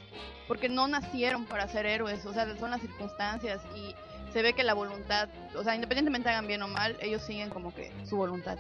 porque 0.47 0.69
no 0.69 0.87
nacieron 0.87 1.47
para 1.47 1.67
ser 1.69 1.85
héroes, 1.87 2.25
o 2.25 2.33
sea, 2.33 2.47
son 2.59 2.71
las 2.71 2.81
circunstancias 2.81 3.61
y 3.75 3.95
se 4.33 4.43
ve 4.43 4.53
que 4.53 4.65
la 4.65 4.75
voluntad, 4.75 5.29
o 5.55 5.65
sea, 5.65 5.75
independientemente 5.75 6.29
hagan 6.29 6.47
bien 6.47 6.63
o 6.63 6.69
mal, 6.69 6.97
ellos 7.01 7.23
siguen 7.23 7.51
como 7.51 7.75
que 7.75 7.93
su 8.05 8.17
voluntad. 8.17 8.59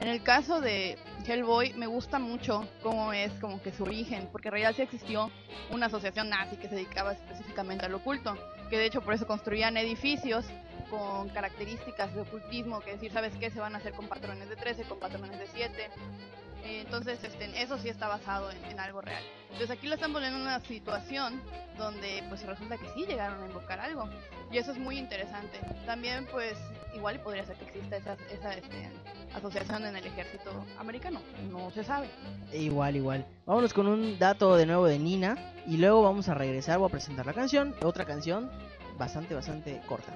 En 0.00 0.08
el 0.08 0.22
caso 0.22 0.60
de 0.60 0.98
Hellboy 1.26 1.72
me 1.74 1.86
gusta 1.86 2.18
mucho 2.18 2.68
cómo 2.82 3.12
es 3.12 3.32
como 3.40 3.62
que 3.62 3.72
su 3.72 3.84
origen, 3.84 4.28
porque 4.30 4.48
en 4.48 4.52
realidad 4.52 4.74
sí 4.76 4.82
existió 4.82 5.30
una 5.70 5.86
asociación 5.86 6.28
nazi 6.28 6.56
que 6.56 6.68
se 6.68 6.74
dedicaba 6.74 7.12
específicamente 7.12 7.86
al 7.86 7.94
oculto, 7.94 8.36
que 8.68 8.78
de 8.78 8.86
hecho 8.86 9.00
por 9.00 9.14
eso 9.14 9.26
construían 9.26 9.76
edificios 9.76 10.44
con 10.90 11.28
características 11.30 12.14
de 12.14 12.20
ocultismo, 12.20 12.80
que 12.80 12.92
decir, 12.92 13.12
¿sabes 13.12 13.34
qué? 13.40 13.50
Se 13.50 13.58
van 13.58 13.74
a 13.74 13.78
hacer 13.78 13.92
con 13.92 14.06
patrones 14.06 14.48
de 14.48 14.56
13, 14.56 14.84
con 14.84 14.98
patrones 14.98 15.38
de 15.38 15.46
7. 15.46 15.90
Eh, 16.64 16.82
entonces, 16.84 17.22
este, 17.22 17.62
eso 17.62 17.78
sí 17.78 17.88
está 17.88 18.08
basado 18.08 18.50
en, 18.50 18.64
en 18.64 18.80
algo 18.80 19.00
real. 19.00 19.22
Entonces 19.52 19.70
aquí 19.70 19.86
lo 19.86 19.94
están 19.94 20.12
poniendo 20.12 20.36
en 20.38 20.42
una 20.42 20.60
situación 20.60 21.40
donde 21.78 22.22
pues 22.28 22.44
resulta 22.44 22.76
que 22.76 22.88
sí 22.94 23.06
llegaron 23.06 23.42
a 23.42 23.46
invocar 23.46 23.80
algo. 23.80 24.08
Y 24.50 24.58
eso 24.58 24.72
es 24.72 24.78
muy 24.78 24.98
interesante. 24.98 25.58
También 25.86 26.26
pues 26.30 26.58
igual 26.94 27.20
podría 27.20 27.44
ser 27.44 27.56
que 27.56 27.64
exista 27.64 27.96
esa, 27.96 28.16
esa 28.30 28.52
este, 28.54 28.90
asociación 29.34 29.86
en 29.86 29.96
el 29.96 30.06
ejército 30.06 30.50
americano. 30.78 31.20
No 31.50 31.70
se 31.70 31.84
sabe. 31.84 32.10
Igual, 32.52 32.96
igual. 32.96 33.26
Vámonos 33.46 33.72
con 33.72 33.86
un 33.86 34.18
dato 34.18 34.56
de 34.56 34.66
nuevo 34.66 34.86
de 34.86 34.98
Nina. 34.98 35.36
Y 35.66 35.78
luego 35.78 36.02
vamos 36.02 36.28
a 36.28 36.34
regresar, 36.34 36.78
voy 36.78 36.88
a 36.88 36.92
presentar 36.92 37.26
la 37.26 37.32
canción. 37.32 37.74
Otra 37.82 38.04
canción 38.04 38.50
bastante, 38.98 39.34
bastante 39.34 39.80
corta. 39.86 40.12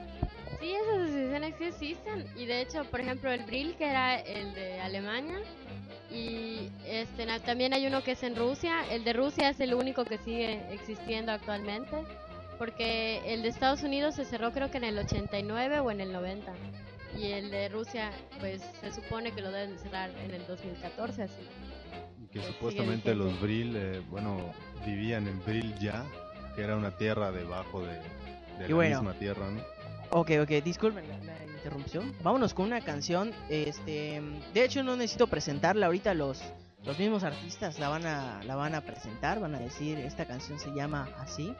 Sí, 0.60 0.74
esas 0.74 0.94
asociaciones 1.00 1.54
sí 1.58 1.64
existen. 1.64 2.26
Y 2.36 2.44
de 2.46 2.60
hecho, 2.60 2.84
por 2.84 3.00
ejemplo, 3.00 3.32
el 3.32 3.44
Brill, 3.44 3.74
que 3.76 3.88
era 3.88 4.20
el 4.20 4.52
de 4.54 4.80
Alemania. 4.80 5.38
Y 6.10 6.68
este, 6.86 7.26
también 7.40 7.72
hay 7.72 7.86
uno 7.86 8.02
que 8.02 8.12
es 8.12 8.22
en 8.22 8.36
Rusia. 8.36 8.84
El 8.90 9.04
de 9.04 9.14
Rusia 9.14 9.48
es 9.48 9.60
el 9.60 9.72
único 9.72 10.04
que 10.04 10.18
sigue 10.18 10.60
existiendo 10.72 11.32
actualmente. 11.32 11.96
Porque 12.58 13.22
el 13.24 13.40
de 13.40 13.48
Estados 13.48 13.82
Unidos 13.82 14.16
se 14.16 14.26
cerró 14.26 14.52
creo 14.52 14.70
que 14.70 14.76
en 14.76 14.84
el 14.84 14.98
89 14.98 15.80
o 15.80 15.90
en 15.90 16.02
el 16.02 16.12
90. 16.12 16.52
Y 17.16 17.32
el 17.32 17.50
de 17.50 17.70
Rusia, 17.70 18.10
pues 18.38 18.62
se 18.80 18.92
supone 18.92 19.32
que 19.32 19.40
lo 19.40 19.50
deben 19.50 19.72
de 19.72 19.78
cerrar 19.78 20.10
en 20.22 20.32
el 20.32 20.46
2014, 20.46 21.22
así. 21.22 21.42
Y 22.22 22.26
que 22.26 22.40
Pues 22.40 22.52
supuestamente 22.52 23.14
los 23.14 23.40
Brill, 23.40 23.74
eh, 23.76 24.02
bueno, 24.10 24.52
vivían 24.84 25.26
en 25.26 25.42
Brill 25.44 25.74
ya, 25.78 26.04
que 26.54 26.62
era 26.62 26.76
una 26.76 26.96
tierra 26.96 27.32
debajo 27.32 27.80
de, 27.80 27.98
la 28.68 28.74
bueno. 28.74 29.02
misma 29.02 29.18
tierra, 29.18 29.50
¿no? 29.50 29.79
Ok, 30.12 30.30
ok, 30.42 30.48
disculpen 30.64 31.04
la, 31.08 31.44
interrupción. 31.54 32.14
Vámonos 32.22 32.54
con 32.54 32.66
una 32.66 32.80
canción. 32.80 33.32
Este, 33.48 34.20
de 34.52 34.64
hecho, 34.64 34.82
no 34.82 34.96
necesito 34.96 35.26
presentarla 35.26 35.86
ahorita. 35.86 36.14
Los, 36.14 36.42
los 36.84 36.98
mismos 36.98 37.22
artistas 37.22 37.78
la 37.78 37.88
van 37.88 38.06
a, 38.06 38.42
la 38.44 38.56
van 38.56 38.74
a 38.74 38.80
presentar. 38.80 39.38
Van 39.38 39.54
a 39.54 39.60
decir 39.60 39.98
esta 39.98 40.24
canción 40.24 40.58
se 40.58 40.70
llama 40.70 41.08
así 41.18 41.54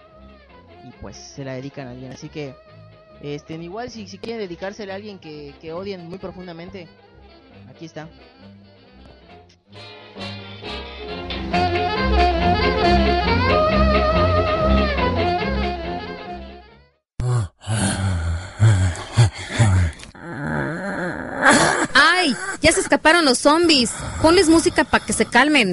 y 0.85 0.91
pues 1.01 1.17
se 1.17 1.45
la 1.45 1.53
dedican 1.53 1.87
a 1.87 1.91
alguien. 1.91 2.13
Así 2.13 2.29
que, 2.29 2.55
este, 3.23 3.55
igual 3.55 3.91
si, 3.91 4.09
si 4.09 4.19
quieren 4.19 4.41
dedicársela 4.41 4.95
a 4.95 4.97
alguien 4.97 5.19
que, 5.19 5.55
que 5.61 5.73
odien 5.73 6.09
muy 6.09 6.19
profundamente, 6.19 6.89
aquí 7.69 7.85
está. 7.85 8.09
Ya 22.63 22.73
se 22.73 22.81
escaparon 22.81 23.25
los 23.25 23.39
zombies. 23.39 23.91
Ponles 24.21 24.49
música 24.49 24.85
para 24.85 25.05
que 25.05 25.13
se 25.15 25.25
calmen. 25.25 25.73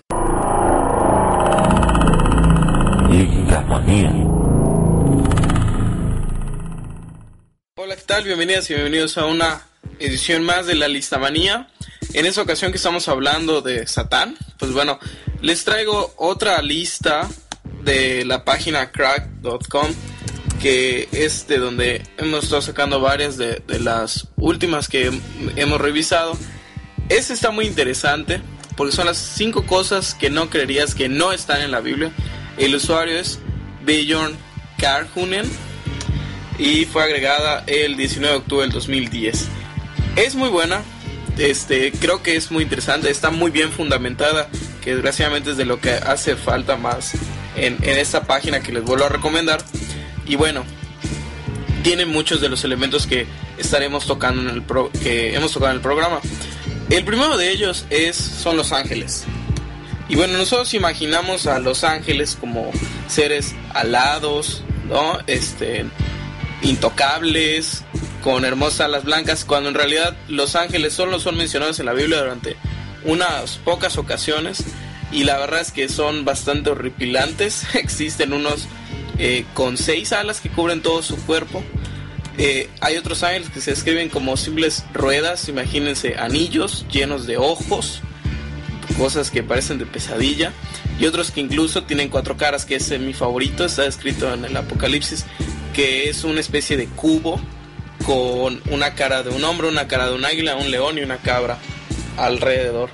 Hola, 7.76 7.96
¿qué 7.96 8.04
tal? 8.06 8.24
Bienvenidas 8.24 8.70
y 8.70 8.74
bienvenidos 8.74 9.18
a 9.18 9.26
una 9.26 9.68
edición 10.00 10.44
más 10.44 10.66
de 10.66 10.76
la 10.76 10.88
Listamanía. 10.88 11.68
en 12.14 12.26
esta 12.26 12.42
ocasión 12.42 12.72
que 12.72 12.78
estamos 12.78 13.10
hablando 13.10 13.62
de 13.62 13.86
Satán, 13.86 14.38
pues 14.58 14.72
bueno, 14.72 14.98
les 15.42 15.66
traigo 15.66 16.14
otra 16.16 16.62
lista 16.62 17.28
de 17.84 18.24
la 18.26 18.46
página 18.46 18.92
crack.com 18.92 19.88
que 20.62 21.08
es 21.12 21.48
de 21.48 21.60
donde 21.60 22.02
hemos 22.18 22.46
estado 22.46 22.62
sacando 22.62 23.00
varias 23.00 23.38
de, 23.38 23.62
de 23.68 23.80
las 23.80 24.28
últimas 24.38 24.88
que 24.88 25.12
hemos 25.56 25.82
revisado. 25.82 26.38
Este 27.10 27.34
está 27.34 27.52
muy 27.52 27.66
interesante 27.66 28.42
porque 28.76 28.96
son 28.96 29.06
las 29.06 29.18
cinco 29.18 29.66
cosas 29.66 30.14
que 30.14 30.30
no 30.30 30.50
creerías 30.50 30.94
que 30.94 31.08
no 31.08 31.32
están 31.32 31.62
en 31.62 31.72
la 31.72 31.80
Biblia. 31.80 32.12
El 32.58 32.76
usuario 32.76 33.18
es 33.18 33.40
Bjorn 33.86 34.36
Karhunen 34.78 35.50
y 36.60 36.86
fue 36.86 37.04
agregada 37.04 37.64
el 37.66 37.96
19 37.96 38.34
de 38.34 38.40
octubre 38.40 38.64
del 38.64 38.74
2010. 38.74 39.48
Es 40.18 40.36
muy 40.36 40.50
buena, 40.50 40.82
este, 41.38 41.92
creo 41.94 42.22
que 42.24 42.36
es 42.36 42.52
muy 42.52 42.64
interesante, 42.64 43.10
está 43.10 43.30
muy 43.30 43.52
bien 43.52 43.72
fundamentada, 43.72 44.50
que 44.84 44.94
desgraciadamente 44.94 45.52
es 45.52 45.58
de 45.58 45.66
lo 45.66 45.80
que 45.80 45.92
hace 45.92 46.36
falta 46.36 46.76
más 46.76 47.14
en, 47.56 47.78
en 47.84 47.98
esta 47.98 48.26
página 48.26 48.60
que 48.60 48.74
les 48.74 48.84
vuelvo 48.84 49.06
a 49.06 49.10
recomendar. 49.10 49.64
Y 50.26 50.36
bueno, 50.36 50.66
tiene 51.84 52.06
muchos 52.06 52.42
de 52.42 52.50
los 52.50 52.66
elementos 52.66 53.08
que 53.08 53.28
estaremos 53.58 54.06
tocando 54.06 54.42
en 54.42 54.50
el 54.50 54.62
pro, 54.62 54.92
que 54.92 55.36
hemos 55.36 55.54
tocado 55.54 55.72
en 55.72 55.78
el 55.78 55.82
programa. 55.82 56.20
El 56.90 57.04
primero 57.04 57.36
de 57.38 57.52
ellos 57.52 57.86
es 57.90 58.16
son 58.16 58.56
los 58.56 58.72
ángeles. 58.72 59.26
Y 60.10 60.16
bueno, 60.16 60.38
nosotros 60.38 60.74
imaginamos 60.74 61.46
a 61.46 61.60
los 61.60 61.84
ángeles 61.84 62.38
como 62.40 62.72
seres 63.10 63.54
alados, 63.74 64.64
¿no? 64.88 65.20
Este 65.28 65.86
intocables, 66.62 67.84
con 68.24 68.46
hermosas 68.46 68.82
alas 68.82 69.04
blancas, 69.04 69.46
cuando 69.46 69.70
en 69.70 69.76
realidad 69.76 70.16
los 70.28 70.56
ángeles 70.56 70.94
solo 70.94 71.20
son 71.20 71.38
mencionados 71.38 71.80
en 71.80 71.86
la 71.86 71.94
Biblia 71.94 72.20
durante 72.20 72.56
unas 73.04 73.58
pocas 73.58 73.98
ocasiones 73.98 74.64
y 75.12 75.24
la 75.24 75.38
verdad 75.38 75.62
es 75.62 75.72
que 75.72 75.90
son 75.90 76.26
bastante 76.26 76.70
horripilantes. 76.70 77.64
Existen 77.76 78.32
unos 78.32 78.68
eh, 79.18 79.46
con 79.54 79.78
seis 79.78 80.14
alas 80.14 80.40
que 80.40 80.50
cubren 80.50 80.82
todo 80.82 81.04
su 81.04 81.18
cuerpo. 81.26 81.64
Eh, 82.38 82.70
hay 82.82 82.98
otros 82.98 83.24
ángeles 83.24 83.50
que 83.50 83.62
se 83.62 83.72
describen 83.72 84.10
como 84.10 84.38
simples 84.38 84.86
ruedas, 84.94 85.50
imagínense 85.50 86.18
anillos 86.18 86.86
llenos 86.92 87.26
de 87.26 87.38
ojos, 87.38 88.02
cosas 88.98 89.32
que 89.32 89.44
parecen 89.44 89.80
de 89.80 89.86
pesadilla. 89.86 90.54
Y 91.00 91.06
otros 91.06 91.32
que 91.32 91.42
incluso 91.42 91.84
tienen 91.84 92.10
cuatro 92.10 92.38
caras, 92.38 92.66
que 92.66 92.76
es 92.76 93.00
mi 93.00 93.14
favorito, 93.14 93.66
está 93.66 93.86
escrito 93.86 94.34
en 94.34 94.46
el 94.46 94.58
Apocalipsis, 94.58 95.26
que 95.74 96.10
es 96.10 96.24
una 96.24 96.40
especie 96.40 96.78
de 96.78 96.88
cubo 96.88 97.40
con 98.06 98.62
una 98.72 98.94
cara 98.96 99.24
de 99.24 99.30
un 99.30 99.44
hombre, 99.44 99.68
una 99.68 99.88
cara 99.88 100.08
de 100.08 100.16
un 100.16 100.26
águila, 100.26 100.56
un 100.56 100.72
león 100.72 100.98
y 100.98 101.02
una 101.02 101.18
cabra 101.18 101.58
alrededor. 102.18 102.90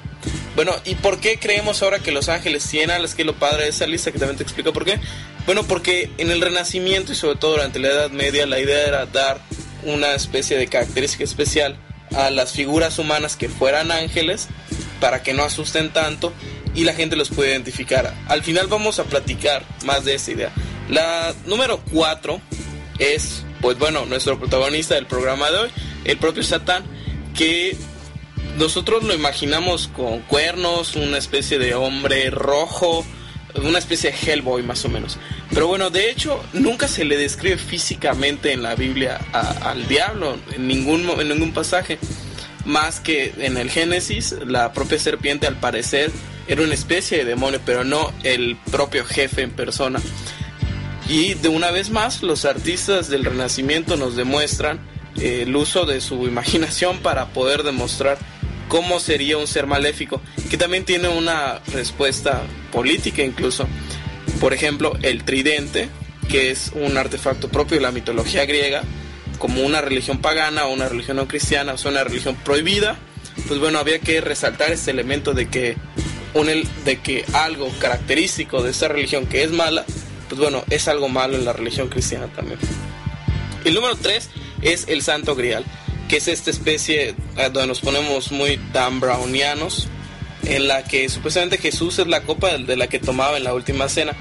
Bueno, 0.56 0.74
¿y 0.86 0.96
por 0.96 1.20
qué 1.20 1.40
creemos 1.40 1.82
ahora 1.82 2.00
que 2.00 2.12
los 2.12 2.30
ángeles 2.30 2.68
tienen 2.70 2.92
alas? 2.92 3.16
Que 3.16 3.24
lo 3.24 3.34
padre 3.34 3.64
de 3.64 3.70
esa 3.70 3.88
lista 3.88 4.12
que 4.12 4.20
también 4.20 4.38
te 4.38 4.44
explico 4.44 4.72
por 4.72 4.86
qué. 4.86 5.00
Bueno, 5.46 5.64
porque 5.64 6.10
en 6.18 6.32
el 6.32 6.42
Renacimiento 6.42 7.12
y 7.12 7.16
sobre 7.16 7.38
todo 7.38 7.52
durante 7.52 7.80
la 7.80 7.90
Edad 7.90 8.12
Media 8.12 8.46
la 8.46 8.60
idea 8.60 8.88
era 8.88 9.06
dar 9.06 9.42
una 9.84 10.14
especie 10.16 10.58
de 10.58 10.68
característica 10.68 11.24
especial 11.26 11.78
a 12.16 12.30
las 12.30 12.54
figuras 12.54 12.98
humanas 12.98 13.36
que 13.36 13.50
fueran 13.50 13.92
ángeles 13.92 14.48
para 15.02 15.22
que 15.22 15.34
no 15.34 15.44
asusten 15.44 15.92
tanto 15.92 16.32
y 16.74 16.86
la 16.86 16.94
gente 16.94 17.18
los 17.18 17.30
puede 17.30 17.52
identificar. 17.52 18.14
Al 18.28 18.42
final 18.42 18.68
vamos 18.68 19.00
a 19.00 19.04
platicar 19.04 19.64
más 19.86 20.06
de 20.06 20.16
esa 20.16 20.32
idea. 20.32 20.52
La 20.90 21.34
número 21.46 21.82
4 21.92 22.40
es, 23.00 23.44
pues 23.62 23.78
bueno, 23.78 24.06
nuestro 24.06 24.40
protagonista 24.40 24.96
del 24.96 25.08
programa 25.08 25.52
de 25.52 25.58
hoy, 25.58 25.70
el 26.06 26.18
propio 26.18 26.44
Satán, 26.44 26.84
que 27.36 27.76
nosotros 28.58 29.04
lo 29.04 29.14
imaginamos 29.14 29.88
con 29.90 30.22
cuernos, 30.22 30.96
una 30.96 31.18
especie 31.18 31.60
de 31.60 31.74
hombre 31.76 32.30
rojo, 32.30 33.06
una 33.56 33.80
especie 33.80 34.12
de 34.12 34.18
Hellboy 34.18 34.64
más 34.64 34.84
o 34.86 34.90
menos. 34.90 35.18
Pero 35.50 35.68
bueno, 35.68 35.90
de 35.90 36.10
hecho, 36.10 36.44
nunca 36.54 36.88
se 36.88 37.06
le 37.06 37.18
describe 37.18 37.58
físicamente 37.58 38.52
en 38.52 38.64
la 38.64 38.76
Biblia 38.76 39.20
al 39.32 39.88
diablo, 39.88 40.38
en 40.56 40.68
ningún, 40.68 41.10
en 41.10 41.30
ningún 41.30 41.54
pasaje. 41.54 42.00
Más 42.66 43.00
que 43.00 43.34
en 43.38 43.58
el 43.58 43.70
Génesis, 43.70 44.36
la 44.46 44.72
propia 44.74 44.98
serpiente 44.98 45.48
al 45.48 45.58
parecer 45.58 46.12
era 46.48 46.62
una 46.62 46.74
especie 46.74 47.20
de 47.20 47.26
demonio, 47.26 47.60
pero 47.66 47.84
no 47.84 48.12
el 48.24 48.58
propio 48.72 49.06
jefe 49.06 49.42
en 49.42 49.52
persona. 49.52 50.00
Y 51.10 51.34
de 51.36 51.50
una 51.50 51.72
vez 51.72 51.90
más, 51.90 52.24
los 52.24 52.46
artistas 52.46 53.10
del 53.10 53.26
Renacimiento 53.26 53.98
nos 53.98 54.16
demuestran 54.16 54.80
eh, 55.20 55.44
el 55.44 55.56
uso 55.56 55.86
de 55.86 56.02
su 56.02 56.26
imaginación 56.28 57.00
para 57.00 57.28
poder 57.28 57.64
demostrar 57.64 58.18
cómo 58.74 59.00
sería 59.00 59.38
un 59.38 59.46
ser 59.46 59.68
maléfico, 59.68 60.20
que 60.50 60.58
también 60.58 60.84
tiene 60.84 61.08
una 61.08 61.60
respuesta 61.74 62.42
política 62.72 63.22
incluso. 63.22 63.68
Por 64.40 64.52
ejemplo, 64.52 64.98
el 65.04 65.24
tridente, 65.24 65.90
que 66.28 66.50
es 66.50 66.72
un 66.74 66.98
artefacto 66.98 67.50
propio 67.50 67.78
de 67.78 67.84
la 67.84 67.92
mitología 67.92 68.48
griega, 68.48 68.82
como 69.38 69.62
una 69.62 69.82
religión 69.82 70.22
pagana 70.22 70.66
o 70.66 70.74
una 70.74 70.90
religión 70.90 71.18
no 71.18 71.28
cristiana, 71.28 71.74
o 71.74 71.78
sea, 71.78 71.92
una 71.92 72.04
religión 72.04 72.36
prohibida, 72.44 72.98
pues 73.48 73.60
bueno, 73.60 73.78
había 73.78 74.00
que 74.00 74.22
resaltar 74.22 74.72
ese 74.72 74.90
elemento 74.90 75.34
de 75.34 75.50
que, 75.50 75.78
de 76.84 77.00
que 77.00 77.26
algo 77.34 77.70
característico 77.78 78.64
de 78.64 78.72
esa 78.72 78.88
religión 78.88 79.28
que 79.28 79.44
es 79.44 79.52
mala, 79.52 79.86
pues 80.30 80.42
bueno, 80.42 80.64
es 80.72 80.88
algo 80.88 81.10
malo 81.10 81.36
en 81.36 81.46
la 81.46 81.54
religión 81.54 81.90
cristiana 81.90 82.26
también. 82.26 82.58
El 83.66 83.76
número 83.76 83.96
3 83.98 84.32
es 84.64 84.88
el 84.88 85.04
Santo 85.04 85.36
Grial, 85.36 85.64
que 86.08 86.18
es 86.18 86.28
esta 86.28 86.50
especie 86.50 87.10
eh, 87.10 87.16
donde 87.38 87.68
nos 87.68 87.82
ponemos 87.82 88.32
muy 88.32 88.58
tan 88.72 89.00
brownianos, 89.00 89.88
en 90.46 90.68
la 90.68 90.84
que 90.84 91.08
supuestamente 91.10 91.58
Jesús 91.58 92.00
es 92.00 92.08
la 92.08 92.22
copa 92.22 92.58
de 92.58 92.76
la 92.76 92.88
que 92.88 93.00
tomaba 93.00 93.38
en 93.38 93.44
la 93.44 93.54
última 93.54 93.88
cena. 93.90 94.14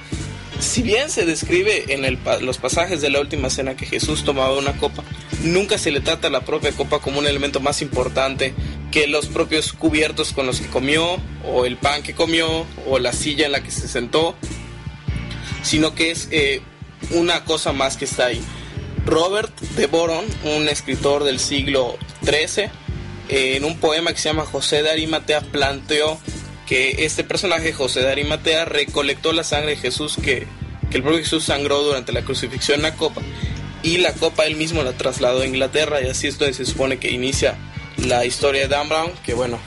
Si 0.61 0.83
bien 0.83 1.11
se 1.11 1.27
describe 1.27 1.93
en 1.93 2.19
los 2.47 2.59
pasajes 2.59 3.01
de 3.01 3.11
la 3.11 3.21
última 3.21 3.51
cena 3.51 3.77
que 3.77 3.85
Jesús 3.85 4.23
tomaba 4.23 4.57
una 4.57 4.75
copa, 4.75 5.03
nunca 5.43 5.77
se 5.77 5.91
le 5.91 6.01
trata 6.01 6.31
la 6.31 6.43
propia 6.45 6.71
copa 6.71 7.01
como 7.01 7.19
un 7.19 7.27
elemento 7.27 7.59
más 7.59 7.83
importante 7.83 8.55
que 8.93 9.09
los 9.09 9.27
propios 9.27 9.73
cubiertos 9.73 10.33
con 10.33 10.47
los 10.47 10.61
que 10.61 10.69
comió, 10.69 11.17
o 11.45 11.65
el 11.65 11.77
pan 11.77 12.05
que 12.05 12.15
comió, 12.15 12.65
o 12.87 12.99
la 13.01 13.13
silla 13.13 13.47
en 13.47 13.53
la 13.53 13.63
que 13.63 13.73
se 13.73 13.89
sentó, 13.89 14.37
sino 15.65 15.97
que 15.97 16.13
es 16.13 16.29
eh, 16.31 16.61
una 17.11 17.45
cosa 17.45 17.73
más 17.73 17.97
que 17.97 18.05
está 18.05 18.27
ahí. 18.27 18.41
Robert 19.07 19.59
de 19.77 19.87
Boron, 19.87 20.25
un 20.45 20.69
escritor 20.69 21.25
del 21.25 21.39
siglo 21.39 21.97
XIII, 22.25 22.71
en 23.29 23.65
un 23.65 23.79
poema 23.79 24.13
que 24.13 24.19
se 24.19 24.29
llama 24.29 24.45
José 24.45 24.83
de 24.83 24.91
Arimatea, 24.91 25.41
planteó 25.41 26.19
que 26.67 27.05
este 27.05 27.25
personaje, 27.25 27.73
José 27.73 28.01
de 28.01 28.11
Arimatea, 28.11 28.65
recolectó 28.65 29.33
la 29.33 29.45
sangre 29.45 29.71
de 29.71 29.77
Jesús 29.77 30.17
que, 30.17 30.47
que 30.91 30.97
el 30.97 31.03
propio 31.03 31.21
Jesús 31.21 31.45
sangró 31.45 31.83
durante 31.83 32.13
la 32.13 32.23
crucifixión 32.23 32.77
en 32.77 32.83
la 32.83 32.95
copa 32.95 33.23
y 33.83 33.99
la 33.99 34.13
copa 34.15 34.47
él 34.47 34.57
mismo 34.57 34.83
la 34.83 34.93
trasladó 34.93 35.43
a 35.43 35.47
Inglaterra 35.47 36.01
y 36.01 36.09
así 36.09 36.29
es 36.29 36.39
donde 36.39 36.55
se 36.55 36.65
supone 36.65 36.99
que 36.99 37.11
inicia 37.11 37.57
la 38.07 38.25
historia 38.25 38.63
de 38.63 38.69
Dan 38.69 38.89
Brown, 38.89 39.11
que 39.25 39.35
bueno, 39.35 39.59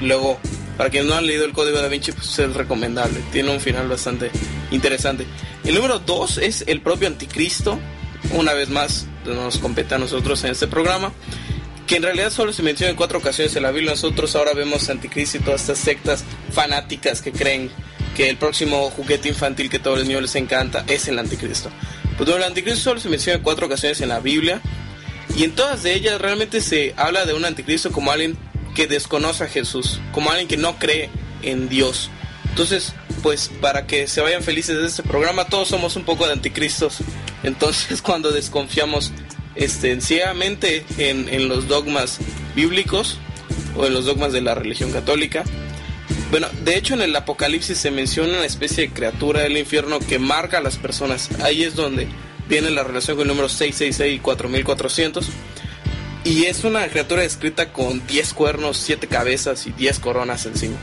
luego 0.00 0.38
para 0.76 0.90
quienes 0.90 1.08
no 1.08 1.16
han 1.16 1.26
leído 1.26 1.44
el 1.44 1.52
Código 1.52 1.80
da 1.80 1.88
Vinci, 1.88 2.12
pues 2.12 2.38
es 2.38 2.54
recomendable, 2.54 3.20
tiene 3.32 3.50
un 3.50 3.60
final 3.60 3.88
bastante 3.88 4.30
interesante. 4.70 5.26
El 5.64 5.74
número 5.74 5.98
2 5.98 6.38
es 6.38 6.64
el 6.66 6.80
propio 6.80 7.08
anticristo, 7.08 7.78
una 8.32 8.52
vez 8.52 8.68
más 8.68 9.06
nos 9.24 9.58
compete 9.58 9.94
a 9.94 9.98
nosotros 9.98 10.42
en 10.44 10.52
este 10.52 10.66
programa, 10.66 11.12
que 11.86 11.96
en 11.96 12.02
realidad 12.02 12.30
solo 12.30 12.52
se 12.52 12.62
menciona 12.62 12.90
en 12.90 12.96
cuatro 12.96 13.18
ocasiones 13.18 13.56
en 13.56 13.62
la 13.62 13.70
Biblia. 13.70 13.92
Nosotros 13.92 14.36
ahora 14.36 14.52
vemos 14.52 14.88
anticristo 14.90 15.38
y 15.38 15.40
todas 15.40 15.62
estas 15.62 15.78
sectas 15.78 16.24
fanáticas 16.52 17.22
que 17.22 17.32
creen 17.32 17.70
que 18.16 18.28
el 18.28 18.36
próximo 18.36 18.90
juguete 18.90 19.28
infantil 19.28 19.70
que 19.70 19.78
a 19.78 19.82
todos 19.82 19.98
los 19.98 20.06
niños 20.06 20.22
les 20.22 20.34
encanta 20.34 20.84
es 20.86 21.08
el 21.08 21.18
anticristo. 21.18 21.70
Pues 22.16 22.28
el 22.28 22.42
anticristo 22.42 22.80
solo 22.80 23.00
se 23.00 23.08
menciona 23.08 23.38
en 23.38 23.42
cuatro 23.42 23.66
ocasiones 23.66 24.00
en 24.00 24.08
la 24.08 24.20
Biblia 24.20 24.60
y 25.36 25.44
en 25.44 25.54
todas 25.54 25.82
de 25.82 25.94
ellas 25.94 26.20
realmente 26.20 26.60
se 26.60 26.94
habla 26.96 27.24
de 27.24 27.34
un 27.34 27.44
anticristo 27.44 27.92
como 27.92 28.10
alguien 28.10 28.36
que 28.74 28.86
desconoce 28.86 29.44
a 29.44 29.48
Jesús, 29.48 30.00
como 30.12 30.30
alguien 30.30 30.48
que 30.48 30.56
no 30.56 30.78
cree 30.78 31.10
en 31.42 31.68
Dios. 31.68 32.10
Entonces, 32.50 32.92
pues 33.22 33.50
para 33.60 33.86
que 33.86 34.08
se 34.08 34.20
vayan 34.20 34.42
felices 34.42 34.76
de 34.76 34.86
este 34.86 35.02
programa, 35.02 35.46
todos 35.46 35.68
somos 35.68 35.96
un 35.96 36.04
poco 36.04 36.26
de 36.26 36.32
anticristos. 36.32 36.98
Entonces, 37.42 38.02
cuando 38.02 38.30
desconfiamos 38.30 39.12
este, 39.54 39.92
en, 39.92 41.28
en 41.28 41.48
los 41.48 41.68
dogmas 41.68 42.18
bíblicos 42.54 43.18
o 43.76 43.86
en 43.86 43.94
los 43.94 44.06
dogmas 44.06 44.32
de 44.32 44.40
la 44.40 44.54
religión 44.54 44.92
católica, 44.92 45.44
bueno, 46.30 46.48
de 46.62 46.76
hecho 46.76 46.94
en 46.94 47.00
el 47.00 47.16
Apocalipsis 47.16 47.78
se 47.78 47.90
menciona 47.90 48.34
una 48.34 48.44
especie 48.44 48.86
de 48.86 48.92
criatura 48.92 49.40
del 49.40 49.56
infierno 49.56 49.98
que 49.98 50.18
marca 50.18 50.58
a 50.58 50.60
las 50.60 50.76
personas. 50.76 51.30
Ahí 51.42 51.62
es 51.62 51.74
donde 51.74 52.06
viene 52.48 52.70
la 52.70 52.84
relación 52.84 53.16
con 53.16 53.24
el 53.24 53.28
número 53.28 53.48
666 53.48 54.16
y 54.16 54.20
4400. 54.20 55.28
Y 56.24 56.44
es 56.44 56.64
una 56.64 56.86
criatura 56.88 57.22
descrita 57.22 57.72
con 57.72 58.06
10 58.06 58.34
cuernos, 58.34 58.76
7 58.76 59.06
cabezas 59.06 59.66
y 59.66 59.72
10 59.72 59.98
coronas 60.00 60.44
encima. 60.44 60.76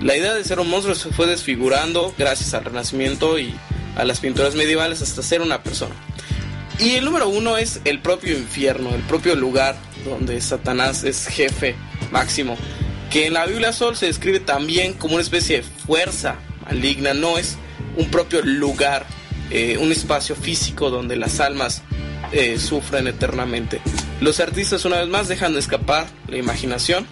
La 0.00 0.16
idea 0.16 0.32
de 0.32 0.44
ser 0.44 0.60
un 0.60 0.70
monstruo 0.70 0.94
se 0.94 1.10
fue 1.10 1.26
desfigurando 1.26 2.14
gracias 2.16 2.54
al 2.54 2.64
Renacimiento 2.64 3.38
y 3.38 3.54
a 3.98 4.04
las 4.04 4.20
pinturas 4.20 4.54
medievales 4.54 5.02
hasta 5.02 5.22
ser 5.22 5.42
una 5.42 5.62
persona. 5.62 5.94
Y 6.78 6.94
el 6.94 7.04
número 7.04 7.28
uno 7.28 7.58
es 7.58 7.80
el 7.84 8.00
propio 8.00 8.38
infierno, 8.38 8.94
el 8.94 9.02
propio 9.02 9.34
lugar 9.34 9.76
donde 10.04 10.40
Satanás 10.40 11.04
es 11.04 11.26
jefe 11.26 11.74
máximo. 12.10 12.56
que 13.10 13.26
en 13.26 13.32
la 13.32 13.46
Biblia 13.46 13.72
Sol 13.72 13.96
se 13.96 14.04
describe 14.04 14.38
también 14.38 14.92
como 14.92 15.14
una 15.14 15.22
especie 15.22 15.58
de 15.58 15.62
fuerza 15.62 16.36
maligna, 16.66 17.14
no 17.14 17.38
es 17.38 17.56
un 17.96 18.10
propio 18.10 18.42
lugar, 18.42 19.06
eh, 19.50 19.78
un 19.78 19.90
espacio 19.92 20.36
físico 20.36 20.90
donde 20.90 21.16
las 21.16 21.40
almas 21.40 21.82
eh, 22.32 22.58
sufren 22.58 23.06
eternamente. 23.06 23.80
Los 24.20 24.40
artistas 24.40 24.84
una 24.84 24.98
vez 24.98 25.08
más 25.08 25.26
dejan 25.26 25.54
de 25.54 25.60
escapar 25.60 26.06
la 26.28 26.36
imaginación 26.36 27.06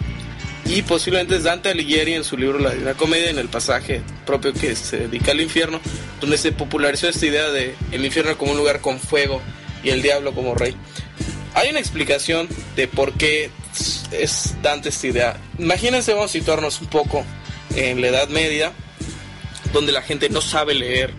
y 0.67 0.81
posiblemente 0.81 1.37
es 1.37 1.43
Dante 1.43 1.69
Alighieri 1.69 2.13
en 2.13 2.23
su 2.23 2.37
libro 2.37 2.59
La 2.59 2.93
Comedia, 2.95 3.29
en 3.29 3.39
el 3.39 3.47
pasaje 3.47 4.01
propio 4.25 4.53
que 4.53 4.75
se 4.75 5.07
dedica 5.07 5.31
al 5.31 5.41
infierno, 5.41 5.79
donde 6.19 6.37
se 6.37 6.51
popularizó 6.51 7.07
esta 7.07 7.25
idea 7.25 7.49
de 7.49 7.75
el 7.91 8.05
infierno 8.05 8.37
como 8.37 8.51
un 8.51 8.57
lugar 8.57 8.81
con 8.81 8.99
fuego 8.99 9.41
y 9.83 9.89
el 9.89 10.01
diablo 10.01 10.33
como 10.33 10.55
rey. 10.55 10.75
Hay 11.53 11.69
una 11.69 11.79
explicación 11.79 12.47
de 12.75 12.87
por 12.87 13.13
qué 13.13 13.49
es 14.11 14.55
Dante 14.61 14.89
esta 14.89 15.07
idea. 15.07 15.37
Imagínense, 15.57 16.13
vamos 16.13 16.31
a 16.31 16.33
situarnos 16.33 16.81
un 16.81 16.87
poco 16.87 17.23
en 17.75 18.01
la 18.01 18.07
Edad 18.07 18.27
Media, 18.27 18.73
donde 19.73 19.91
la 19.91 20.01
gente 20.01 20.29
no 20.29 20.41
sabe 20.41 20.73
leer, 20.73 21.13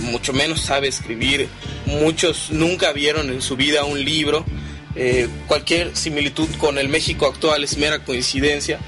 mucho 0.00 0.32
menos 0.32 0.60
sabe 0.60 0.88
escribir, 0.88 1.48
muchos 1.86 2.50
nunca 2.50 2.92
vieron 2.92 3.30
en 3.30 3.42
su 3.42 3.56
vida 3.56 3.84
un 3.84 4.04
libro, 4.04 4.44
eh, 4.94 5.28
cualquier 5.46 5.96
similitud 5.96 6.48
con 6.58 6.78
el 6.78 6.88
México 6.88 7.26
actual 7.26 7.64
es 7.64 7.76
mera 7.78 8.04
coincidencia. 8.04 8.78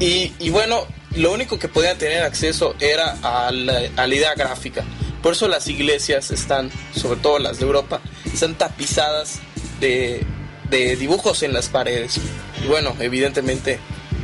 Y, 0.00 0.32
y 0.38 0.50
bueno, 0.50 0.86
lo 1.16 1.32
único 1.32 1.58
que 1.58 1.68
podían 1.68 1.98
tener 1.98 2.22
acceso 2.22 2.74
era 2.80 3.16
a 3.22 3.50
la, 3.50 3.82
a 3.96 4.06
idea 4.06 4.34
gráfica. 4.34 4.84
Por 5.22 5.34
eso 5.34 5.46
las 5.46 5.68
iglesias 5.68 6.30
están, 6.30 6.70
sobre 6.96 7.20
todo 7.20 7.38
las 7.38 7.58
de 7.58 7.66
Europa, 7.66 8.00
están 8.32 8.56
tapizadas 8.56 9.40
de, 9.80 10.24
dibujos 10.70 11.42
en 11.42 11.52
las 11.52 11.68
paredes. 11.68 12.18
Y 12.64 12.66
bueno, 12.66 12.96
evidentemente 12.98 13.78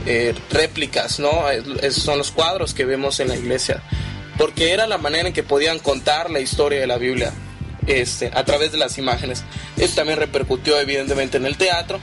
eh, 0.06 0.34
réplicas, 0.50 1.20
¿no? 1.20 1.30
Son 1.90 2.18
los 2.18 2.30
cuadros 2.30 2.74
que 2.74 2.84
vemos 2.84 3.20
en 3.20 3.28
la 3.28 3.36
iglesia. 3.36 3.82
Porque 4.38 4.72
era 4.72 4.86
la 4.86 4.98
manera 4.98 5.28
en 5.28 5.34
que 5.34 5.42
podían 5.42 5.78
contar 5.78 6.30
la 6.30 6.40
historia 6.40 6.80
de 6.80 6.86
la 6.86 6.96
Biblia 6.96 7.32
este, 7.88 8.30
a 8.34 8.44
través 8.44 8.70
de 8.70 8.78
las 8.78 8.98
imágenes. 8.98 9.42
Esto 9.76 9.96
también 9.96 10.18
repercutió 10.18 10.78
evidentemente 10.78 11.38
en 11.38 11.46
el 11.46 11.56
teatro, 11.56 12.00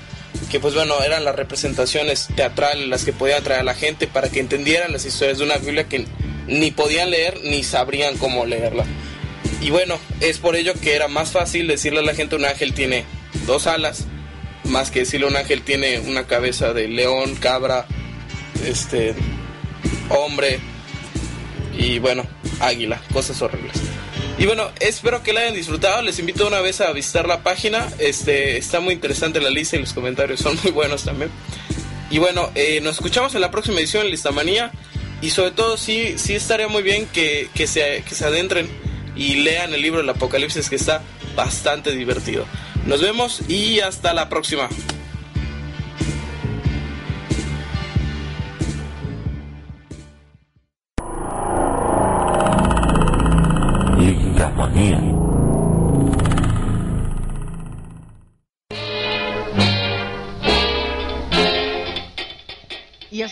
que 0.52 0.60
pues 0.60 0.74
bueno, 0.74 1.02
eran 1.02 1.24
las 1.24 1.36
representaciones 1.36 2.28
teatrales 2.36 2.88
las 2.88 3.06
que 3.06 3.13
podían 3.13 3.39
atraer 3.39 3.62
a 3.62 3.63
la 3.63 3.76
gente 3.76 4.08
para 4.08 4.30
que 4.30 4.39
entendieran 4.39 4.91
las 4.91 5.06
historias 5.06 5.38
de 5.38 5.45
una 5.45 5.58
Biblia 5.58 5.88
que 5.88 6.06
ni 6.48 6.71
podían 6.71 7.12
leer 7.12 7.39
ni 7.43 7.63
sabrían 7.63 8.17
cómo 8.17 8.45
leerla. 8.45 8.86
Y 9.62 9.69
bueno, 9.69 9.98
es 10.19 10.38
por 10.39 10.56
ello 10.56 10.74
que 10.74 10.95
era 10.95 11.08
más 11.08 11.32
fácil 11.32 11.67
decirle 11.67 12.00
a 12.00 12.04
la 12.04 12.13
gente 12.13 12.36
un 12.36 12.45
ángel 12.45 12.74
tiene 12.74 13.06
dos 13.48 13.67
alas, 13.67 14.06
más 14.65 14.91
que 14.91 15.00
decirle 15.00 15.28
un 15.28 15.36
ángel 15.36 15.62
tiene 15.62 16.00
una 16.00 16.28
cabeza 16.28 16.74
de 16.74 16.88
león, 16.88 17.36
cabra, 17.36 17.86
este, 18.65 19.15
hombre 20.10 20.60
y 21.78 22.00
bueno, 22.00 22.26
águila, 22.60 23.02
cosas 23.13 23.41
horribles. 23.41 23.85
Y 24.45 24.47
bueno, 24.47 24.69
espero 24.79 25.23
que 25.23 25.34
la 25.34 25.41
hayan 25.41 25.55
disfrutado. 25.55 26.03
Les 26.03 26.19
invito 26.19 26.45
una 26.45 26.62
vez 26.62 26.79
a 26.79 26.91
visitar 26.91 27.27
la 27.27 27.41
página. 27.41 27.89
Este 27.97 28.60
está 28.60 28.79
muy 28.79 28.93
interesante 28.93 29.41
la 29.41 29.49
lista 29.49 29.75
y 29.75 29.79
los 29.79 29.91
comentarios 29.91 30.39
son 30.39 30.55
muy 30.63 30.71
buenos 30.71 31.03
también. 31.03 31.31
Y 32.12 32.19
bueno, 32.19 32.51
eh, 32.53 32.79
nos 32.79 32.97
escuchamos 32.97 33.34
en 33.34 33.41
la 33.41 33.49
próxima 33.49 33.79
edición 33.79 34.03
de 34.03 34.10
Listamanía. 34.10 34.71
Y 35.19 35.31
sobre 35.31 35.49
todo, 35.49 35.77
sí, 35.77 36.19
sí 36.19 36.36
estaría 36.36 36.67
muy 36.67 36.84
bien 36.84 37.08
que, 37.08 37.49
que, 37.55 37.65
se, 37.65 38.03
que 38.08 38.13
se 38.13 38.23
adentren 38.23 38.69
y 39.15 39.38
lean 39.38 39.73
el 39.73 39.81
libro 39.81 40.01
del 40.01 40.10
Apocalipsis, 40.12 40.69
que 40.69 40.75
está 40.75 41.01
bastante 41.36 41.89
divertido. 41.93 42.45
Nos 42.86 43.01
vemos 43.01 43.41
y 43.49 43.79
hasta 43.79 44.13
la 44.13 44.29
próxima. 44.29 44.69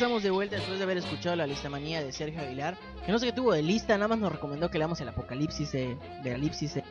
Estamos 0.04 0.22
de 0.24 0.32
vuelta 0.32 0.58
después 0.58 0.78
de 0.78 0.84
haber 0.84 0.98
escuchado 0.98 1.38
la 1.38 1.48
lista 1.48 1.70
manía 1.70 2.04
de 2.04 2.12
Sergio 2.12 2.42
Aguilar. 2.42 2.76
Que 3.06 3.12
no 3.14 3.20
sé 3.20 3.28
qué 3.28 3.32
tuvo 3.32 3.54
de 3.54 3.62
lista, 3.64 3.96
nada 3.96 4.10
más 4.10 4.18
nos 4.20 4.34
recomendó 4.34 4.70
que 4.70 4.78
leamos 4.78 5.00
el 5.00 5.08
apocalipsis 5.08 5.72
de, 5.72 5.98
de 6.24 6.34
Elipsis. 6.36 6.74
de- 6.76 6.84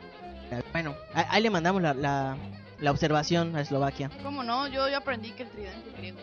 bueno, 0.71 0.95
ahí, 1.13 1.43
le 1.43 1.51
mandamos 1.51 1.81
la, 1.83 1.93
la, 1.93 2.35
la 2.79 2.89
observación 2.91 3.55
a 3.55 3.61
Eslovaquia. 3.61 4.09
¿Cómo 4.23 4.43
no? 4.43 4.67
Yo 4.67 4.89
ya 4.89 4.97
aprendí 4.97 5.29
que 5.31 5.43
el 5.43 5.49
tridente 5.49 5.91
griego. 5.95 6.17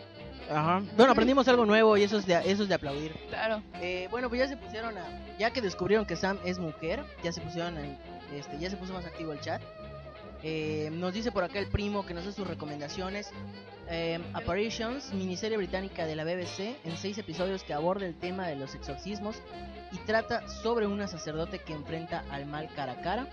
Ajá. 0.49 0.81
Bueno, 0.97 1.13
aprendimos 1.13 1.47
algo 1.47 1.65
nuevo 1.65 1.95
y 1.95 2.03
eso 2.03 2.17
es 2.17 2.25
de, 2.25 2.35
eso 2.51 2.63
es 2.63 2.67
de 2.69 2.75
aplaudir. 2.75 3.13
Claro. 3.29 3.63
Eh, 3.81 4.09
bueno, 4.11 4.27
pues 4.27 4.39
ya 4.39 4.47
se 4.49 4.57
pusieron 4.57 4.97
a. 4.97 5.05
Ya 5.39 5.51
que 5.51 5.61
descubrieron 5.61 6.05
que 6.05 6.17
Sam 6.17 6.39
es 6.43 6.59
mujer, 6.59 7.05
ya 7.23 7.31
se 7.31 7.39
pusieron 7.39 7.77
en- 7.77 7.97
este, 8.35 8.59
ya 8.59 8.69
se 8.69 8.75
puso 8.75 8.91
más 8.93 9.05
activo 9.05 9.31
el 9.31 9.39
chat. 9.39 9.61
Eh, 10.43 10.89
nos 10.91 11.13
dice 11.13 11.31
por 11.31 11.43
acá 11.43 11.59
el 11.59 11.67
primo 11.67 12.05
que 12.05 12.13
nos 12.13 12.25
da 12.25 12.31
sus 12.31 12.47
recomendaciones. 12.47 13.29
Eh, 13.89 14.19
Apparitions, 14.33 15.13
miniserie 15.13 15.57
británica 15.57 16.05
de 16.05 16.15
la 16.15 16.23
BBC, 16.23 16.77
en 16.83 16.97
seis 16.97 17.17
episodios 17.17 17.63
que 17.63 17.73
aborda 17.73 18.05
el 18.05 18.15
tema 18.15 18.47
de 18.47 18.55
los 18.55 18.73
exorcismos 18.73 19.35
y 19.91 19.97
trata 19.99 20.47
sobre 20.47 20.87
una 20.87 21.07
sacerdote 21.07 21.59
que 21.59 21.73
enfrenta 21.73 22.23
al 22.31 22.45
mal 22.45 22.69
cara 22.73 22.93
a 22.93 23.01
cara, 23.01 23.27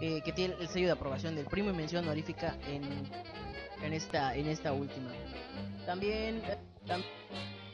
eh, 0.00 0.20
que 0.24 0.32
tiene 0.32 0.54
el 0.60 0.68
sello 0.68 0.86
de 0.86 0.92
aprobación 0.92 1.34
del 1.34 1.46
primo 1.46 1.70
y 1.70 1.72
mención 1.72 2.04
honorífica 2.04 2.56
en, 2.68 2.82
en 3.82 3.92
esta 3.94 4.34
en 4.36 4.46
esta 4.48 4.72
última. 4.72 5.10
También, 5.86 6.42
tam- 6.86 7.02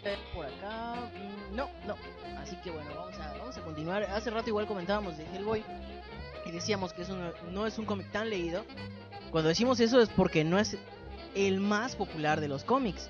eh, 0.05 0.17
por 0.35 0.47
acá, 0.47 0.95
mm, 1.15 1.57
no, 1.57 1.69
no. 1.87 1.97
Así 2.39 2.55
que 2.57 2.71
bueno, 2.71 2.91
vamos 2.95 3.19
a, 3.19 3.33
vamos 3.39 3.57
a 3.57 3.61
continuar. 3.63 4.05
Hace 4.05 4.31
rato 4.31 4.49
igual 4.51 4.67
comentábamos 4.67 5.17
de 5.19 5.25
Hellboy 5.35 5.65
y 6.47 6.51
decíamos 6.51 6.93
que 6.93 7.03
eso 7.03 7.17
no, 7.17 7.33
no 7.51 7.67
es 7.67 7.79
un 7.79 7.85
cómic 7.87 8.11
tan 8.13 8.31
leído. 8.31 8.65
Cuando 9.31 9.49
decimos 9.49 9.81
eso 9.81 10.01
es 10.01 10.09
porque 10.11 10.45
no 10.45 10.59
es 10.59 10.77
el 11.35 11.61
más 11.61 11.97
popular 11.97 12.41
de 12.41 12.49
los 12.49 12.65
cómics. 12.65 13.09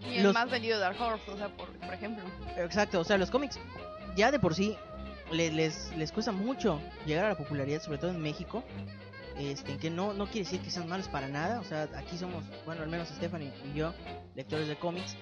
Y 0.00 0.16
el 0.18 0.24
Los- 0.24 0.34
más 0.34 0.50
vendido 0.50 0.76
de 0.78 0.82
Dark 0.84 1.00
Horse, 1.00 1.30
o 1.30 1.36
sea, 1.36 1.48
por, 1.48 1.68
por 1.78 1.94
ejemplo. 1.94 2.22
Exacto, 2.56 3.00
o 3.00 3.04
sea, 3.04 3.16
los 3.18 3.30
cómics 3.30 3.58
ya 4.16 4.30
de 4.30 4.38
por 4.38 4.54
sí 4.54 4.76
le- 5.32 5.50
les, 5.50 5.90
les 5.96 6.12
cuesta 6.12 6.30
mucho 6.30 6.80
llegar 7.06 7.24
a 7.24 7.28
la 7.30 7.36
popularidad, 7.36 7.82
sobre 7.82 7.98
todo 7.98 8.10
en 8.10 8.20
México. 8.20 8.62
Este, 9.36 9.78
que 9.78 9.90
no, 9.90 10.12
no 10.14 10.26
quiere 10.26 10.40
decir 10.44 10.60
que 10.60 10.70
sean 10.70 10.88
malos 10.88 11.08
para 11.08 11.26
nada. 11.26 11.58
O 11.60 11.64
sea, 11.64 11.88
aquí 11.96 12.16
somos, 12.16 12.44
bueno, 12.66 12.82
al 12.82 12.88
menos 12.88 13.08
Stephanie 13.08 13.52
y 13.64 13.76
yo, 13.76 13.92
lectores 14.36 14.68
de 14.68 14.76
cómics. 14.76 15.16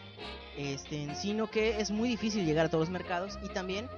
Este, 0.59 1.15
sino 1.15 1.51
que 1.51 1.81
es 1.81 1.91
muy 1.91 2.11
difícil 2.11 2.45
llegar 2.45 2.67
a 2.67 2.69
todos 2.69 2.83
los 2.89 2.91
mercados 2.91 3.39
y 3.43 3.49
también 3.49 3.89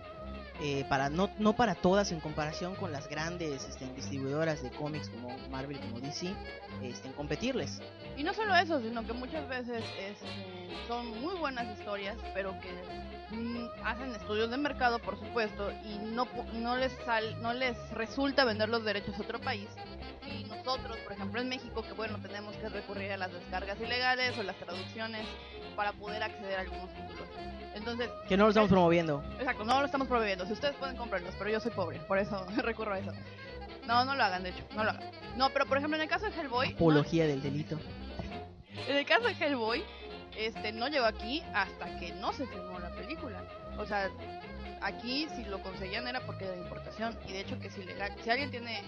eh, 0.61 0.85
para 0.89 1.11
no, 1.11 1.31
no 1.39 1.55
para 1.55 1.75
todas 1.75 2.13
en 2.13 2.21
comparación 2.21 2.77
con 2.77 2.93
las 2.93 3.09
grandes 3.09 3.65
este, 3.65 3.87
distribuidoras 3.95 4.63
de 4.63 4.71
cómics 4.71 5.09
como 5.09 5.37
Marvel 5.51 5.81
como 5.81 6.01
DC, 6.01 6.33
este, 6.83 7.09
en 7.09 7.15
competirles. 7.15 7.81
Y 8.17 8.23
no 8.23 8.33
solo 8.33 8.55
eso, 8.55 8.81
sino 8.81 9.05
que 9.05 9.13
muchas 9.13 9.49
veces 9.49 9.83
este, 9.99 10.27
son 10.87 11.21
muy 11.21 11.35
buenas 11.37 11.67
historias, 11.77 12.17
pero 12.35 12.55
que 12.61 13.35
mm, 13.35 13.67
hacen 13.85 14.15
estudios 14.15 14.51
de 14.51 14.57
mercado, 14.57 15.01
por 15.01 15.19
supuesto, 15.19 15.73
y 15.85 15.99
no, 15.99 16.29
no, 16.53 16.77
les 16.77 16.93
sal, 17.05 17.43
no 17.43 17.53
les 17.53 17.77
resulta 17.91 18.45
vender 18.45 18.69
los 18.69 18.85
derechos 18.85 19.19
a 19.19 19.23
otro 19.23 19.41
país. 19.41 19.69
Y 20.31 20.45
nosotros, 20.45 20.97
por 20.99 21.13
ejemplo, 21.13 21.41
en 21.41 21.49
México, 21.49 21.83
que 21.83 21.93
bueno, 21.93 22.19
tenemos 22.21 22.55
que 22.57 22.69
recurrir 22.69 23.13
a 23.13 23.17
las 23.17 23.33
descargas 23.33 23.79
ilegales 23.81 24.37
o 24.39 24.43
las 24.43 24.57
traducciones 24.57 25.27
para 25.77 25.93
poder 25.93 26.23
acceder 26.23 26.59
a 26.59 26.61
algunos 26.63 26.89
títulos. 26.95 27.29
Entonces, 27.75 28.09
Que 28.29 28.37
no 28.37 28.45
lo 28.45 28.51
estamos 28.51 28.71
promoviendo. 28.71 29.23
Exacto, 29.39 29.65
no 29.65 29.81
lo 29.81 29.87
estamos 29.87 30.07
promoviendo. 30.09 30.47
Si 30.47 30.53
ustedes 30.53 30.75
pueden 30.77 30.97
comprarlos, 30.97 31.35
pero 31.39 31.51
yo 31.51 31.61
soy 31.61 31.73
pobre, 31.73 31.99
por 32.01 32.19
eso 32.19 32.47
recurro 32.59 32.95
a 32.95 32.99
eso. 32.99 33.13
No, 33.87 34.05
no 34.05 34.15
lo 34.15 34.23
hagan, 34.25 34.43
de 34.45 34.51
hecho, 34.51 34.65
no 34.75 34.85
lo 34.85 34.91
hagan. 34.91 35.11
No, 35.37 35.51
pero 35.51 35.67
por 35.67 35.77
ejemplo, 35.79 35.97
en 35.97 36.03
el 36.03 36.09
caso 36.09 36.27
de 36.27 36.33
Hellboy, 36.41 36.71
no- 36.71 36.77
Apología 36.77 37.27
del 37.27 37.43
delito. 37.43 37.79
en 38.89 38.97
el 38.97 39.05
caso 39.05 39.25
de 39.27 39.33
Hellboy, 39.33 39.85
este 40.39 40.73
no 40.73 40.89
llegó 40.89 41.05
aquí 41.07 41.43
hasta 41.55 41.99
que 41.99 42.13
no 42.15 42.33
se 42.33 42.47
filmó 42.47 42.79
la 42.79 42.91
película. 42.91 43.43
O 43.79 43.85
sea, 43.87 44.09
aquí 44.85 45.27
si 45.35 45.45
lo 45.45 45.63
conseguían 45.63 46.07
era 46.07 46.21
porque 46.21 46.45
era 46.45 46.55
de 46.55 46.61
importación 46.61 47.19
y 47.27 47.33
de 47.33 47.41
hecho 47.41 47.59
que 47.59 47.69
ilegal. 47.81 48.15
Si 48.23 48.31
alguien 48.31 48.51
tiene, 48.51 48.83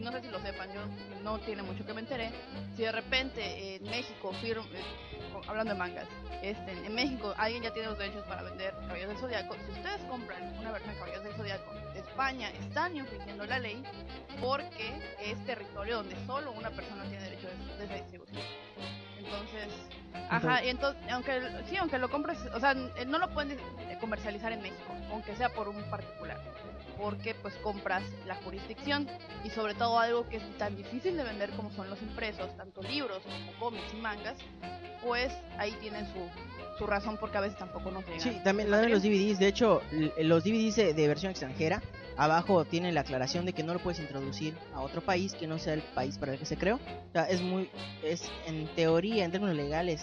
no 0.00 0.12
sé 0.12 0.20
si 0.20 0.28
lo 0.28 0.40
sepan, 0.40 0.72
yo 0.72 0.80
no 1.22 1.38
tiene 1.40 1.62
mucho 1.62 1.86
que 1.86 1.94
me 1.94 2.00
enteré, 2.00 2.30
si 2.76 2.82
de 2.82 2.92
repente 2.92 3.76
en 3.76 3.84
México 3.84 4.32
firma, 4.42 4.64
hablando 5.46 5.72
de 5.72 5.78
mangas, 5.78 6.06
este, 6.42 6.72
en 6.72 6.94
México 6.94 7.32
alguien 7.38 7.62
ya 7.62 7.72
tiene 7.72 7.88
los 7.88 7.98
derechos 7.98 8.24
para 8.26 8.42
vender 8.42 8.74
Caballeros 8.74 9.08
del 9.08 9.18
Zodiaco, 9.18 9.54
si 9.54 9.72
ustedes 9.72 10.02
compran 10.08 10.58
una 10.58 10.72
versión 10.72 10.92
de 10.92 10.98
Caballeros 10.98 11.24
del 11.24 11.34
Zodiaco 11.34 11.72
España, 11.96 12.50
están 12.50 12.96
infringiendo 12.96 13.46
la 13.46 13.58
ley 13.58 13.82
porque 14.40 15.00
es 15.20 15.44
territorio 15.44 15.98
donde 15.98 16.16
solo 16.26 16.52
una 16.52 16.70
persona 16.70 17.04
tiene 17.04 17.24
derecho 17.24 17.48
de, 17.78 17.86
de 17.86 17.94
distribución. 17.94 18.42
Entonces, 19.18 19.68
ajá, 20.30 20.64
y 20.64 20.68
entonces, 20.68 21.02
aunque, 21.10 21.40
sí, 21.68 21.76
aunque 21.76 21.98
lo 21.98 22.10
compres, 22.10 22.38
o 22.54 22.60
sea, 22.60 22.74
no 22.74 23.18
lo 23.18 23.28
pueden 23.30 23.52
eh, 23.52 23.98
comercializar 24.00 24.52
en 24.52 24.62
México, 24.62 24.94
aunque 25.10 25.36
sea 25.36 25.48
por 25.50 25.68
un 25.68 25.82
particular, 25.90 26.38
porque 26.96 27.34
pues 27.34 27.54
compras 27.56 28.02
la 28.26 28.34
jurisdicción 28.36 29.08
y 29.44 29.50
sobre 29.50 29.74
todo 29.74 29.98
algo 29.98 30.28
que 30.28 30.36
es 30.36 30.58
tan 30.58 30.76
difícil 30.76 31.16
de 31.16 31.24
vender 31.24 31.50
como 31.50 31.70
son 31.72 31.90
los 31.90 32.00
impresos, 32.02 32.56
tanto 32.56 32.82
libros 32.82 33.22
como 33.22 33.52
cómics 33.58 33.92
y 33.92 33.96
mangas, 33.96 34.36
pues 35.02 35.32
ahí 35.58 35.72
tienen 35.80 36.06
su, 36.06 36.28
su 36.78 36.86
razón 36.86 37.16
porque 37.18 37.38
a 37.38 37.42
veces 37.42 37.58
tampoco 37.58 37.90
nos 37.90 38.04
llegan. 38.06 38.20
Sí, 38.20 38.40
también 38.42 38.70
la 38.70 38.78
de 38.78 38.88
los 38.88 39.02
DVDs. 39.02 39.38
De 39.38 39.48
hecho, 39.48 39.82
los 40.18 40.44
DVDs 40.44 40.76
de, 40.76 40.94
de 40.94 41.08
versión 41.08 41.30
extranjera, 41.30 41.82
abajo 42.16 42.64
tienen 42.64 42.94
la 42.94 43.02
aclaración 43.02 43.44
de 43.46 43.52
que 43.52 43.62
no 43.62 43.72
lo 43.74 43.80
puedes 43.80 44.00
introducir 44.00 44.54
a 44.74 44.80
otro 44.80 45.00
país 45.00 45.34
que 45.34 45.46
no 45.46 45.58
sea 45.58 45.74
el 45.74 45.82
país 45.82 46.18
para 46.18 46.32
el 46.32 46.38
que 46.38 46.46
se 46.46 46.56
creó. 46.56 46.76
O 46.76 47.12
sea, 47.12 47.24
es 47.24 47.40
muy, 47.42 47.68
es 48.02 48.30
en 48.46 48.66
teoría, 48.74 49.24
en 49.24 49.30
términos 49.32 49.56
legales, 49.56 50.02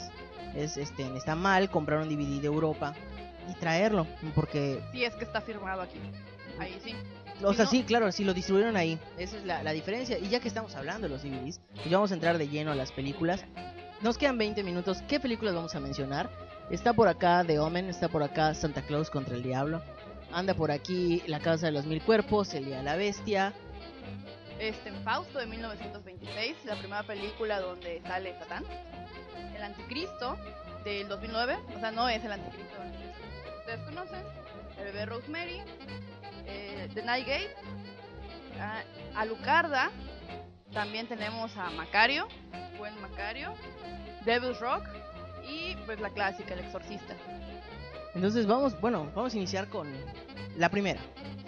es 0.56 0.78
este, 0.78 1.04
está 1.18 1.36
mal 1.36 1.70
comprar 1.70 2.00
un 2.02 2.10
DVD 2.10 2.40
de 2.42 2.48
Europa 2.48 2.94
y 3.50 3.54
traerlo, 3.56 4.06
porque, 4.36 4.82
Sí, 4.92 5.04
es 5.04 5.14
que 5.16 5.24
está 5.24 5.42
firmado 5.42 5.82
aquí. 5.82 6.00
Ahí 6.60 6.80
sí. 6.84 6.94
o 7.44 7.50
Si 7.50 7.56
sea, 7.58 7.66
no- 7.66 7.72
sí, 7.72 7.84
claro, 7.84 8.12
si 8.12 8.24
lo 8.24 8.34
distribuyeron 8.34 8.78
ahí, 8.78 9.00
esa 9.18 9.38
es 9.38 9.44
la, 9.44 9.64
la 9.64 9.72
diferencia. 9.72 10.18
Y 10.20 10.30
ya 10.30 10.40
que 10.40 10.48
estamos 10.48 10.76
hablando 10.76 11.08
de 11.08 11.14
los 11.14 11.24
DVDs, 11.24 11.60
pues 11.74 11.86
ya 11.90 11.98
vamos 11.98 12.12
a 12.12 12.14
entrar 12.14 12.38
de 12.38 12.48
lleno 12.48 12.72
a 12.72 12.76
las 12.76 12.92
películas. 12.92 13.44
Nos 14.02 14.18
quedan 14.18 14.38
20 14.38 14.64
minutos. 14.64 15.02
¿Qué 15.08 15.20
películas 15.20 15.56
vamos 15.56 15.74
a 15.76 15.80
mencionar? 15.80 16.30
Está 16.70 16.94
por 16.94 17.08
acá 17.08 17.44
The 17.46 17.60
Omen, 17.60 17.90
está 17.90 18.08
por 18.08 18.22
acá 18.22 18.54
Santa 18.54 18.82
Claus 18.84 19.10
contra 19.10 19.36
el 19.36 19.42
Diablo. 19.44 19.82
Anda 20.34 20.56
por 20.56 20.72
aquí 20.72 21.22
La 21.28 21.40
Casa 21.40 21.68
de 21.68 21.72
los 21.72 21.86
Mil 21.86 22.02
Cuerpos, 22.02 22.56
El 22.56 22.66
Día 22.66 22.78
de 22.78 22.84
la 22.84 22.96
Bestia. 22.96 23.54
Este, 24.60 24.90
en 24.90 25.04
Fausto 25.04 25.38
de 25.38 25.46
1926, 25.46 26.66
la 26.66 26.76
primera 26.76 27.04
película 27.04 27.60
donde 27.60 28.02
sale 28.02 28.34
Satán. 28.40 28.64
El 29.56 29.62
Anticristo 29.62 30.36
del 30.84 31.08
2009, 31.08 31.58
o 31.76 31.80
sea, 31.80 31.92
no 31.92 32.10
es 32.10 32.24
el 32.26 32.32
Anticristo 32.32 32.78
que 33.44 33.60
ustedes 33.60 33.80
conocen. 33.82 34.24
El 34.80 34.86
bebé 34.86 35.06
Rosemary, 35.06 35.62
eh, 36.48 36.90
The 36.96 37.04
Night 37.04 37.28
Gate, 37.28 37.56
a 38.60 38.82
Alucarda, 39.20 39.92
también 40.74 41.08
tenemos 41.08 41.56
a 41.58 41.70
Macario, 41.70 42.28
buen 42.80 43.00
Macario, 43.02 43.54
Devil's 44.26 44.60
Rock 44.60 44.84
y 45.48 45.76
pues 45.86 46.00
la 46.00 46.10
clásica, 46.10 46.56
El 46.56 46.62
Exorcista. 46.62 47.14
Entonces 48.16 48.46
vamos, 48.46 48.80
bueno, 48.80 49.10
vamos 49.16 49.34
a 49.34 49.38
iniciar 49.38 49.68
con 49.70 49.92
la 50.58 50.70
primera, 50.70 51.02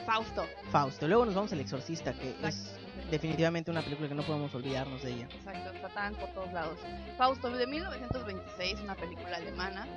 Fausto. 0.05 0.45
Fausto. 0.71 1.07
Luego 1.07 1.25
nos 1.25 1.35
vamos 1.35 1.51
al 1.53 1.59
Exorcista, 1.59 2.13
que 2.13 2.29
es 2.29 2.35
Exacto. 2.43 3.09
definitivamente 3.11 3.71
una 3.71 3.81
película 3.81 4.07
que 4.07 4.15
no 4.15 4.23
podemos 4.23 4.53
olvidarnos 4.55 5.01
de 5.03 5.11
ella. 5.13 5.27
Exacto, 5.33 5.71
Satán 5.81 6.15
por 6.15 6.29
todos 6.33 6.51
lados. 6.53 6.79
Fausto 7.17 7.49
de 7.49 7.65
1926, 7.67 8.79
una 8.81 8.95
película 8.95 9.37
alemana, 9.37 9.87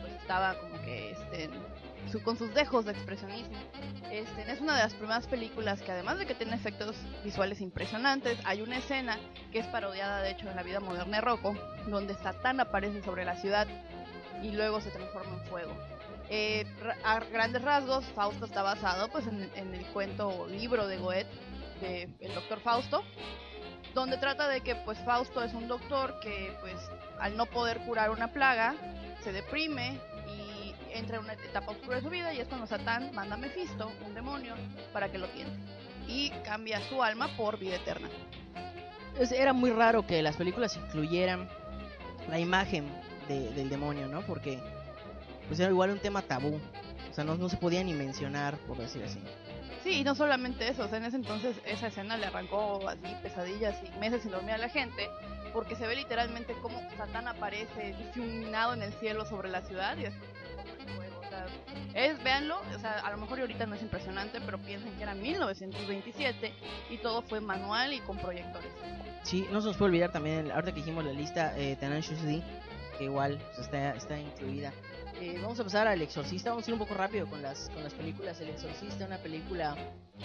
pues 0.00 0.12
estaba 0.14 0.54
como 0.58 0.80
que 0.82 1.12
este, 1.12 1.48
su- 2.10 2.22
con 2.22 2.36
sus 2.36 2.52
dejos 2.54 2.84
de 2.84 2.92
expresionismo. 2.92 3.56
Este, 4.10 4.50
es 4.50 4.60
una 4.60 4.76
de 4.76 4.82
las 4.82 4.94
primeras 4.94 5.26
películas 5.26 5.80
que 5.82 5.90
además 5.92 6.18
de 6.18 6.26
que 6.26 6.34
tiene 6.34 6.54
efectos 6.54 6.96
visuales 7.24 7.60
impresionantes, 7.60 8.38
hay 8.44 8.62
una 8.62 8.78
escena 8.78 9.18
que 9.52 9.60
es 9.60 9.66
parodiada 9.66 10.22
de 10.22 10.30
hecho 10.32 10.48
en 10.48 10.56
la 10.56 10.62
vida 10.62 10.80
moderna 10.80 11.16
de 11.18 11.20
Rocco, 11.20 11.54
donde 11.88 12.14
Satán 12.14 12.58
aparece 12.60 13.02
sobre 13.02 13.24
la 13.24 13.36
ciudad 13.36 13.66
y 14.42 14.50
luego 14.50 14.80
se 14.80 14.90
transforma 14.90 15.34
en 15.34 15.44
fuego. 15.48 15.72
Eh, 16.34 16.64
a 17.04 17.20
grandes 17.20 17.60
rasgos, 17.60 18.06
Fausto 18.14 18.46
está 18.46 18.62
basado 18.62 19.08
pues 19.10 19.26
en, 19.26 19.74
el 19.74 19.84
cuento 19.92 20.28
o 20.28 20.46
libro 20.46 20.86
de 20.86 20.96
Goethe, 20.96 21.28
de 21.82 22.08
El 22.20 22.34
Doctor 22.34 22.58
Fausto, 22.60 23.04
donde 23.92 24.16
trata 24.16 24.48
de 24.48 24.62
que 24.62 24.74
pues 24.76 24.98
Fausto 25.04 25.44
es 25.44 25.52
un 25.52 25.68
doctor 25.68 26.18
que 26.20 26.56
pues 26.62 26.76
al 27.20 27.36
no 27.36 27.44
poder 27.44 27.80
curar 27.80 28.08
una 28.08 28.32
plaga 28.32 28.74
se 29.22 29.30
deprime 29.30 30.00
y 30.26 30.74
entra 30.96 31.18
en 31.18 31.24
una 31.24 31.34
etapa 31.34 31.72
oscura 31.72 31.96
de 31.96 32.02
su 32.02 32.08
vida 32.08 32.32
y 32.32 32.38
es 32.40 32.48
cuando 32.48 32.66
Satán 32.66 33.14
manda 33.14 33.34
a 33.34 33.38
Mefisto, 33.38 33.92
un 34.06 34.14
demonio, 34.14 34.54
para 34.94 35.12
que 35.12 35.18
lo 35.18 35.28
tiente 35.28 35.52
y 36.08 36.30
cambia 36.46 36.80
su 36.88 37.02
alma 37.02 37.28
por 37.36 37.58
vida 37.58 37.76
eterna. 37.76 38.08
Era 39.36 39.52
muy 39.52 39.70
raro 39.70 40.06
que 40.06 40.22
las 40.22 40.36
películas 40.36 40.74
incluyeran 40.78 41.46
la 42.30 42.38
imagen 42.38 42.86
de- 43.28 43.50
del 43.50 43.68
demonio, 43.68 44.06
¿no? 44.08 44.22
Porque 44.22 44.58
pues 45.52 45.60
era 45.60 45.70
igual 45.70 45.90
un 45.90 45.98
tema 45.98 46.22
tabú. 46.22 46.58
O 47.10 47.14
sea, 47.14 47.24
no, 47.24 47.34
no 47.34 47.50
se 47.50 47.58
podía 47.58 47.84
ni 47.84 47.92
mencionar, 47.92 48.56
por 48.60 48.78
decir 48.78 49.04
así. 49.04 49.20
Sí, 49.84 49.98
y 49.98 50.02
no 50.02 50.14
solamente 50.14 50.66
eso, 50.66 50.84
o 50.84 50.88
sea, 50.88 50.96
en 50.96 51.04
ese 51.04 51.16
entonces 51.16 51.54
esa 51.66 51.88
escena 51.88 52.16
le 52.16 52.24
arrancó 52.24 52.88
así 52.88 53.14
pesadillas 53.22 53.76
y 53.84 53.98
meses 53.98 54.22
sin 54.22 54.30
dormir 54.30 54.52
a 54.52 54.56
la 54.56 54.70
gente, 54.70 55.10
porque 55.52 55.76
se 55.76 55.86
ve 55.86 55.94
literalmente 55.96 56.54
cómo 56.62 56.80
Satán 56.96 57.28
aparece 57.28 57.94
difuminado 57.98 58.72
en 58.72 58.80
el 58.80 58.94
cielo 58.94 59.26
sobre 59.26 59.50
la 59.50 59.60
ciudad 59.60 59.94
y 59.98 60.04
fuego, 60.94 61.20
o 61.20 61.28
sea, 61.28 61.44
es, 61.92 62.24
véanlo, 62.24 62.58
o 62.74 62.78
sea, 62.78 63.00
a 63.00 63.10
lo 63.10 63.18
mejor 63.18 63.40
ahorita 63.40 63.66
no 63.66 63.74
es 63.74 63.82
impresionante, 63.82 64.40
pero 64.40 64.56
piensen 64.56 64.94
que 64.94 65.02
era 65.02 65.14
1927 65.14 66.50
y 66.88 66.96
todo 66.96 67.20
fue 67.20 67.42
manual 67.42 67.92
y 67.92 68.00
con 68.00 68.16
proyectores. 68.16 68.72
Sí, 69.22 69.46
no 69.52 69.60
se 69.60 69.66
nos 69.66 69.76
puede 69.76 69.90
olvidar 69.90 70.12
también, 70.12 70.50
ahorita 70.50 70.72
que 70.72 70.80
dijimos 70.80 71.04
la 71.04 71.12
lista, 71.12 71.52
eh, 71.58 71.76
D, 71.78 72.42
que 72.96 73.04
igual 73.04 73.38
pues, 73.54 73.66
está, 73.66 73.94
está 73.94 74.18
incluida. 74.18 74.72
Eh, 75.22 75.38
vamos 75.40 75.60
a 75.60 75.62
pasar 75.62 75.86
al 75.86 76.02
Exorcista, 76.02 76.50
vamos 76.50 76.66
a 76.66 76.70
ir 76.70 76.74
un 76.74 76.80
poco 76.80 76.94
rápido 76.94 77.26
con 77.28 77.40
las, 77.42 77.70
con 77.72 77.84
las 77.84 77.92
películas. 77.94 78.40
El 78.40 78.48
Exorcista, 78.48 79.06
una 79.06 79.18
película 79.18 79.76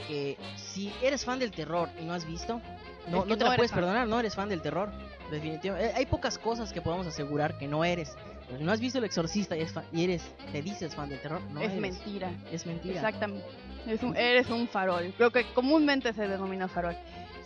que 0.08 0.38
si 0.56 0.92
eres 1.04 1.24
fan 1.24 1.38
del 1.38 1.52
terror 1.52 1.88
y 2.02 2.06
no 2.06 2.14
has 2.14 2.26
visto, 2.26 2.60
no, 3.08 3.24
no 3.24 3.24
te 3.26 3.30
no 3.30 3.36
la 3.36 3.46
eres 3.46 3.56
puedes 3.58 3.72
fan. 3.72 3.80
perdonar, 3.82 4.08
no 4.08 4.20
eres 4.20 4.34
fan 4.34 4.50
del 4.50 4.62
terror. 4.62 4.92
Definitivamente. 5.30 5.90
Eh, 5.92 5.94
hay 5.96 6.06
pocas 6.08 6.40
cosas 6.40 6.74
que 6.74 6.82
podemos 6.82 7.06
asegurar 7.06 7.60
que 7.60 7.68
no 7.68 7.86
eres. 7.86 8.16
Si 8.58 8.64
no 8.64 8.72
has 8.72 8.80
visto 8.80 8.98
El 8.98 9.04
Exorcista 9.04 9.56
y, 9.56 9.62
es 9.62 9.72
fa- 9.72 9.84
y 9.92 10.04
eres, 10.06 10.24
te 10.52 10.62
dices 10.64 10.96
fan 10.96 11.10
del 11.10 11.22
terror, 11.22 11.42
no 11.52 11.60
es 11.62 11.68
eres. 11.70 11.80
mentira. 11.82 12.32
Es 12.52 12.66
mentira. 12.66 12.96
Exactamente. 12.96 13.46
Es 13.86 14.02
un- 14.02 14.18
eres 14.18 14.50
un 14.50 14.68
farol. 14.68 15.14
Creo 15.16 15.30
que 15.32 15.46
comúnmente 15.54 16.12
se 16.14 16.28
denomina 16.28 16.68
farol. 16.68 16.96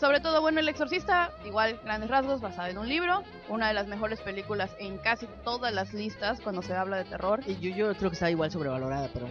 Sobre 0.02 0.20
todo, 0.20 0.41
bueno, 0.41 0.60
El 0.60 0.68
Exorcista, 0.68 1.32
igual, 1.45 1.80
grandes 1.86 2.10
rasgos, 2.10 2.41
basado 2.41 2.70
en 2.70 2.78
un 2.80 2.89
libro. 2.89 3.24
Una 3.49 3.68
de 3.68 3.76
las 3.76 3.86
mejores 3.86 4.20
películas 4.20 4.76
en 4.80 4.97
casi 4.97 5.28
todas 5.43 5.72
las 5.72 5.93
listas 5.93 6.41
cuando 6.41 6.64
se 6.64 6.74
habla 6.76 6.97
de 6.97 7.04
terror. 7.06 7.41
Y 7.45 7.56
yo, 7.60 7.70
yo 7.76 7.95
creo 7.95 8.10
que 8.10 8.16
está 8.16 8.32
igual 8.32 8.49
sobrevalorada, 8.52 9.10
pero 9.14 9.28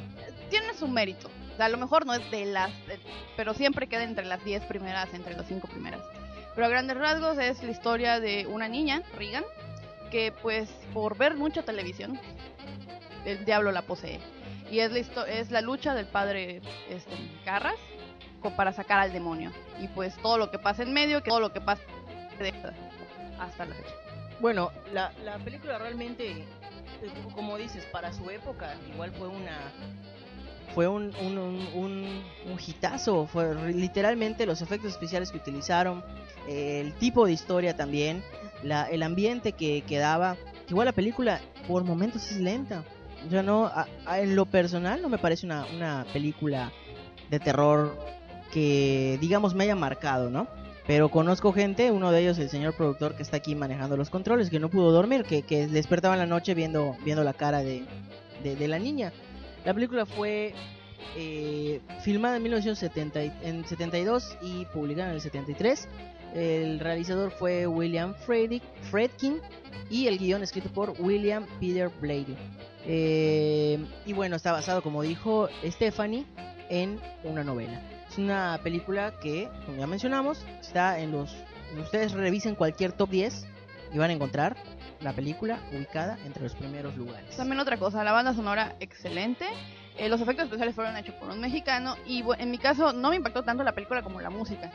Tiene 0.48 0.72
su 0.74 0.86
mérito. 0.86 1.28
O 1.52 1.56
sea, 1.56 1.66
a 1.66 1.68
lo 1.70 1.76
mejor 1.76 2.06
no 2.06 2.14
es 2.14 2.30
de 2.30 2.44
las. 2.46 2.70
de- 2.86 3.00
pero 3.36 3.52
siempre 3.52 3.88
queda 3.88 4.04
entre 4.04 4.24
las 4.24 4.44
10 4.44 4.62
primeras, 4.66 5.12
entre 5.12 5.36
las 5.36 5.46
5 5.46 5.66
primeras. 5.66 6.00
Pero 6.54 6.66
a 6.66 6.70
grandes 6.70 6.96
rasgos 6.96 7.36
es 7.38 7.60
la 7.64 7.70
historia 7.72 8.20
de 8.20 8.46
una 8.46 8.68
niña, 8.68 9.02
Regan, 9.18 9.44
que 10.12 10.32
pues 10.40 10.68
por 10.94 11.16
ver 11.18 11.34
mucha 11.36 11.62
televisión, 11.64 12.18
el 13.24 13.44
diablo 13.44 13.72
la 13.72 13.82
posee. 13.82 14.20
Y 14.70 14.78
es 14.78 14.92
la, 14.92 15.24
es 15.24 15.50
la 15.50 15.62
lucha 15.62 15.94
del 15.94 16.06
padre 16.06 16.60
este, 16.88 17.12
Garras 17.44 17.74
co- 17.74 17.99
para 18.48 18.72
sacar 18.72 18.98
al 19.00 19.12
demonio. 19.12 19.52
Y 19.78 19.88
pues 19.88 20.16
todo 20.22 20.38
lo 20.38 20.50
que 20.50 20.58
pasa 20.58 20.82
en 20.82 20.94
medio, 20.94 21.22
que 21.22 21.28
todo 21.28 21.40
lo 21.40 21.52
que 21.52 21.60
pasa 21.60 21.82
hasta 23.38 23.66
la 23.66 23.74
fecha. 23.74 23.90
Bueno, 24.40 24.70
la, 24.94 25.12
la 25.22 25.36
película 25.38 25.76
realmente, 25.78 26.44
como 27.34 27.58
dices, 27.58 27.84
para 27.92 28.12
su 28.14 28.30
época, 28.30 28.74
igual 28.90 29.12
fue 29.12 29.28
una. 29.28 29.58
Fue 30.74 30.86
un, 30.88 31.12
un, 31.20 31.36
un, 31.36 31.68
un, 31.74 32.22
un 32.46 32.58
hitazo. 32.64 33.26
Fue 33.26 33.54
literalmente 33.72 34.46
los 34.46 34.62
efectos 34.62 34.92
especiales 34.92 35.30
que 35.30 35.36
utilizaron, 35.36 36.02
el 36.48 36.94
tipo 36.94 37.26
de 37.26 37.32
historia 37.32 37.76
también, 37.76 38.22
la, 38.62 38.84
el 38.88 39.02
ambiente 39.02 39.52
que, 39.52 39.82
que 39.82 39.98
daba. 39.98 40.36
Igual 40.70 40.86
la 40.86 40.92
película, 40.92 41.40
por 41.66 41.84
momentos, 41.84 42.30
es 42.30 42.38
lenta. 42.40 42.84
Yo 43.28 43.42
no, 43.42 43.66
a- 43.66 43.86
a- 44.06 44.20
en 44.20 44.36
lo 44.36 44.46
personal, 44.46 45.02
no 45.02 45.08
me 45.10 45.18
parece 45.18 45.44
una, 45.44 45.66
una 45.74 46.06
película 46.12 46.72
de 47.28 47.40
terror 47.40 47.98
que, 48.52 49.18
digamos, 49.20 49.54
me 49.54 49.64
haya 49.64 49.76
marcado, 49.76 50.30
¿no? 50.30 50.46
Pero 50.86 51.08
conozco 51.08 51.52
gente, 51.52 51.90
uno 51.92 52.10
de 52.10 52.20
ellos 52.22 52.38
el 52.38 52.48
señor 52.50 52.74
productor 52.74 53.14
que 53.14 53.22
está 53.22 53.36
aquí 53.36 53.54
manejando 53.54 53.96
los 53.96 54.10
controles, 54.10 54.50
que 54.50 54.58
no 54.58 54.68
pudo 54.70 54.90
dormir, 54.92 55.24
que, 55.24 55.42
que 55.42 55.66
despertaba 55.68 56.14
en 56.14 56.20
la 56.20 56.26
noche 56.26 56.54
viendo, 56.54 56.96
viendo 57.04 57.22
la 57.22 57.32
cara 57.32 57.60
de, 57.62 57.84
de, 58.42 58.56
de 58.56 58.68
la 58.68 58.78
niña. 58.78 59.12
La 59.64 59.72
película 59.74 60.04
fue 60.06 60.52
eh, 61.16 61.80
filmada 62.02 62.36
en 62.38 62.42
1970 62.42 63.24
y- 63.24 63.32
en 63.42 63.64
72 63.66 64.36
y 64.42 64.64
publicada 64.66 65.10
en 65.10 65.14
el 65.16 65.20
73. 65.20 65.88
El 66.34 66.80
realizador 66.80 67.30
fue 67.30 67.66
William 67.66 68.14
Friedrich, 68.26 68.62
Friedkin 68.90 69.38
y 69.90 70.06
el 70.06 70.18
guion 70.18 70.42
escrito 70.42 70.70
por 70.70 70.94
William 70.98 71.46
Peter 71.60 71.90
Blady. 72.00 72.36
Eh, 72.86 73.78
y 74.06 74.12
bueno, 74.12 74.36
está 74.36 74.52
basado, 74.52 74.82
como 74.82 75.02
dijo 75.02 75.48
Stephanie, 75.64 76.24
en 76.68 76.98
una 77.24 77.44
novela. 77.44 77.80
Es 78.10 78.18
una 78.18 78.58
película 78.64 79.12
que, 79.20 79.48
como 79.64 79.78
ya 79.78 79.86
mencionamos, 79.86 80.44
está 80.60 80.98
en 80.98 81.12
los... 81.12 81.32
Ustedes 81.80 82.10
revisen 82.10 82.56
cualquier 82.56 82.90
top 82.90 83.10
10 83.10 83.46
y 83.92 83.98
van 83.98 84.10
a 84.10 84.12
encontrar 84.12 84.56
la 85.00 85.12
película 85.12 85.60
ubicada 85.72 86.18
entre 86.24 86.42
los 86.42 86.56
primeros 86.56 86.96
lugares. 86.96 87.36
También 87.36 87.60
otra 87.60 87.76
cosa, 87.76 88.02
la 88.02 88.10
banda 88.10 88.34
sonora 88.34 88.74
excelente. 88.80 89.46
Eh, 89.96 90.08
los 90.08 90.20
efectos 90.20 90.46
especiales 90.46 90.74
fueron 90.74 90.96
hechos 90.96 91.14
por 91.14 91.30
un 91.30 91.40
mexicano 91.40 91.94
y 92.04 92.24
en 92.38 92.50
mi 92.50 92.58
caso 92.58 92.92
no 92.92 93.10
me 93.10 93.16
impactó 93.16 93.44
tanto 93.44 93.62
la 93.62 93.72
película 93.72 94.02
como 94.02 94.20
la 94.20 94.30
música. 94.30 94.72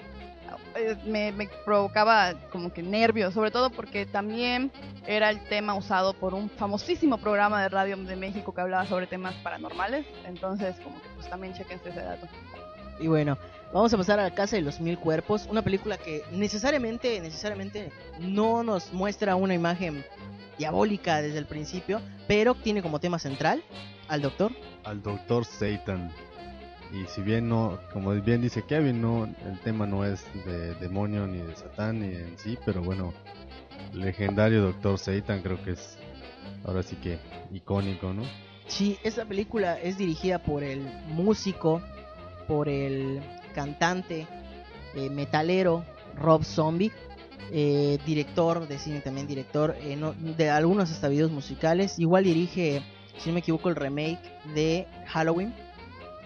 Eh, 0.76 0.96
me, 1.06 1.34
me 1.34 1.50
provocaba 1.66 2.36
como 2.54 2.72
que 2.72 2.84
nervios, 2.84 3.34
sobre 3.34 3.52
todo 3.52 3.70
porque 3.70 4.06
también 4.06 4.72
era 5.06 5.30
el 5.30 5.44
tema 5.50 5.74
usado 5.74 6.14
por 6.14 6.34
un 6.34 6.50
famosísimo 6.50 7.18
programa 7.18 7.62
de 7.62 7.68
radio 7.68 7.98
de 7.98 8.16
México 8.16 8.54
que 8.54 8.62
hablaba 8.62 8.86
sobre 8.86 9.08
temas 9.08 9.36
paranormales. 9.44 10.06
Entonces 10.26 10.78
como 10.80 11.02
que 11.02 11.10
pues 11.16 11.30
también 11.30 11.54
chequense 11.54 11.90
ese 11.90 12.00
dato. 12.00 12.28
Y 13.00 13.08
bueno, 13.08 13.38
vamos 13.74 13.94
a 13.94 13.98
pasar 13.98 14.20
a 14.20 14.24
la 14.24 14.34
Casa 14.34 14.56
de 14.56 14.62
los 14.62 14.80
Mil 14.80 14.98
Cuerpos, 14.98 15.48
una 15.50 15.62
película 15.62 15.98
que 15.98 16.24
necesariamente, 16.32 17.20
necesariamente 17.22 17.92
no 18.20 18.64
nos 18.64 18.94
muestra 18.94 19.36
una 19.36 19.54
imagen 19.54 20.04
diabólica 20.58 21.22
desde 21.22 21.38
el 21.38 21.46
principio, 21.46 22.02
pero 22.28 22.56
tiene 22.56 22.82
como 22.82 23.00
tema 23.00 23.20
central 23.20 23.64
al 24.08 24.22
doctor. 24.22 24.52
Al 24.84 25.02
doctor 25.02 25.46
Satan. 25.46 26.12
Y 26.94 27.06
si 27.08 27.22
bien 27.22 27.50
no, 27.50 27.80
como 27.92 28.12
bien 28.12 28.42
dice 28.42 28.64
Kevin, 28.64 29.02
no, 29.02 29.26
el 29.26 29.60
tema 29.64 29.86
no 29.86 30.06
es 30.06 30.24
de 30.46 30.76
demonio 30.76 31.28
ni 31.28 31.40
de 31.40 31.56
Satán 31.56 32.00
ni 32.00 32.16
en 32.16 32.38
sí, 32.38 32.58
pero 32.66 32.82
bueno, 32.82 33.14
legendario 33.92 34.62
Doctor 34.62 34.98
Satan 35.00 35.42
creo 35.42 35.62
que 35.64 35.72
es 35.72 35.98
ahora 36.64 36.84
sí 36.84 36.96
que 36.98 37.20
icónico, 37.52 38.14
¿no? 38.14 38.24
Sí, 38.68 38.98
esta 39.04 39.26
película 39.26 39.80
es 39.80 39.98
dirigida 39.98 40.40
por 40.40 40.64
el 40.64 40.82
músico, 41.08 41.82
por 42.48 42.70
el 42.70 43.22
cantante 43.54 44.28
eh, 44.96 45.10
metalero 45.10 45.84
Rob 46.16 46.44
Zombie, 46.44 46.92
eh, 47.52 47.98
director 48.06 48.68
de 48.68 48.80
cine 48.80 49.02
también, 49.02 49.28
director 49.28 49.76
eh, 49.82 49.96
no- 49.96 50.14
de 50.14 50.50
algunos 50.50 50.92
hasta 50.92 51.08
videos 51.10 51.32
musicales. 51.32 52.00
Igual 52.00 52.24
dirige, 52.24 52.82
si 53.18 53.30
no 53.30 53.34
me 53.34 53.40
equivoco, 53.40 53.70
el 53.70 53.76
remake 53.76 54.20
de 54.54 54.88
Halloween. 55.08 55.54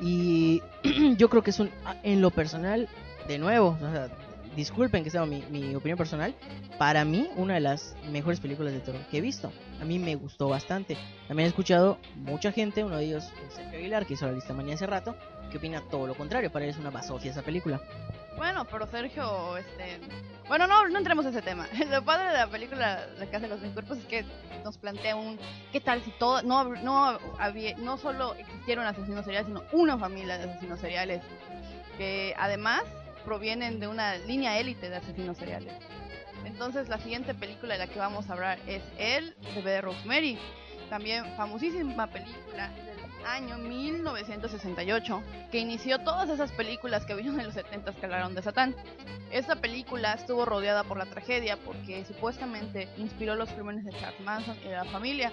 Y 0.02 0.62
yo 1.18 1.30
creo 1.30 1.44
que 1.44 1.50
es 1.50 1.60
un, 1.60 1.70
en 2.04 2.22
lo 2.22 2.32
personal, 2.32 2.88
de 3.28 3.38
nuevo, 3.38 3.78
o 3.82 3.92
sea, 3.92 4.08
disculpen 4.56 5.04
que 5.04 5.10
sea 5.10 5.26
mi, 5.26 5.44
mi 5.52 5.76
opinión 5.76 5.98
personal, 5.98 6.34
para 6.78 7.04
mí 7.06 7.28
una 7.36 7.56
de 7.56 7.60
las 7.60 7.96
mejores 8.12 8.40
películas 8.40 8.74
de 8.74 8.80
terror 8.80 9.02
que 9.12 9.18
he 9.18 9.22
visto. 9.22 9.52
A 9.82 9.86
mí 9.86 10.00
me 10.00 10.16
gustó 10.16 10.48
bastante. 10.48 10.98
También 11.28 11.46
he 11.46 11.50
escuchado 11.50 11.98
mucha 12.16 12.52
gente, 12.52 12.84
uno 12.84 12.98
de 12.98 13.06
ellos 13.06 13.30
Sergio 13.54 13.78
Aguilar, 13.80 14.06
que 14.06 14.14
hizo 14.14 14.26
la 14.26 14.32
lista 14.34 14.54
manía 14.54 14.76
hace 14.76 14.88
rato, 14.88 15.16
que 15.50 15.58
opina 15.58 15.82
todo 15.90 16.08
lo 16.08 16.16
contrario, 16.16 16.52
para 16.52 16.66
él 16.66 16.72
es 16.72 16.78
una 16.78 16.90
basofia 16.90 17.32
esa 17.32 17.42
película. 17.42 17.82
Bueno, 18.38 18.66
pero 18.66 18.88
Sergio, 18.88 19.58
este... 19.58 20.00
Bueno, 20.48 20.66
no, 20.66 20.88
no 20.88 20.98
entremos 20.98 21.26
en 21.26 21.32
ese 21.32 21.42
tema. 21.42 21.68
Lo 21.92 22.04
padre 22.06 22.30
de 22.30 22.38
la 22.38 22.48
película 22.48 23.06
La 23.18 23.26
Casa 23.26 23.42
de 23.42 23.50
los 23.50 23.60
Mil 23.60 23.74
Cuerpos 23.74 23.98
es 23.98 24.06
que 24.06 24.26
nos 24.64 24.78
plantea 24.78 25.16
un... 25.18 25.38
¿Qué 25.74 25.82
tal 25.82 26.02
si 26.04 26.12
todo... 26.12 26.42
No, 26.44 26.64
no, 26.64 27.20
había, 27.38 27.76
no 27.78 27.98
solo 27.98 28.36
existiera 28.36 28.82
un 28.82 28.88
asesino 28.88 29.24
serial, 29.24 29.46
sino 29.46 29.64
una 29.74 29.98
familia 29.98 30.38
de 30.38 30.50
asesinos 30.50 30.80
seriales 30.80 31.22
que 31.98 32.34
además 32.38 32.84
provienen 33.26 33.82
de 33.82 33.88
una 33.88 34.16
línea 34.20 34.58
élite 34.58 34.90
de 34.90 34.96
asesinos 34.96 35.38
seriales. 35.38 35.74
Entonces 36.46 36.88
la 36.88 36.98
siguiente 37.00 37.34
película 37.34 37.74
de 37.74 37.80
la 37.80 37.88
que 37.88 38.00
vamos 38.00 38.30
a 38.30 38.34
hablar 38.34 38.58
es 38.68 38.82
El 38.98 39.36
bebé 39.54 39.72
de 39.72 39.82
Rosemary, 39.82 40.40
también 40.90 41.26
famosísima 41.36 42.08
película 42.08 42.70
del 42.70 43.26
año 43.26 43.58
1968 43.58 45.24
que 45.52 45.60
inició 45.60 46.00
todas 46.00 46.30
esas 46.30 46.52
películas 46.52 47.06
que 47.06 47.16
vino 47.16 47.32
en 47.40 47.46
los 47.46 47.54
70 47.54 47.94
que 47.94 48.06
hablaron 48.06 48.36
de 48.36 48.42
Satán. 48.42 48.76
Esta 49.32 49.56
película 49.58 50.14
estuvo 50.14 50.46
rodeada 50.46 50.84
por 50.84 50.98
la 50.98 51.06
tragedia 51.06 51.58
porque 51.58 52.04
supuestamente 52.06 52.90
inspiró 52.98 53.36
los 53.36 53.50
crímenes 53.50 53.86
de 53.86 53.92
Charles 53.92 54.20
Manson 54.22 54.58
y 54.64 54.70
de 54.70 54.76
la 54.76 54.86
familia. 54.86 55.32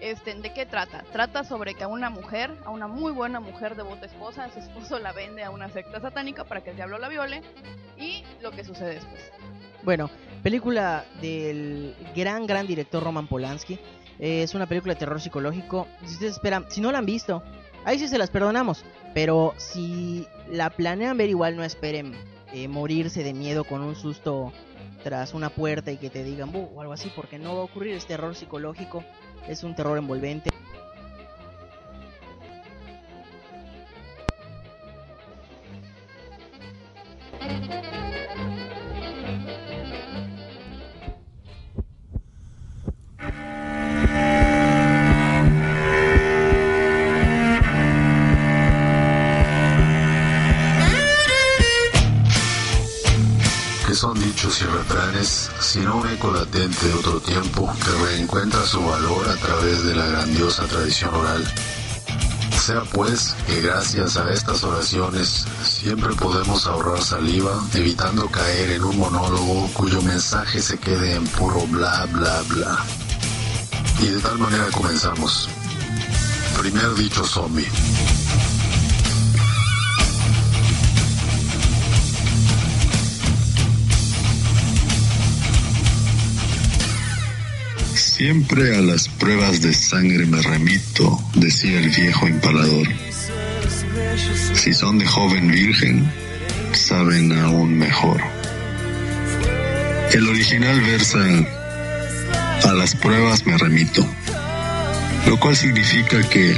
Este, 0.00 0.34
¿De 0.34 0.52
qué 0.52 0.66
trata? 0.66 1.04
Trata 1.12 1.44
sobre 1.44 1.74
que 1.74 1.84
a 1.84 1.88
una 1.88 2.10
mujer, 2.10 2.56
a 2.64 2.70
una 2.70 2.88
muy 2.88 3.12
buena 3.12 3.40
mujer 3.40 3.76
devota 3.76 4.06
esposa, 4.06 4.48
su 4.52 4.60
esposo 4.60 4.98
la 4.98 5.12
vende 5.12 5.44
a 5.44 5.50
una 5.50 5.68
secta 5.70 6.00
satánica 6.00 6.44
para 6.44 6.62
que 6.62 6.70
el 6.70 6.76
diablo 6.76 6.98
la 6.98 7.08
viole 7.08 7.42
y 7.96 8.24
lo 8.40 8.50
que 8.50 8.64
sucede 8.64 8.94
después. 8.94 9.32
Bueno, 9.82 10.10
película 10.42 11.04
del 11.20 11.94
gran, 12.14 12.46
gran 12.46 12.66
director 12.66 13.02
Roman 13.02 13.26
Polanski. 13.28 13.78
Es 14.18 14.54
una 14.54 14.66
película 14.66 14.94
de 14.94 14.98
terror 15.00 15.20
psicológico. 15.20 15.86
Si 16.04 16.14
ustedes 16.14 16.32
esperan, 16.32 16.66
si 16.68 16.80
no 16.80 16.90
la 16.90 16.98
han 16.98 17.06
visto, 17.06 17.42
ahí 17.84 17.98
sí 17.98 18.08
se 18.08 18.18
las 18.18 18.30
perdonamos. 18.30 18.84
Pero 19.14 19.54
si 19.56 20.26
la 20.50 20.70
planean 20.70 21.16
ver, 21.16 21.28
igual 21.28 21.56
no 21.56 21.64
esperen 21.64 22.14
eh, 22.52 22.68
morirse 22.68 23.22
de 23.22 23.32
miedo 23.32 23.64
con 23.64 23.82
un 23.82 23.94
susto 23.94 24.52
tras 25.04 25.34
una 25.34 25.50
puerta 25.50 25.92
y 25.92 25.96
que 25.96 26.10
te 26.10 26.24
digan 26.24 26.50
"Bu", 26.52 26.70
o 26.74 26.80
algo 26.80 26.92
así, 26.92 27.10
porque 27.14 27.38
no 27.38 27.54
va 27.54 27.60
a 27.60 27.64
ocurrir. 27.64 27.94
Es 27.94 28.06
terror 28.06 28.34
psicológico, 28.34 29.04
es 29.46 29.62
un 29.62 29.74
terror 29.74 29.96
envolvente. 29.96 30.50
Dichos 54.38 54.62
y 54.62 54.66
refranes, 54.66 55.50
sino 55.58 55.96
un 55.96 56.08
eco 56.08 56.30
latente 56.30 56.86
de 56.86 56.94
otro 56.94 57.20
tiempo 57.20 57.68
que 57.84 58.06
reencuentra 58.06 58.64
su 58.64 58.80
valor 58.80 59.28
a 59.28 59.34
través 59.34 59.82
de 59.82 59.96
la 59.96 60.06
grandiosa 60.06 60.64
tradición 60.66 61.12
oral. 61.12 61.44
Sea 62.56 62.82
pues 62.92 63.34
que 63.48 63.60
gracias 63.60 64.16
a 64.16 64.32
estas 64.32 64.62
oraciones 64.62 65.44
siempre 65.64 66.14
podemos 66.14 66.68
ahorrar 66.68 67.02
saliva, 67.02 67.60
evitando 67.74 68.28
caer 68.28 68.70
en 68.70 68.84
un 68.84 68.96
monólogo 68.98 69.68
cuyo 69.72 70.00
mensaje 70.02 70.62
se 70.62 70.78
quede 70.78 71.16
en 71.16 71.26
puro 71.26 71.66
bla 71.66 72.06
bla 72.12 72.40
bla. 72.42 72.78
Y 74.00 74.06
de 74.06 74.20
tal 74.20 74.38
manera 74.38 74.66
comenzamos. 74.70 75.48
Primer 76.60 76.94
dicho 76.94 77.24
zombie. 77.24 77.66
Siempre 87.98 88.76
a 88.76 88.80
las 88.80 89.08
pruebas 89.08 89.60
de 89.60 89.74
sangre 89.74 90.24
me 90.24 90.40
remito, 90.40 91.20
decía 91.34 91.80
el 91.80 91.90
viejo 91.90 92.28
empalador. 92.28 92.86
Si 94.54 94.72
son 94.72 94.98
de 94.98 95.06
joven 95.06 95.50
virgen, 95.50 96.08
saben 96.72 97.32
aún 97.32 97.76
mejor. 97.76 98.20
El 100.12 100.28
original 100.28 100.80
versa, 100.80 101.18
a 102.68 102.72
las 102.72 102.94
pruebas 102.94 103.44
me 103.46 103.58
remito, 103.58 104.06
lo 105.26 105.38
cual 105.40 105.56
significa 105.56 106.20
que 106.28 106.56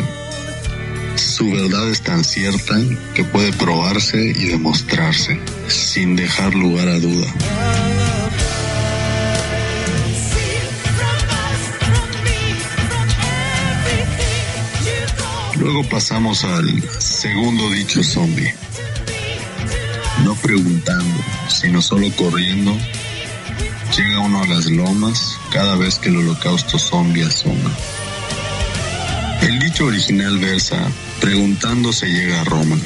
su 1.16 1.51
verdad 1.51 1.88
es 1.88 2.03
tan 2.03 2.22
cierta 2.22 2.76
que 3.14 3.24
puede 3.24 3.51
probarse 3.55 4.18
y 4.36 4.45
demostrarse, 4.45 5.41
sin 5.68 6.16
dejar 6.16 6.55
lugar 6.55 6.88
a 6.88 6.99
duda. 6.99 7.26
Luego 15.61 15.87
pasamos 15.91 16.43
al 16.45 16.83
segundo 16.99 17.69
dicho 17.71 18.03
zombie. 18.03 18.55
No 20.25 20.35
preguntando, 20.37 21.21
sino 21.49 21.83
solo 21.83 22.11
corriendo, 22.17 22.75
llega 23.95 24.21
uno 24.21 24.43
a 24.43 24.47
las 24.47 24.65
lomas 24.71 25.39
cada 25.53 25.77
vez 25.77 25.99
que 25.99 26.09
el 26.09 26.17
holocausto 26.17 26.79
zombie 26.79 27.25
asoma. 27.25 27.71
El 29.43 29.59
dicho 29.59 29.85
original 29.85 30.39
versa, 30.39 30.79
preguntando 31.21 31.93
se 31.93 32.07
llega 32.07 32.41
a 32.41 32.45
Roma. 32.45 32.79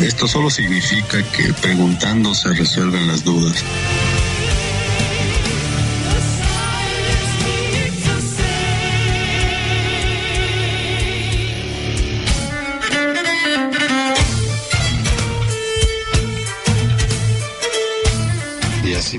Esto 0.00 0.26
solo 0.26 0.50
significa 0.50 1.22
que 1.30 1.54
preguntando 1.62 2.34
se 2.34 2.52
resuelven 2.52 3.06
las 3.06 3.22
dudas. 3.22 3.62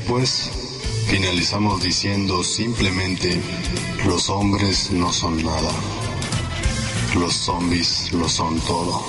Pues, 0.07 0.49
finalizamos 1.07 1.83
diciendo 1.83 2.43
simplemente, 2.43 3.41
los 4.05 4.29
hombres 4.29 4.91
no 4.91 5.11
son 5.11 5.43
nada. 5.43 5.71
Los 7.15 7.33
zombies 7.33 8.11
lo 8.13 8.29
son 8.29 8.59
todo. 8.61 9.03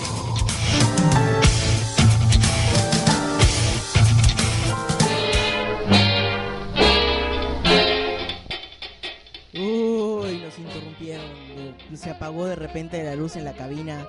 Uy, 9.55 10.39
nos 10.39 10.59
interrumpieron. 10.59 11.25
eh, 11.57 11.75
Se 11.95 12.11
apagó 12.11 12.47
de 12.47 12.57
repente 12.57 13.03
la 13.03 13.15
luz 13.17 13.37
en 13.37 13.45
la 13.45 13.53
cabina. 13.55 14.07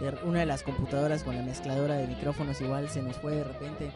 de 0.00 0.14
Una 0.24 0.40
de 0.40 0.46
las 0.46 0.62
computadoras 0.62 1.22
con 1.24 1.36
la 1.36 1.42
mezcladora 1.42 1.96
de 1.96 2.06
micrófonos 2.06 2.60
igual 2.60 2.88
se 2.88 3.02
nos 3.02 3.16
fue 3.16 3.34
de 3.36 3.44
repente. 3.44 3.90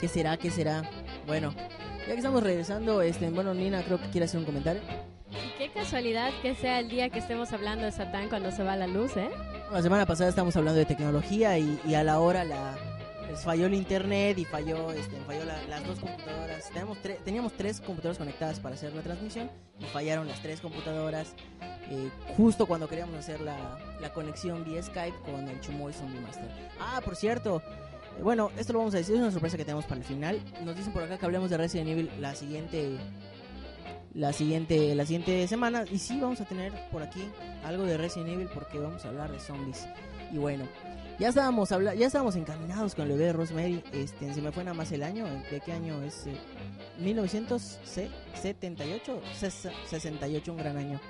¿Qué 0.00 0.08
será? 0.08 0.36
¿Qué 0.36 0.50
será? 0.50 0.82
Bueno, 1.30 1.54
ya 2.00 2.06
que 2.06 2.14
estamos 2.16 2.42
regresando, 2.42 3.02
este, 3.02 3.30
bueno, 3.30 3.54
Nina 3.54 3.84
creo 3.84 4.00
que 4.00 4.08
quiere 4.10 4.24
hacer 4.24 4.40
un 4.40 4.46
comentario. 4.46 4.82
Y 5.30 5.58
qué 5.58 5.70
casualidad 5.72 6.32
que 6.42 6.56
sea 6.56 6.80
el 6.80 6.88
día 6.88 7.08
que 7.08 7.20
estemos 7.20 7.52
hablando 7.52 7.84
de 7.84 7.92
Satán 7.92 8.28
cuando 8.28 8.50
se 8.50 8.64
va 8.64 8.74
la 8.74 8.88
luz, 8.88 9.16
¿eh? 9.16 9.30
La 9.70 9.80
semana 9.80 10.06
pasada 10.06 10.28
estábamos 10.28 10.56
hablando 10.56 10.80
de 10.80 10.86
tecnología 10.86 11.56
y, 11.56 11.78
y 11.86 11.94
a 11.94 12.02
la 12.02 12.18
hora 12.18 12.42
la, 12.42 12.76
les 13.30 13.38
falló 13.44 13.66
el 13.66 13.74
internet 13.74 14.38
y 14.40 14.44
falló, 14.44 14.90
este, 14.90 15.16
falló 15.24 15.44
la- 15.44 15.62
las 15.68 15.86
dos 15.86 16.00
computadoras. 16.00 16.68
Tenemos 16.70 16.98
tre- 16.98 17.18
teníamos 17.24 17.52
tres 17.52 17.80
computadoras 17.80 18.18
conectadas 18.18 18.58
para 18.58 18.74
hacer 18.74 18.92
la 18.92 19.02
transmisión 19.02 19.48
y 19.78 19.84
fallaron 19.84 20.26
las 20.26 20.42
tres 20.42 20.60
computadoras 20.60 21.36
eh, 21.92 22.10
justo 22.36 22.66
cuando 22.66 22.88
queríamos 22.88 23.14
hacer 23.14 23.40
la, 23.40 23.78
la 24.00 24.12
conexión 24.12 24.64
vía 24.64 24.82
Skype 24.82 25.16
con 25.24 25.48
el 25.48 25.60
Chumoy 25.60 25.92
Zombie 25.92 26.18
Master. 26.18 26.48
Ah, 26.80 27.00
por 27.04 27.14
cierto, 27.14 27.62
bueno, 28.22 28.50
esto 28.58 28.72
lo 28.72 28.80
vamos 28.80 28.94
a 28.94 28.98
decir, 28.98 29.14
es 29.14 29.20
una 29.20 29.30
sorpresa 29.30 29.56
que 29.56 29.64
tenemos 29.64 29.84
para 29.84 30.00
el 30.00 30.04
final. 30.04 30.40
Nos 30.64 30.76
dicen 30.76 30.92
por 30.92 31.02
acá 31.02 31.18
que 31.18 31.24
hablemos 31.24 31.50
de 31.50 31.56
Resident 31.56 31.88
Evil 31.88 32.10
la 32.20 32.34
siguiente 32.34 32.98
la 34.12 34.32
siguiente 34.32 34.92
la 34.96 35.06
siguiente 35.06 35.46
semana 35.46 35.84
y 35.90 35.98
sí 35.98 36.18
vamos 36.20 36.40
a 36.40 36.44
tener 36.44 36.72
por 36.90 37.00
aquí 37.02 37.22
algo 37.64 37.84
de 37.84 37.96
Resident 37.96 38.30
Evil 38.30 38.48
porque 38.52 38.78
vamos 38.78 39.04
a 39.04 39.08
hablar 39.08 39.32
de 39.32 39.38
zombies. 39.38 39.86
Y 40.32 40.38
bueno, 40.38 40.64
ya 41.18 41.28
estábamos 41.28 41.70
habla 41.72 41.94
ya 41.94 42.06
estábamos 42.06 42.36
encaminados 42.36 42.94
con 42.94 43.04
el 43.04 43.12
bebé 43.12 43.26
de 43.26 43.32
Rosemary, 43.32 43.82
este 43.92 44.34
se 44.34 44.42
me 44.42 44.52
fue 44.52 44.64
nada 44.64 44.74
más 44.74 44.92
el 44.92 45.02
año, 45.02 45.26
¿de 45.50 45.60
qué 45.64 45.72
año 45.72 46.02
es? 46.02 46.26
Eh, 46.26 46.36
1978, 46.98 49.22
68, 49.88 50.52
un 50.52 50.58
gran 50.58 50.76
año. 50.76 51.00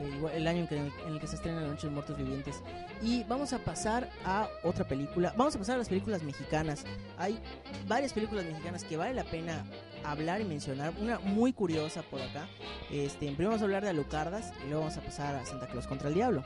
Eh, 0.00 0.30
el 0.34 0.46
año 0.46 0.60
en, 0.60 0.66
que- 0.66 0.76
en 0.76 1.12
el 1.12 1.20
que 1.20 1.26
se 1.26 1.36
estrena 1.36 1.60
La 1.60 1.68
Noche 1.68 1.82
de 1.82 1.86
los 1.86 1.92
Muertos 1.94 2.16
Vivientes. 2.16 2.62
Y 3.02 3.24
vamos 3.24 3.52
a 3.52 3.58
pasar 3.58 4.08
a 4.24 4.48
otra 4.62 4.86
película. 4.86 5.32
Vamos 5.36 5.54
a 5.54 5.58
pasar 5.58 5.76
a 5.76 5.78
las 5.78 5.88
películas 5.88 6.22
mexicanas. 6.22 6.84
Hay 7.18 7.38
varias 7.86 8.12
películas 8.12 8.44
mexicanas 8.44 8.84
que 8.84 8.96
vale 8.96 9.14
la 9.14 9.24
pena 9.24 9.64
hablar 10.04 10.40
y 10.40 10.44
mencionar. 10.44 10.92
Una 11.00 11.18
muy 11.20 11.52
curiosa 11.52 12.02
por 12.02 12.20
acá. 12.20 12.48
Este, 12.90 13.26
primero 13.26 13.50
vamos 13.50 13.62
a 13.62 13.64
hablar 13.64 13.82
de 13.84 13.90
Alucardas 13.90 14.52
y 14.64 14.68
luego 14.68 14.80
vamos 14.80 14.96
a 14.96 15.00
pasar 15.00 15.34
a 15.36 15.46
Santa 15.46 15.66
Claus 15.68 15.86
contra 15.86 16.08
el 16.08 16.14
Diablo. 16.14 16.44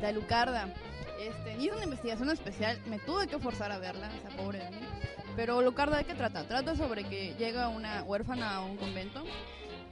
de 0.00 0.06
Alucarda. 0.06 0.68
Este, 1.20 1.62
hice 1.62 1.72
una 1.74 1.84
investigación 1.84 2.30
especial, 2.30 2.80
me 2.86 2.98
tuve 2.98 3.26
que 3.28 3.38
forzar 3.38 3.70
a 3.72 3.78
verla, 3.78 4.10
esa 4.16 4.34
pobre 4.36 4.58
de 4.58 4.70
mí. 4.70 4.78
Pero 5.36 5.58
Alucarda, 5.58 5.98
¿de 5.98 6.04
qué 6.04 6.14
trata? 6.14 6.44
Trata 6.48 6.74
sobre 6.74 7.04
que 7.04 7.34
llega 7.38 7.68
una 7.68 8.02
huérfana 8.02 8.56
a 8.56 8.60
un 8.62 8.76
convento 8.78 9.22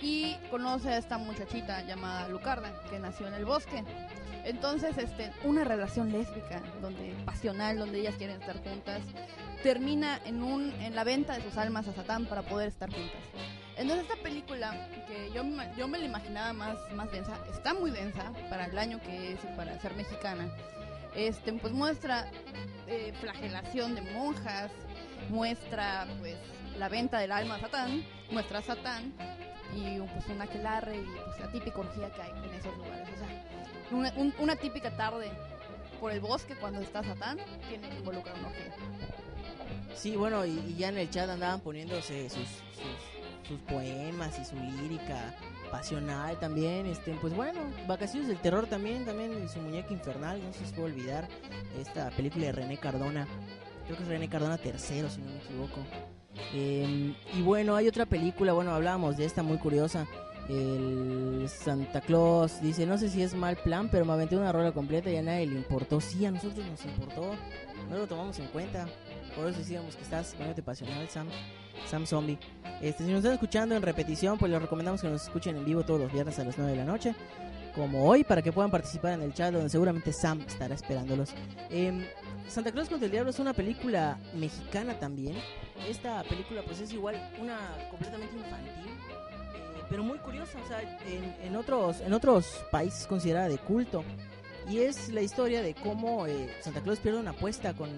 y 0.01 0.36
conoce 0.51 0.90
a 0.90 0.99
esta 0.99 1.18
muchachita 1.18 1.82
llamada 1.82 2.28
Lucarda, 2.28 2.72
que 2.90 2.99
nació 2.99 3.26
en 3.26 3.34
el 3.34 3.44
bosque. 3.44 3.84
Entonces, 4.44 4.96
este, 4.96 5.32
una 5.44 5.64
relación 5.64 6.12
lésbica, 6.12 6.62
donde 6.80 7.14
pasional, 7.24 7.78
donde 7.78 8.01
ellas 8.01 8.14
quieren 8.16 8.40
estar 8.40 8.62
juntas, 8.62 9.03
termina 9.62 10.20
en 10.24 10.42
un 10.42 10.72
en 10.80 10.94
la 10.94 11.05
venta 11.05 11.34
de 11.34 11.42
sus 11.42 11.57
almas 11.57 11.88
a 11.88 11.92
Satán 11.92 12.26
para 12.26 12.42
poder 12.42 12.68
estar 12.68 12.90
juntas. 12.90 13.20
Entonces 13.76 14.09
esta 14.09 14.20
película, 14.22 14.88
que 15.07 15.30
yo, 15.32 15.42
yo 15.76 15.86
me 15.86 15.99
la 15.99 16.05
imaginaba 16.05 16.53
más, 16.53 16.78
más 16.94 17.11
densa, 17.12 17.38
está 17.51 17.74
muy 17.74 17.90
densa 17.90 18.32
para 18.51 18.66
el 18.66 18.76
año 18.76 19.01
que 19.01 19.32
es 19.32 19.44
y 19.44 19.57
para 19.57 19.78
ser 19.80 19.94
mexicana. 19.94 20.49
Este, 21.14 21.53
pues 21.53 21.72
muestra 21.72 22.30
eh, 22.86 23.12
flagelación 23.20 23.94
de 23.94 24.03
monjas, 24.03 24.70
muestra 25.30 26.07
pues 26.20 26.36
la 26.76 26.88
venta 26.88 27.18
del 27.18 27.32
alma 27.32 27.57
a 27.57 27.61
Satán, 27.61 28.05
muestra 28.30 28.59
a 28.59 28.62
Satán 28.62 29.12
y 29.75 29.99
pues 30.01 30.27
un 30.29 30.41
aquelarre 30.41 30.97
y 30.97 31.05
pues 31.25 31.41
la 31.41 31.51
típica 31.53 31.79
orgía 31.81 32.11
que 32.11 32.23
hay 32.23 32.31
en 32.45 32.55
esos 32.55 32.77
lugares. 32.77 33.09
O 33.14 33.19
sea, 33.19 33.97
una, 33.99 34.12
un- 34.16 34.35
una 34.39 34.57
típica 34.57 34.91
tarde 34.97 35.31
por 36.01 36.12
el 36.12 36.21
bosque 36.21 36.55
cuando 36.57 36.81
está 36.81 37.03
Satán 37.03 37.39
tiene 37.69 37.89
que 37.89 37.97
involucrar 37.99 38.37
una 38.39 38.49
orgía. 38.49 38.75
Sí, 39.95 40.16
bueno, 40.16 40.45
y, 40.47 40.51
y 40.69 40.77
ya 40.77 40.89
en 40.91 40.99
el 40.99 41.11
chat 41.11 41.29
andaban 41.29 41.61
poniéndose 41.61 42.31
sus, 42.31 42.47
sus, 42.47 43.49
sus 43.49 43.59
poemas 43.62 44.39
y 44.39 44.45
su 44.45 44.55
lírica 44.57 45.35
pasional 45.73 46.39
también. 46.39 46.87
Este, 46.87 47.12
pues 47.21 47.35
bueno, 47.35 47.61
Vacaciones 47.87 48.29
del 48.29 48.39
Terror 48.39 48.66
también, 48.66 49.05
también 49.05 49.49
su 49.49 49.59
muñeca 49.61 49.93
infernal, 49.93 50.41
no 50.43 50.53
se 50.53 50.64
os 50.64 50.73
puede 50.73 50.93
olvidar. 50.93 51.29
Esta 51.79 52.11
película 52.11 52.47
de 52.47 52.53
René 52.53 52.79
Cardona, 52.79 53.27
creo 53.87 53.97
que 53.97 54.03
es 54.05 54.09
René 54.09 54.29
Cardona 54.29 54.57
tercero, 54.59 55.09
si 55.11 55.21
no 55.21 55.31
me 55.31 55.39
equivoco. 55.39 55.81
Eh, 56.53 57.14
y 57.34 57.43
bueno, 57.43 57.76
hay 57.76 57.89
otra 57.89 58.07
película, 58.07 58.53
bueno, 58.53 58.72
hablábamos 58.72 59.16
de 59.16 59.24
esta 59.24 59.43
muy 59.43 59.59
curiosa. 59.59 60.07
El 60.49 61.47
Santa 61.49 62.01
Claus 62.01 62.62
dice, 62.62 62.86
no 62.86 62.97
sé 62.97 63.11
si 63.11 63.22
es 63.22 63.34
mal 63.34 63.57
plan, 63.57 63.91
pero 63.91 64.07
me 64.07 64.14
aventé 64.14 64.34
una 64.36 64.51
rola 64.51 64.72
completa 64.72 65.11
y 65.11 65.16
a 65.16 65.22
nadie 65.22 65.47
le 65.47 65.57
importó. 65.57 66.01
Sí, 66.01 66.24
a 66.24 66.30
nosotros 66.30 66.66
nos 66.66 66.84
importó, 66.86 67.34
no 67.91 67.99
lo 67.99 68.07
tomamos 68.07 68.39
en 68.39 68.47
cuenta. 68.47 68.89
Por 69.36 69.47
eso 69.47 69.59
decíamos 69.59 69.95
que 69.95 70.03
estás 70.03 70.32
poniéndote 70.32 70.62
pasional, 70.62 71.07
Sam. 71.09 71.28
Sam 71.86 72.07
Zombie. 72.07 72.39
Este, 72.80 73.05
si 73.05 73.11
nos 73.11 73.18
están 73.18 73.34
escuchando 73.34 73.76
en 73.76 73.82
repetición, 73.82 74.39
pues 74.39 74.51
les 74.51 74.61
recomendamos 74.61 75.01
que 75.01 75.09
nos 75.09 75.22
escuchen 75.22 75.57
en 75.57 75.64
vivo 75.64 75.84
todos 75.84 76.01
los 76.01 76.12
viernes 76.12 76.39
a 76.39 76.45
las 76.45 76.57
9 76.57 76.72
de 76.72 76.78
la 76.78 76.84
noche. 76.84 77.14
Como 77.74 78.09
hoy, 78.09 78.24
para 78.24 78.43
que 78.43 78.51
puedan 78.51 78.70
participar 78.70 79.12
en 79.12 79.22
el 79.22 79.34
chat, 79.34 79.53
donde 79.53 79.68
seguramente 79.68 80.12
Sam 80.12 80.41
estará 80.47 80.74
esperándolos. 80.74 81.34
Em, 81.70 82.05
Santa 82.49 82.72
Claus 82.72 82.88
contra 82.88 83.07
el 83.07 83.12
Diablo 83.12 83.30
es 83.30 83.38
una 83.38 83.53
película 83.53 84.18
mexicana 84.34 84.99
también. 84.99 85.36
Esta 85.88 86.22
película, 86.24 86.62
pues 86.62 86.80
es 86.80 86.92
igual 86.92 87.16
una 87.40 87.59
completamente 87.90 88.36
infantil, 88.36 88.72
eh, 89.76 89.82
pero 89.90 90.03
muy 90.03 90.18
curiosa. 90.18 90.59
O 90.64 90.68
sea, 90.68 90.80
en, 91.42 91.57
otros, 91.57 92.01
en 92.01 92.12
otros 92.12 92.64
países 92.70 93.07
considerada 93.07 93.49
de 93.49 93.59
culto. 93.59 94.03
Y 94.68 94.78
es 94.78 95.09
la 95.11 95.22
historia 95.22 95.62
de 95.62 95.74
cómo 95.74 96.26
eh, 96.26 96.51
Santa 96.61 96.80
Claus 96.80 96.99
pierde 97.01 97.20
una 97.20 97.30
apuesta 97.30 97.74
con, 97.74 97.90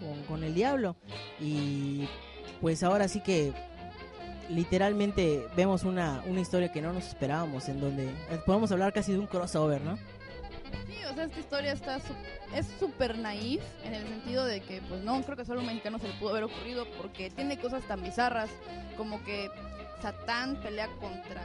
con, 0.00 0.22
con 0.24 0.42
el 0.42 0.54
diablo. 0.54 0.96
Y 1.40 2.08
pues 2.60 2.82
ahora 2.82 3.08
sí 3.08 3.20
que 3.20 3.52
literalmente 4.48 5.46
vemos 5.56 5.84
una, 5.84 6.22
una 6.26 6.40
historia 6.40 6.72
que 6.72 6.80
no 6.80 6.92
nos 6.92 7.06
esperábamos, 7.06 7.68
en 7.68 7.80
donde 7.80 8.08
eh, 8.08 8.40
podemos 8.44 8.70
hablar 8.72 8.92
casi 8.92 9.12
de 9.12 9.18
un 9.18 9.26
crossover, 9.26 9.80
¿no? 9.82 9.98
Sí, 10.86 10.96
o 11.10 11.14
sea, 11.14 11.24
esta 11.24 11.40
historia 11.40 11.72
está 11.72 11.98
su- 12.00 12.14
es 12.54 12.66
súper 12.78 13.18
naif 13.18 13.62
en 13.84 13.94
el 13.94 14.06
sentido 14.06 14.44
de 14.44 14.60
que, 14.60 14.80
pues 14.82 15.02
no, 15.02 15.20
creo 15.22 15.36
que 15.36 15.44
solo 15.44 15.60
un 15.60 15.66
mexicano 15.66 15.98
se 15.98 16.08
le 16.08 16.14
pudo 16.14 16.30
haber 16.30 16.44
ocurrido 16.44 16.86
porque 16.96 17.30
tiene 17.30 17.58
cosas 17.58 17.82
tan 17.86 18.02
bizarras 18.02 18.50
como 18.96 19.22
que 19.24 19.50
Satán 20.02 20.56
pelea 20.60 20.88
contra, 21.00 21.42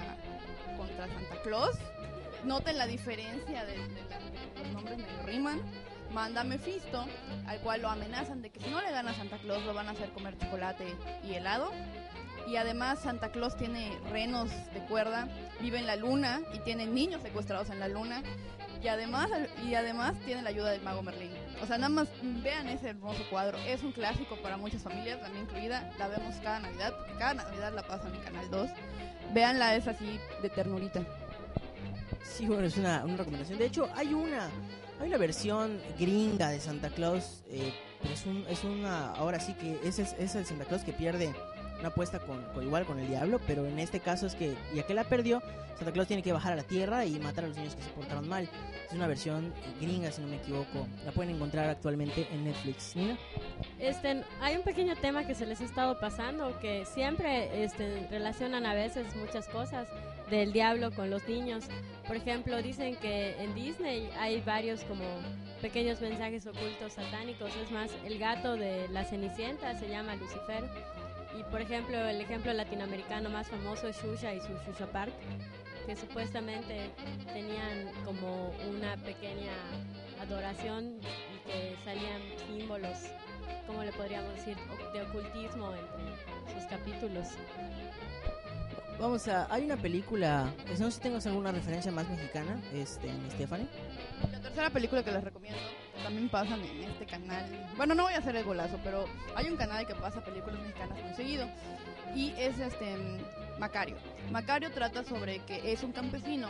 contra 0.77 1.07
Santa 1.07 1.41
Claus. 1.43 1.77
Noten 2.43 2.77
la 2.77 2.87
diferencia 2.87 3.65
de, 3.65 3.73
de 3.77 3.87
de 3.87 4.63
los 4.63 4.73
nombres 4.73 4.97
medio 4.97 5.23
riman. 5.25 5.61
Manda 6.11 6.41
a 6.41 6.43
Mephisto, 6.43 7.05
al 7.47 7.59
cual 7.61 7.83
lo 7.83 7.89
amenazan 7.89 8.41
de 8.41 8.49
que 8.49 8.59
si 8.59 8.69
no 8.69 8.81
le 8.81 8.91
gana 8.91 9.11
a 9.11 9.13
Santa 9.13 9.37
Claus 9.37 9.63
lo 9.63 9.73
van 9.73 9.87
a 9.87 9.91
hacer 9.91 10.09
comer 10.09 10.37
chocolate 10.37 10.93
y 11.23 11.33
helado. 11.35 11.71
Y 12.47 12.57
además 12.57 12.99
Santa 12.99 13.31
Claus 13.31 13.55
tiene 13.55 13.97
renos 14.11 14.49
de 14.73 14.81
cuerda, 14.89 15.29
vive 15.61 15.79
en 15.79 15.87
la 15.87 15.95
luna 15.95 16.41
y 16.53 16.59
tiene 16.59 16.85
niños 16.85 17.21
secuestrados 17.21 17.69
en 17.69 17.79
la 17.79 17.87
luna. 17.87 18.21
Y 18.81 18.87
además, 18.87 19.29
y 19.63 19.75
además 19.75 20.15
tiene 20.25 20.41
la 20.41 20.49
ayuda 20.49 20.71
del 20.71 20.81
mago 20.81 21.03
Merlín. 21.03 21.31
O 21.61 21.67
sea, 21.67 21.77
nada 21.77 21.89
más 21.89 22.07
vean 22.21 22.67
ese 22.67 22.89
hermoso 22.89 23.23
cuadro. 23.29 23.57
Es 23.59 23.83
un 23.83 23.91
clásico 23.91 24.35
para 24.41 24.57
muchas 24.57 24.81
familias, 24.81 25.21
también 25.21 25.43
incluida. 25.43 25.91
La 25.99 26.07
vemos 26.07 26.35
cada 26.41 26.59
Navidad, 26.59 26.95
porque 26.97 27.13
cada 27.19 27.33
Navidad 27.35 27.73
la 27.73 27.83
pasan 27.83 28.15
en 28.15 28.21
Canal 28.21 28.49
2. 28.49 28.69
Véanla, 29.33 29.75
es 29.75 29.87
así 29.87 30.19
de 30.41 30.49
ternurita. 30.49 31.01
Sí, 32.23 32.47
bueno, 32.47 32.65
es 32.65 32.77
una, 32.77 33.03
una 33.05 33.17
recomendación. 33.17 33.59
De 33.59 33.65
hecho, 33.65 33.87
hay 33.95 34.13
una 34.13 34.49
hay 35.01 35.07
una 35.07 35.17
versión 35.17 35.81
gringa 35.97 36.49
de 36.49 36.59
Santa 36.59 36.89
Claus, 36.89 37.41
eh, 37.49 37.73
es, 38.13 38.23
un, 38.27 38.45
es 38.47 38.63
una... 38.63 39.11
Ahora 39.13 39.39
sí 39.39 39.55
que 39.55 39.79
ese 39.83 40.03
es, 40.03 40.13
es 40.19 40.35
el 40.35 40.45
Santa 40.45 40.65
Claus 40.65 40.83
que 40.83 40.93
pierde 40.93 41.33
una 41.81 41.89
apuesta 41.89 42.19
con, 42.19 42.41
con- 42.53 42.63
igual 42.63 42.85
con 42.85 42.99
el 42.99 43.07
diablo, 43.07 43.39
pero 43.45 43.65
en 43.65 43.79
este 43.79 43.99
caso 43.99 44.25
es 44.27 44.35
que 44.35 44.55
ya 44.73 44.83
que 44.83 44.93
la 44.93 45.03
perdió, 45.03 45.41
Santa 45.75 45.91
Claus 45.91 46.07
tiene 46.07 46.21
que 46.21 46.31
bajar 46.31 46.53
a 46.53 46.55
la 46.55 46.63
tierra 46.63 47.05
y 47.05 47.19
matar 47.19 47.43
a 47.43 47.47
los 47.47 47.57
niños 47.57 47.75
que 47.75 47.81
se 47.81 47.89
portaron 47.89 48.29
mal. 48.29 48.47
Es 48.87 48.93
una 48.93 49.07
versión 49.07 49.51
gringa, 49.81 50.11
si 50.11 50.21
no 50.21 50.27
me 50.27 50.35
equivoco. 50.35 50.87
La 51.05 51.11
pueden 51.11 51.35
encontrar 51.35 51.69
actualmente 51.69 52.27
en 52.31 52.43
Netflix. 52.43 52.95
Nina. 52.95 53.17
Este, 53.79 54.23
hay 54.41 54.55
un 54.57 54.61
pequeño 54.61 54.95
tema 54.95 55.25
que 55.25 55.33
se 55.33 55.47
les 55.47 55.59
ha 55.59 55.63
estado 55.65 55.99
pasando, 55.99 56.59
que 56.59 56.85
siempre 56.85 57.63
este, 57.63 58.07
relacionan 58.11 58.67
a 58.67 58.75
veces 58.75 59.15
muchas 59.15 59.47
cosas 59.47 59.87
del 60.29 60.53
diablo 60.53 60.91
con 60.91 61.09
los 61.09 61.27
niños. 61.27 61.65
Por 62.05 62.15
ejemplo, 62.15 62.61
dicen 62.61 62.95
que 62.97 63.41
en 63.41 63.55
Disney 63.55 64.07
hay 64.19 64.39
varios 64.41 64.83
como 64.83 65.03
pequeños 65.63 65.99
mensajes 65.99 66.45
ocultos 66.45 66.93
satánicos. 66.93 67.49
Es 67.55 67.71
más, 67.71 67.89
el 68.05 68.19
gato 68.19 68.55
de 68.55 68.87
la 68.89 69.03
Cenicienta 69.03 69.75
se 69.79 69.89
llama 69.89 70.15
Lucifer. 70.15 70.63
Y 71.37 71.43
por 71.43 71.61
ejemplo, 71.61 71.97
el 71.97 72.21
ejemplo 72.21 72.53
latinoamericano 72.53 73.29
más 73.29 73.47
famoso 73.47 73.87
es 73.87 73.97
Shusha 74.01 74.33
y 74.33 74.41
su 74.41 74.53
Shusha 74.65 74.87
Park, 74.91 75.13
que 75.85 75.95
supuestamente 75.95 76.91
tenían 77.33 77.91
como 78.05 78.53
una 78.69 78.95
pequeña 78.97 79.53
adoración 80.21 80.99
y 80.99 81.49
que 81.49 81.75
salían 81.83 82.21
símbolos, 82.47 82.97
¿cómo 83.65 83.83
le 83.83 83.91
podríamos 83.93 84.35
decir?, 84.35 84.57
de 84.93 85.01
ocultismo 85.01 85.73
entre 85.73 86.53
sus 86.53 86.69
capítulos. 86.69 87.27
Vamos 88.99 89.27
a... 89.27 89.51
Hay 89.51 89.63
una 89.65 89.77
película, 89.77 90.53
no 90.69 90.75
sé 90.75 90.91
si 90.91 90.99
tengas 90.99 91.25
alguna 91.25 91.51
referencia 91.51 91.91
más 91.91 92.07
mexicana, 92.07 92.61
este, 92.73 93.09
Stephanie. 93.31 93.67
La 94.31 94.39
tercera 94.39 94.69
película 94.69 95.03
que 95.03 95.11
les 95.11 95.23
recomiendo, 95.23 95.59
también 96.03 96.29
pasan 96.29 96.61
en 96.61 96.83
este 96.83 97.05
canal. 97.05 97.45
Bueno, 97.77 97.95
no 97.95 98.03
voy 98.03 98.13
a 98.13 98.17
hacer 98.17 98.35
el 98.35 98.43
golazo, 98.43 98.79
pero 98.83 99.05
hay 99.35 99.47
un 99.49 99.57
canal 99.57 99.85
que 99.85 99.95
pasa 99.95 100.23
películas 100.23 100.59
mexicanas 100.59 101.01
muy 101.03 101.13
seguido. 101.13 101.47
Y 102.15 102.33
es 102.37 102.59
este 102.59 102.97
Macario. 103.61 103.95
Macario 104.31 104.71
trata 104.71 105.03
sobre 105.03 105.37
que 105.39 105.71
es 105.71 105.83
un 105.83 105.91
campesino 105.91 106.49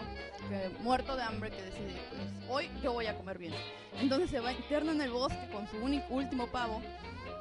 que, 0.49 0.69
muerto 0.81 1.17
de 1.17 1.23
hambre 1.23 1.49
que 1.49 1.61
decide, 1.61 2.01
pues 2.09 2.21
hoy 2.47 2.69
yo 2.81 2.93
voy 2.93 3.07
a 3.07 3.17
comer 3.17 3.37
bien. 3.37 3.53
Entonces 3.99 4.29
se 4.29 4.39
va 4.39 4.53
interno 4.53 4.93
en 4.93 5.01
el 5.01 5.11
bosque 5.11 5.49
con 5.51 5.67
su 5.67 5.75
único 5.77 6.13
último 6.13 6.47
pavo 6.47 6.81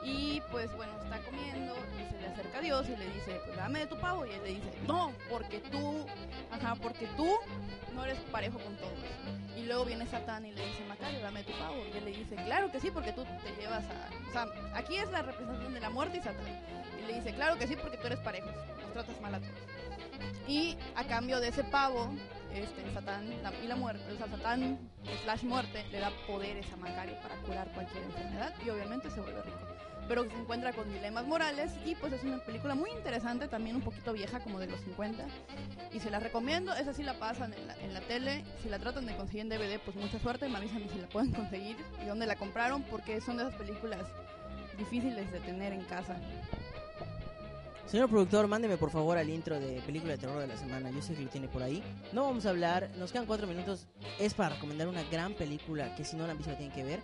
Y 0.02 0.40
pues 0.50 0.74
bueno, 0.76 0.92
está 1.02 1.18
comiendo 1.18 1.74
y 1.98 2.10
se 2.10 2.20
le 2.20 2.28
acerca 2.28 2.58
a 2.58 2.60
Dios 2.60 2.88
y 2.88 2.96
le 2.96 3.06
dice, 3.06 3.40
pues 3.44 3.56
dame 3.56 3.80
de 3.80 3.86
tu 3.86 3.98
pavo. 3.98 4.24
Y 4.24 4.30
él 4.30 4.42
le 4.42 4.48
dice, 4.50 4.72
no, 4.86 5.12
porque 5.28 5.58
tú, 5.58 6.06
ajá, 6.50 6.74
porque 6.76 7.06
tú 7.16 7.36
no 7.94 8.04
eres 8.04 8.18
parejo 8.32 8.58
con 8.58 8.76
todos. 8.76 8.92
Y 9.56 9.64
luego 9.64 9.84
viene 9.84 10.06
Satán 10.06 10.46
y 10.46 10.52
le 10.52 10.66
dice, 10.66 10.84
Macario, 10.88 11.20
dame 11.20 11.44
tu 11.44 11.52
pavo. 11.52 11.76
Y 11.92 11.96
él 11.98 12.04
le 12.04 12.12
dice, 12.12 12.34
claro 12.36 12.70
que 12.70 12.80
sí, 12.80 12.90
porque 12.90 13.12
tú 13.12 13.24
te 13.24 13.60
llevas 13.60 13.84
a... 13.84 14.28
O 14.28 14.32
sea, 14.32 14.46
aquí 14.74 14.96
es 14.96 15.10
la 15.10 15.22
representación 15.22 15.74
de 15.74 15.80
la 15.80 15.90
muerte 15.90 16.18
y 16.18 16.22
Satán. 16.22 16.46
Y 17.02 17.06
le 17.06 17.14
dice, 17.14 17.34
claro 17.34 17.58
que 17.58 17.66
sí, 17.66 17.76
porque 17.76 17.98
tú 17.98 18.06
eres 18.06 18.20
parejo, 18.20 18.48
nos 18.82 18.92
tratas 18.92 19.20
mal 19.20 19.34
a 19.34 19.40
todos. 19.40 19.52
Y 20.46 20.76
a 20.96 21.04
cambio 21.04 21.40
de 21.40 21.48
ese 21.48 21.64
pavo, 21.64 22.10
este, 22.52 22.92
Satán 22.92 23.32
y 23.62 23.66
la 23.66 23.76
muerte, 23.76 24.04
o 24.12 24.16
sea, 24.16 24.26
Satán 24.26 24.78
slash 25.22 25.44
muerte 25.44 25.84
le 25.90 26.00
da 26.00 26.10
poderes 26.26 26.70
a 26.72 26.76
Macario 26.76 27.16
para 27.22 27.36
curar 27.36 27.68
cualquier 27.72 28.02
enfermedad 28.04 28.54
y 28.64 28.70
obviamente 28.70 29.10
se 29.10 29.20
vuelve 29.20 29.42
rico. 29.42 29.69
Pero 30.10 30.24
se 30.24 30.36
encuentra 30.36 30.72
con 30.72 30.92
dilemas 30.92 31.24
morales 31.24 31.70
y 31.86 31.94
pues 31.94 32.12
es 32.12 32.24
una 32.24 32.38
película 32.38 32.74
muy 32.74 32.90
interesante, 32.90 33.46
también 33.46 33.76
un 33.76 33.82
poquito 33.82 34.12
vieja, 34.12 34.40
como 34.40 34.58
de 34.58 34.66
los 34.66 34.80
50. 34.80 35.24
Y 35.92 36.00
se 36.00 36.10
la 36.10 36.18
recomiendo, 36.18 36.74
esa 36.74 36.92
sí 36.92 37.04
la 37.04 37.14
pasan 37.20 37.54
en 37.54 37.68
la, 37.68 37.76
en 37.76 37.94
la 37.94 38.00
tele, 38.00 38.44
si 38.60 38.68
la 38.68 38.80
tratan 38.80 39.06
de 39.06 39.16
conseguir 39.16 39.42
en 39.42 39.50
DVD, 39.50 39.78
pues 39.78 39.96
mucha 39.96 40.18
suerte, 40.18 40.48
me 40.48 40.56
avisan 40.56 40.82
si 40.90 40.98
la 40.98 41.06
pueden 41.06 41.30
conseguir 41.30 41.76
y 42.02 42.06
dónde 42.06 42.26
la 42.26 42.34
compraron, 42.34 42.82
porque 42.82 43.20
son 43.20 43.36
de 43.36 43.44
esas 43.44 43.54
películas 43.54 44.04
difíciles 44.76 45.30
de 45.30 45.38
tener 45.38 45.72
en 45.72 45.84
casa. 45.84 46.16
Señor 47.86 48.08
productor, 48.08 48.48
mándeme 48.48 48.78
por 48.78 48.90
favor 48.90 49.16
al 49.16 49.30
intro 49.30 49.60
de 49.60 49.80
película 49.82 50.14
de 50.14 50.18
terror 50.18 50.40
de 50.40 50.48
la 50.48 50.56
semana. 50.56 50.90
Yo 50.90 51.02
sé 51.02 51.14
que 51.14 51.22
lo 51.22 51.30
tiene 51.30 51.46
por 51.46 51.62
ahí. 51.62 51.84
No 52.12 52.24
vamos 52.24 52.46
a 52.46 52.50
hablar, 52.50 52.90
nos 52.98 53.12
quedan 53.12 53.26
cuatro 53.26 53.46
minutos. 53.46 53.86
Es 54.18 54.34
para 54.34 54.56
recomendar 54.56 54.88
una 54.88 55.04
gran 55.04 55.34
película 55.34 55.94
que 55.94 56.04
si 56.04 56.16
no 56.16 56.24
la 56.26 56.32
han 56.32 56.38
visto 56.38 56.50
la 56.50 56.58
tienen 56.58 56.74
que 56.74 56.82
ver. 56.82 57.00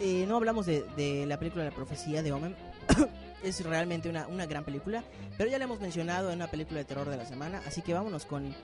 Eh, 0.00 0.24
no 0.26 0.36
hablamos 0.36 0.66
de, 0.66 0.84
de 0.96 1.26
la 1.26 1.38
película 1.38 1.64
La 1.64 1.70
Profecía 1.70 2.22
de 2.22 2.32
Omen. 2.32 2.56
es 3.44 3.64
realmente 3.64 4.08
una, 4.08 4.46
gran 4.46 4.64
película. 4.64 5.04
Pero 5.36 5.50
ya 5.50 5.58
la 5.58 5.64
hemos 5.64 5.80
mencionado 5.80 6.30
en 6.30 6.36
una 6.36 6.46
película 6.48 6.78
de 6.78 6.84
terror 6.84 7.08
de 7.08 7.16
la 7.16 7.26
semana. 7.26 7.60
Así 7.66 7.82
que 7.82 7.92
vámonos 7.94 8.24
con 8.24 8.54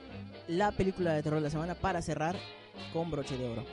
la 0.47 0.71
película 0.71 1.13
de 1.13 1.23
terror 1.23 1.39
de 1.39 1.45
la 1.45 1.49
semana 1.49 1.75
para 1.75 2.01
cerrar 2.01 2.35
con 2.91 3.11
broche 3.11 3.37
de 3.37 3.47
oro. 3.47 3.63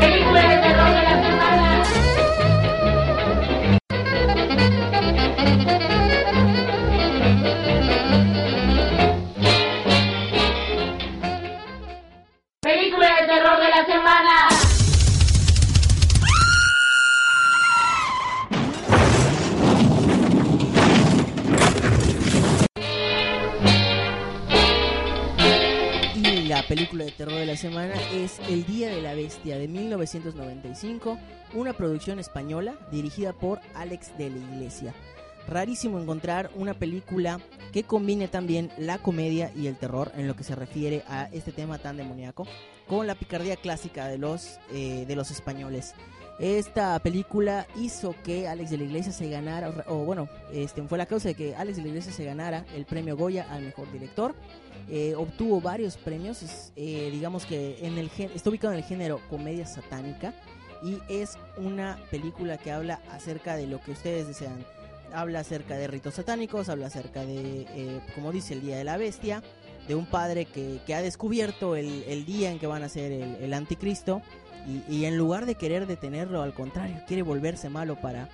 Película 0.00 0.56
la 26.56 26.66
película 26.66 27.04
de 27.04 27.10
terror 27.10 27.34
de 27.34 27.44
la 27.44 27.56
semana 27.56 27.92
es 28.14 28.38
El 28.48 28.64
Día 28.64 28.88
de 28.88 29.02
la 29.02 29.14
Bestia 29.14 29.58
de 29.58 29.68
1995, 29.68 31.18
una 31.52 31.74
producción 31.74 32.18
española 32.18 32.78
dirigida 32.90 33.34
por 33.34 33.60
Alex 33.74 34.16
de 34.16 34.30
la 34.30 34.38
Iglesia. 34.38 34.94
Rarísimo 35.46 36.00
encontrar 36.00 36.50
una 36.54 36.72
película 36.72 37.40
que 37.74 37.82
combine 37.84 38.26
también 38.26 38.70
la 38.78 38.96
comedia 38.96 39.52
y 39.54 39.66
el 39.66 39.76
terror 39.76 40.12
en 40.16 40.26
lo 40.26 40.34
que 40.34 40.44
se 40.44 40.54
refiere 40.54 41.02
a 41.08 41.28
este 41.30 41.52
tema 41.52 41.76
tan 41.76 41.98
demoníaco 41.98 42.46
con 42.88 43.06
la 43.06 43.16
picardía 43.16 43.56
clásica 43.56 44.06
de 44.06 44.16
los, 44.16 44.58
eh, 44.72 45.04
de 45.06 45.14
los 45.14 45.30
españoles. 45.30 45.94
Esta 46.38 46.98
película 47.00 47.66
hizo 47.76 48.14
que 48.24 48.48
Alex 48.48 48.70
de 48.70 48.78
la 48.78 48.84
Iglesia 48.84 49.12
se 49.12 49.28
ganara, 49.28 49.74
o 49.88 50.04
bueno, 50.06 50.28
este, 50.52 50.82
fue 50.82 50.96
la 50.96 51.04
causa 51.04 51.28
de 51.28 51.34
que 51.34 51.54
Alex 51.54 51.76
de 51.76 51.82
la 51.82 51.88
Iglesia 51.88 52.12
se 52.12 52.24
ganara 52.24 52.64
el 52.74 52.86
premio 52.86 53.14
Goya 53.14 53.46
al 53.50 53.62
mejor 53.62 53.92
director 53.92 54.34
eh, 54.88 55.14
obtuvo 55.16 55.60
varios 55.60 55.96
premios. 55.96 56.42
es, 56.42 56.72
eh, 56.76 57.10
digamos 57.12 57.44
que 57.46 57.78
en 57.82 57.98
el 57.98 58.10
está 58.34 58.50
ubicado 58.50 58.72
en 58.72 58.78
el 58.78 58.84
género 58.84 59.20
comedia 59.28 59.66
satánica 59.66 60.34
y 60.82 60.98
es 61.08 61.38
una 61.56 61.98
película 62.10 62.58
que 62.58 62.70
habla 62.70 63.00
acerca 63.10 63.56
de 63.56 63.66
lo 63.66 63.80
que 63.80 63.92
ustedes 63.92 64.26
desean. 64.26 64.64
Habla 65.12 65.40
acerca 65.40 65.76
de 65.76 65.86
ritos 65.86 66.14
satánicos, 66.14 66.68
habla 66.68 66.86
acerca 66.86 67.24
de, 67.24 67.66
eh, 67.74 68.00
como 68.14 68.32
dice, 68.32 68.54
el 68.54 68.60
Día 68.60 68.76
de 68.76 68.84
la 68.84 68.96
Bestia, 68.96 69.42
de 69.88 69.94
un 69.94 70.06
padre 70.06 70.46
que, 70.46 70.80
que 70.84 70.94
ha 70.94 71.02
descubierto 71.02 71.76
el, 71.76 72.04
el 72.08 72.26
día 72.26 72.50
en 72.50 72.58
que 72.58 72.66
van 72.66 72.82
a 72.82 72.88
ser 72.88 73.12
el, 73.12 73.54
anticristo 73.54 74.20
y 74.88 75.04
en 75.04 75.16
lugar 75.16 75.46
de 75.46 75.54
querer 75.54 75.86
detenerlo, 75.86 76.42
al 76.42 76.52
contrario, 76.52 77.00
quiere 77.06 77.22
volverse 77.22 77.68
malo 77.68 77.94
para, 78.00 78.28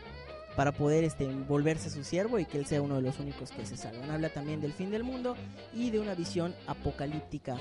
para 0.57 0.73
poder 0.73 1.05
este, 1.05 1.27
volverse 1.27 1.91
su 1.91 2.05
siervo 2.05 2.39
y 2.39 2.45
que 2.45 2.59
él 2.59 2.67
sea 2.67 2.83
uno 2.83 2.97
de 2.97 3.03
los 3.03 3.19
únicos 3.19 3.51
que 3.51 3.65
se 3.67 3.77
salvan. 3.77 4.11
Habla 4.11 4.29
también 4.29 4.61
del 4.61 4.73
fin 4.73 4.91
del 4.91 5.05
mundo 5.05 5.37
y 5.75 5.91
de 5.91 6.01
una 6.01 6.15
visión 6.15 6.55
apocalíptica 6.67 7.57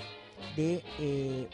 de, 0.56 0.84
eh, 1.00 1.48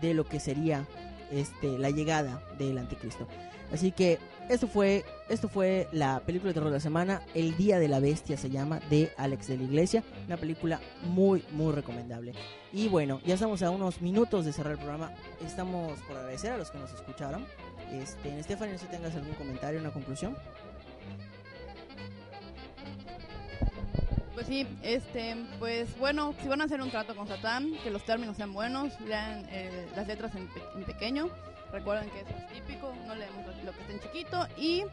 de 0.00 0.14
lo 0.14 0.24
que 0.24 0.40
sería 0.40 0.86
este, 1.30 1.78
la 1.78 1.90
llegada 1.90 2.42
del 2.58 2.78
anticristo. 2.78 3.26
Así 3.72 3.90
que 3.90 4.18
esto 4.50 4.66
fue, 4.66 5.04
esto 5.30 5.48
fue 5.48 5.88
la 5.92 6.20
película 6.20 6.50
de 6.50 6.54
terror 6.54 6.68
de 6.68 6.76
la 6.76 6.80
semana, 6.80 7.22
El 7.34 7.56
Día 7.56 7.78
de 7.78 7.88
la 7.88 8.00
Bestia 8.00 8.36
se 8.36 8.50
llama, 8.50 8.80
de 8.90 9.10
Alex 9.16 9.48
de 9.48 9.56
la 9.56 9.62
Iglesia, 9.62 10.04
una 10.26 10.36
película 10.36 10.78
muy, 11.04 11.42
muy 11.52 11.72
recomendable. 11.72 12.34
Y 12.72 12.88
bueno, 12.88 13.20
ya 13.24 13.34
estamos 13.34 13.62
a 13.62 13.70
unos 13.70 14.02
minutos 14.02 14.44
de 14.44 14.52
cerrar 14.52 14.72
el 14.72 14.78
programa, 14.78 15.12
estamos 15.44 15.98
por 16.00 16.18
agradecer 16.18 16.52
a 16.52 16.58
los 16.58 16.70
que 16.70 16.78
nos 16.78 16.92
escucharon. 16.92 17.46
Este, 17.92 18.32
no 18.32 18.42
sé 18.42 18.78
si 18.78 18.86
tengas 18.86 19.14
algún 19.14 19.34
comentario, 19.34 19.80
una 19.80 19.90
conclusión. 19.90 20.36
Pues 24.34 24.46
sí, 24.46 24.66
este, 24.82 25.36
pues 25.58 25.96
bueno, 25.98 26.34
si 26.40 26.48
van 26.48 26.62
a 26.62 26.64
hacer 26.64 26.80
un 26.80 26.90
trato 26.90 27.14
con 27.14 27.28
Satán, 27.28 27.74
que 27.84 27.90
los 27.90 28.04
términos 28.04 28.36
sean 28.36 28.52
buenos, 28.52 28.98
lean 29.02 29.46
eh, 29.50 29.86
las 29.94 30.06
letras 30.06 30.34
en, 30.34 30.48
en 30.74 30.84
pequeño, 30.84 31.28
recuerden 31.70 32.08
que 32.10 32.20
eso 32.20 32.30
es 32.30 32.48
típico, 32.48 32.94
no 33.06 33.14
leemos 33.14 33.46
lo, 33.64 33.72
que 33.72 33.80
está 33.80 33.92
en 33.92 34.00
chiquito 34.00 34.48
y 34.56 34.84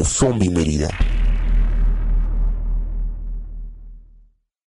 Radio 0.00 0.04
Zombie 0.04 0.48
Mérida. 0.48 1.09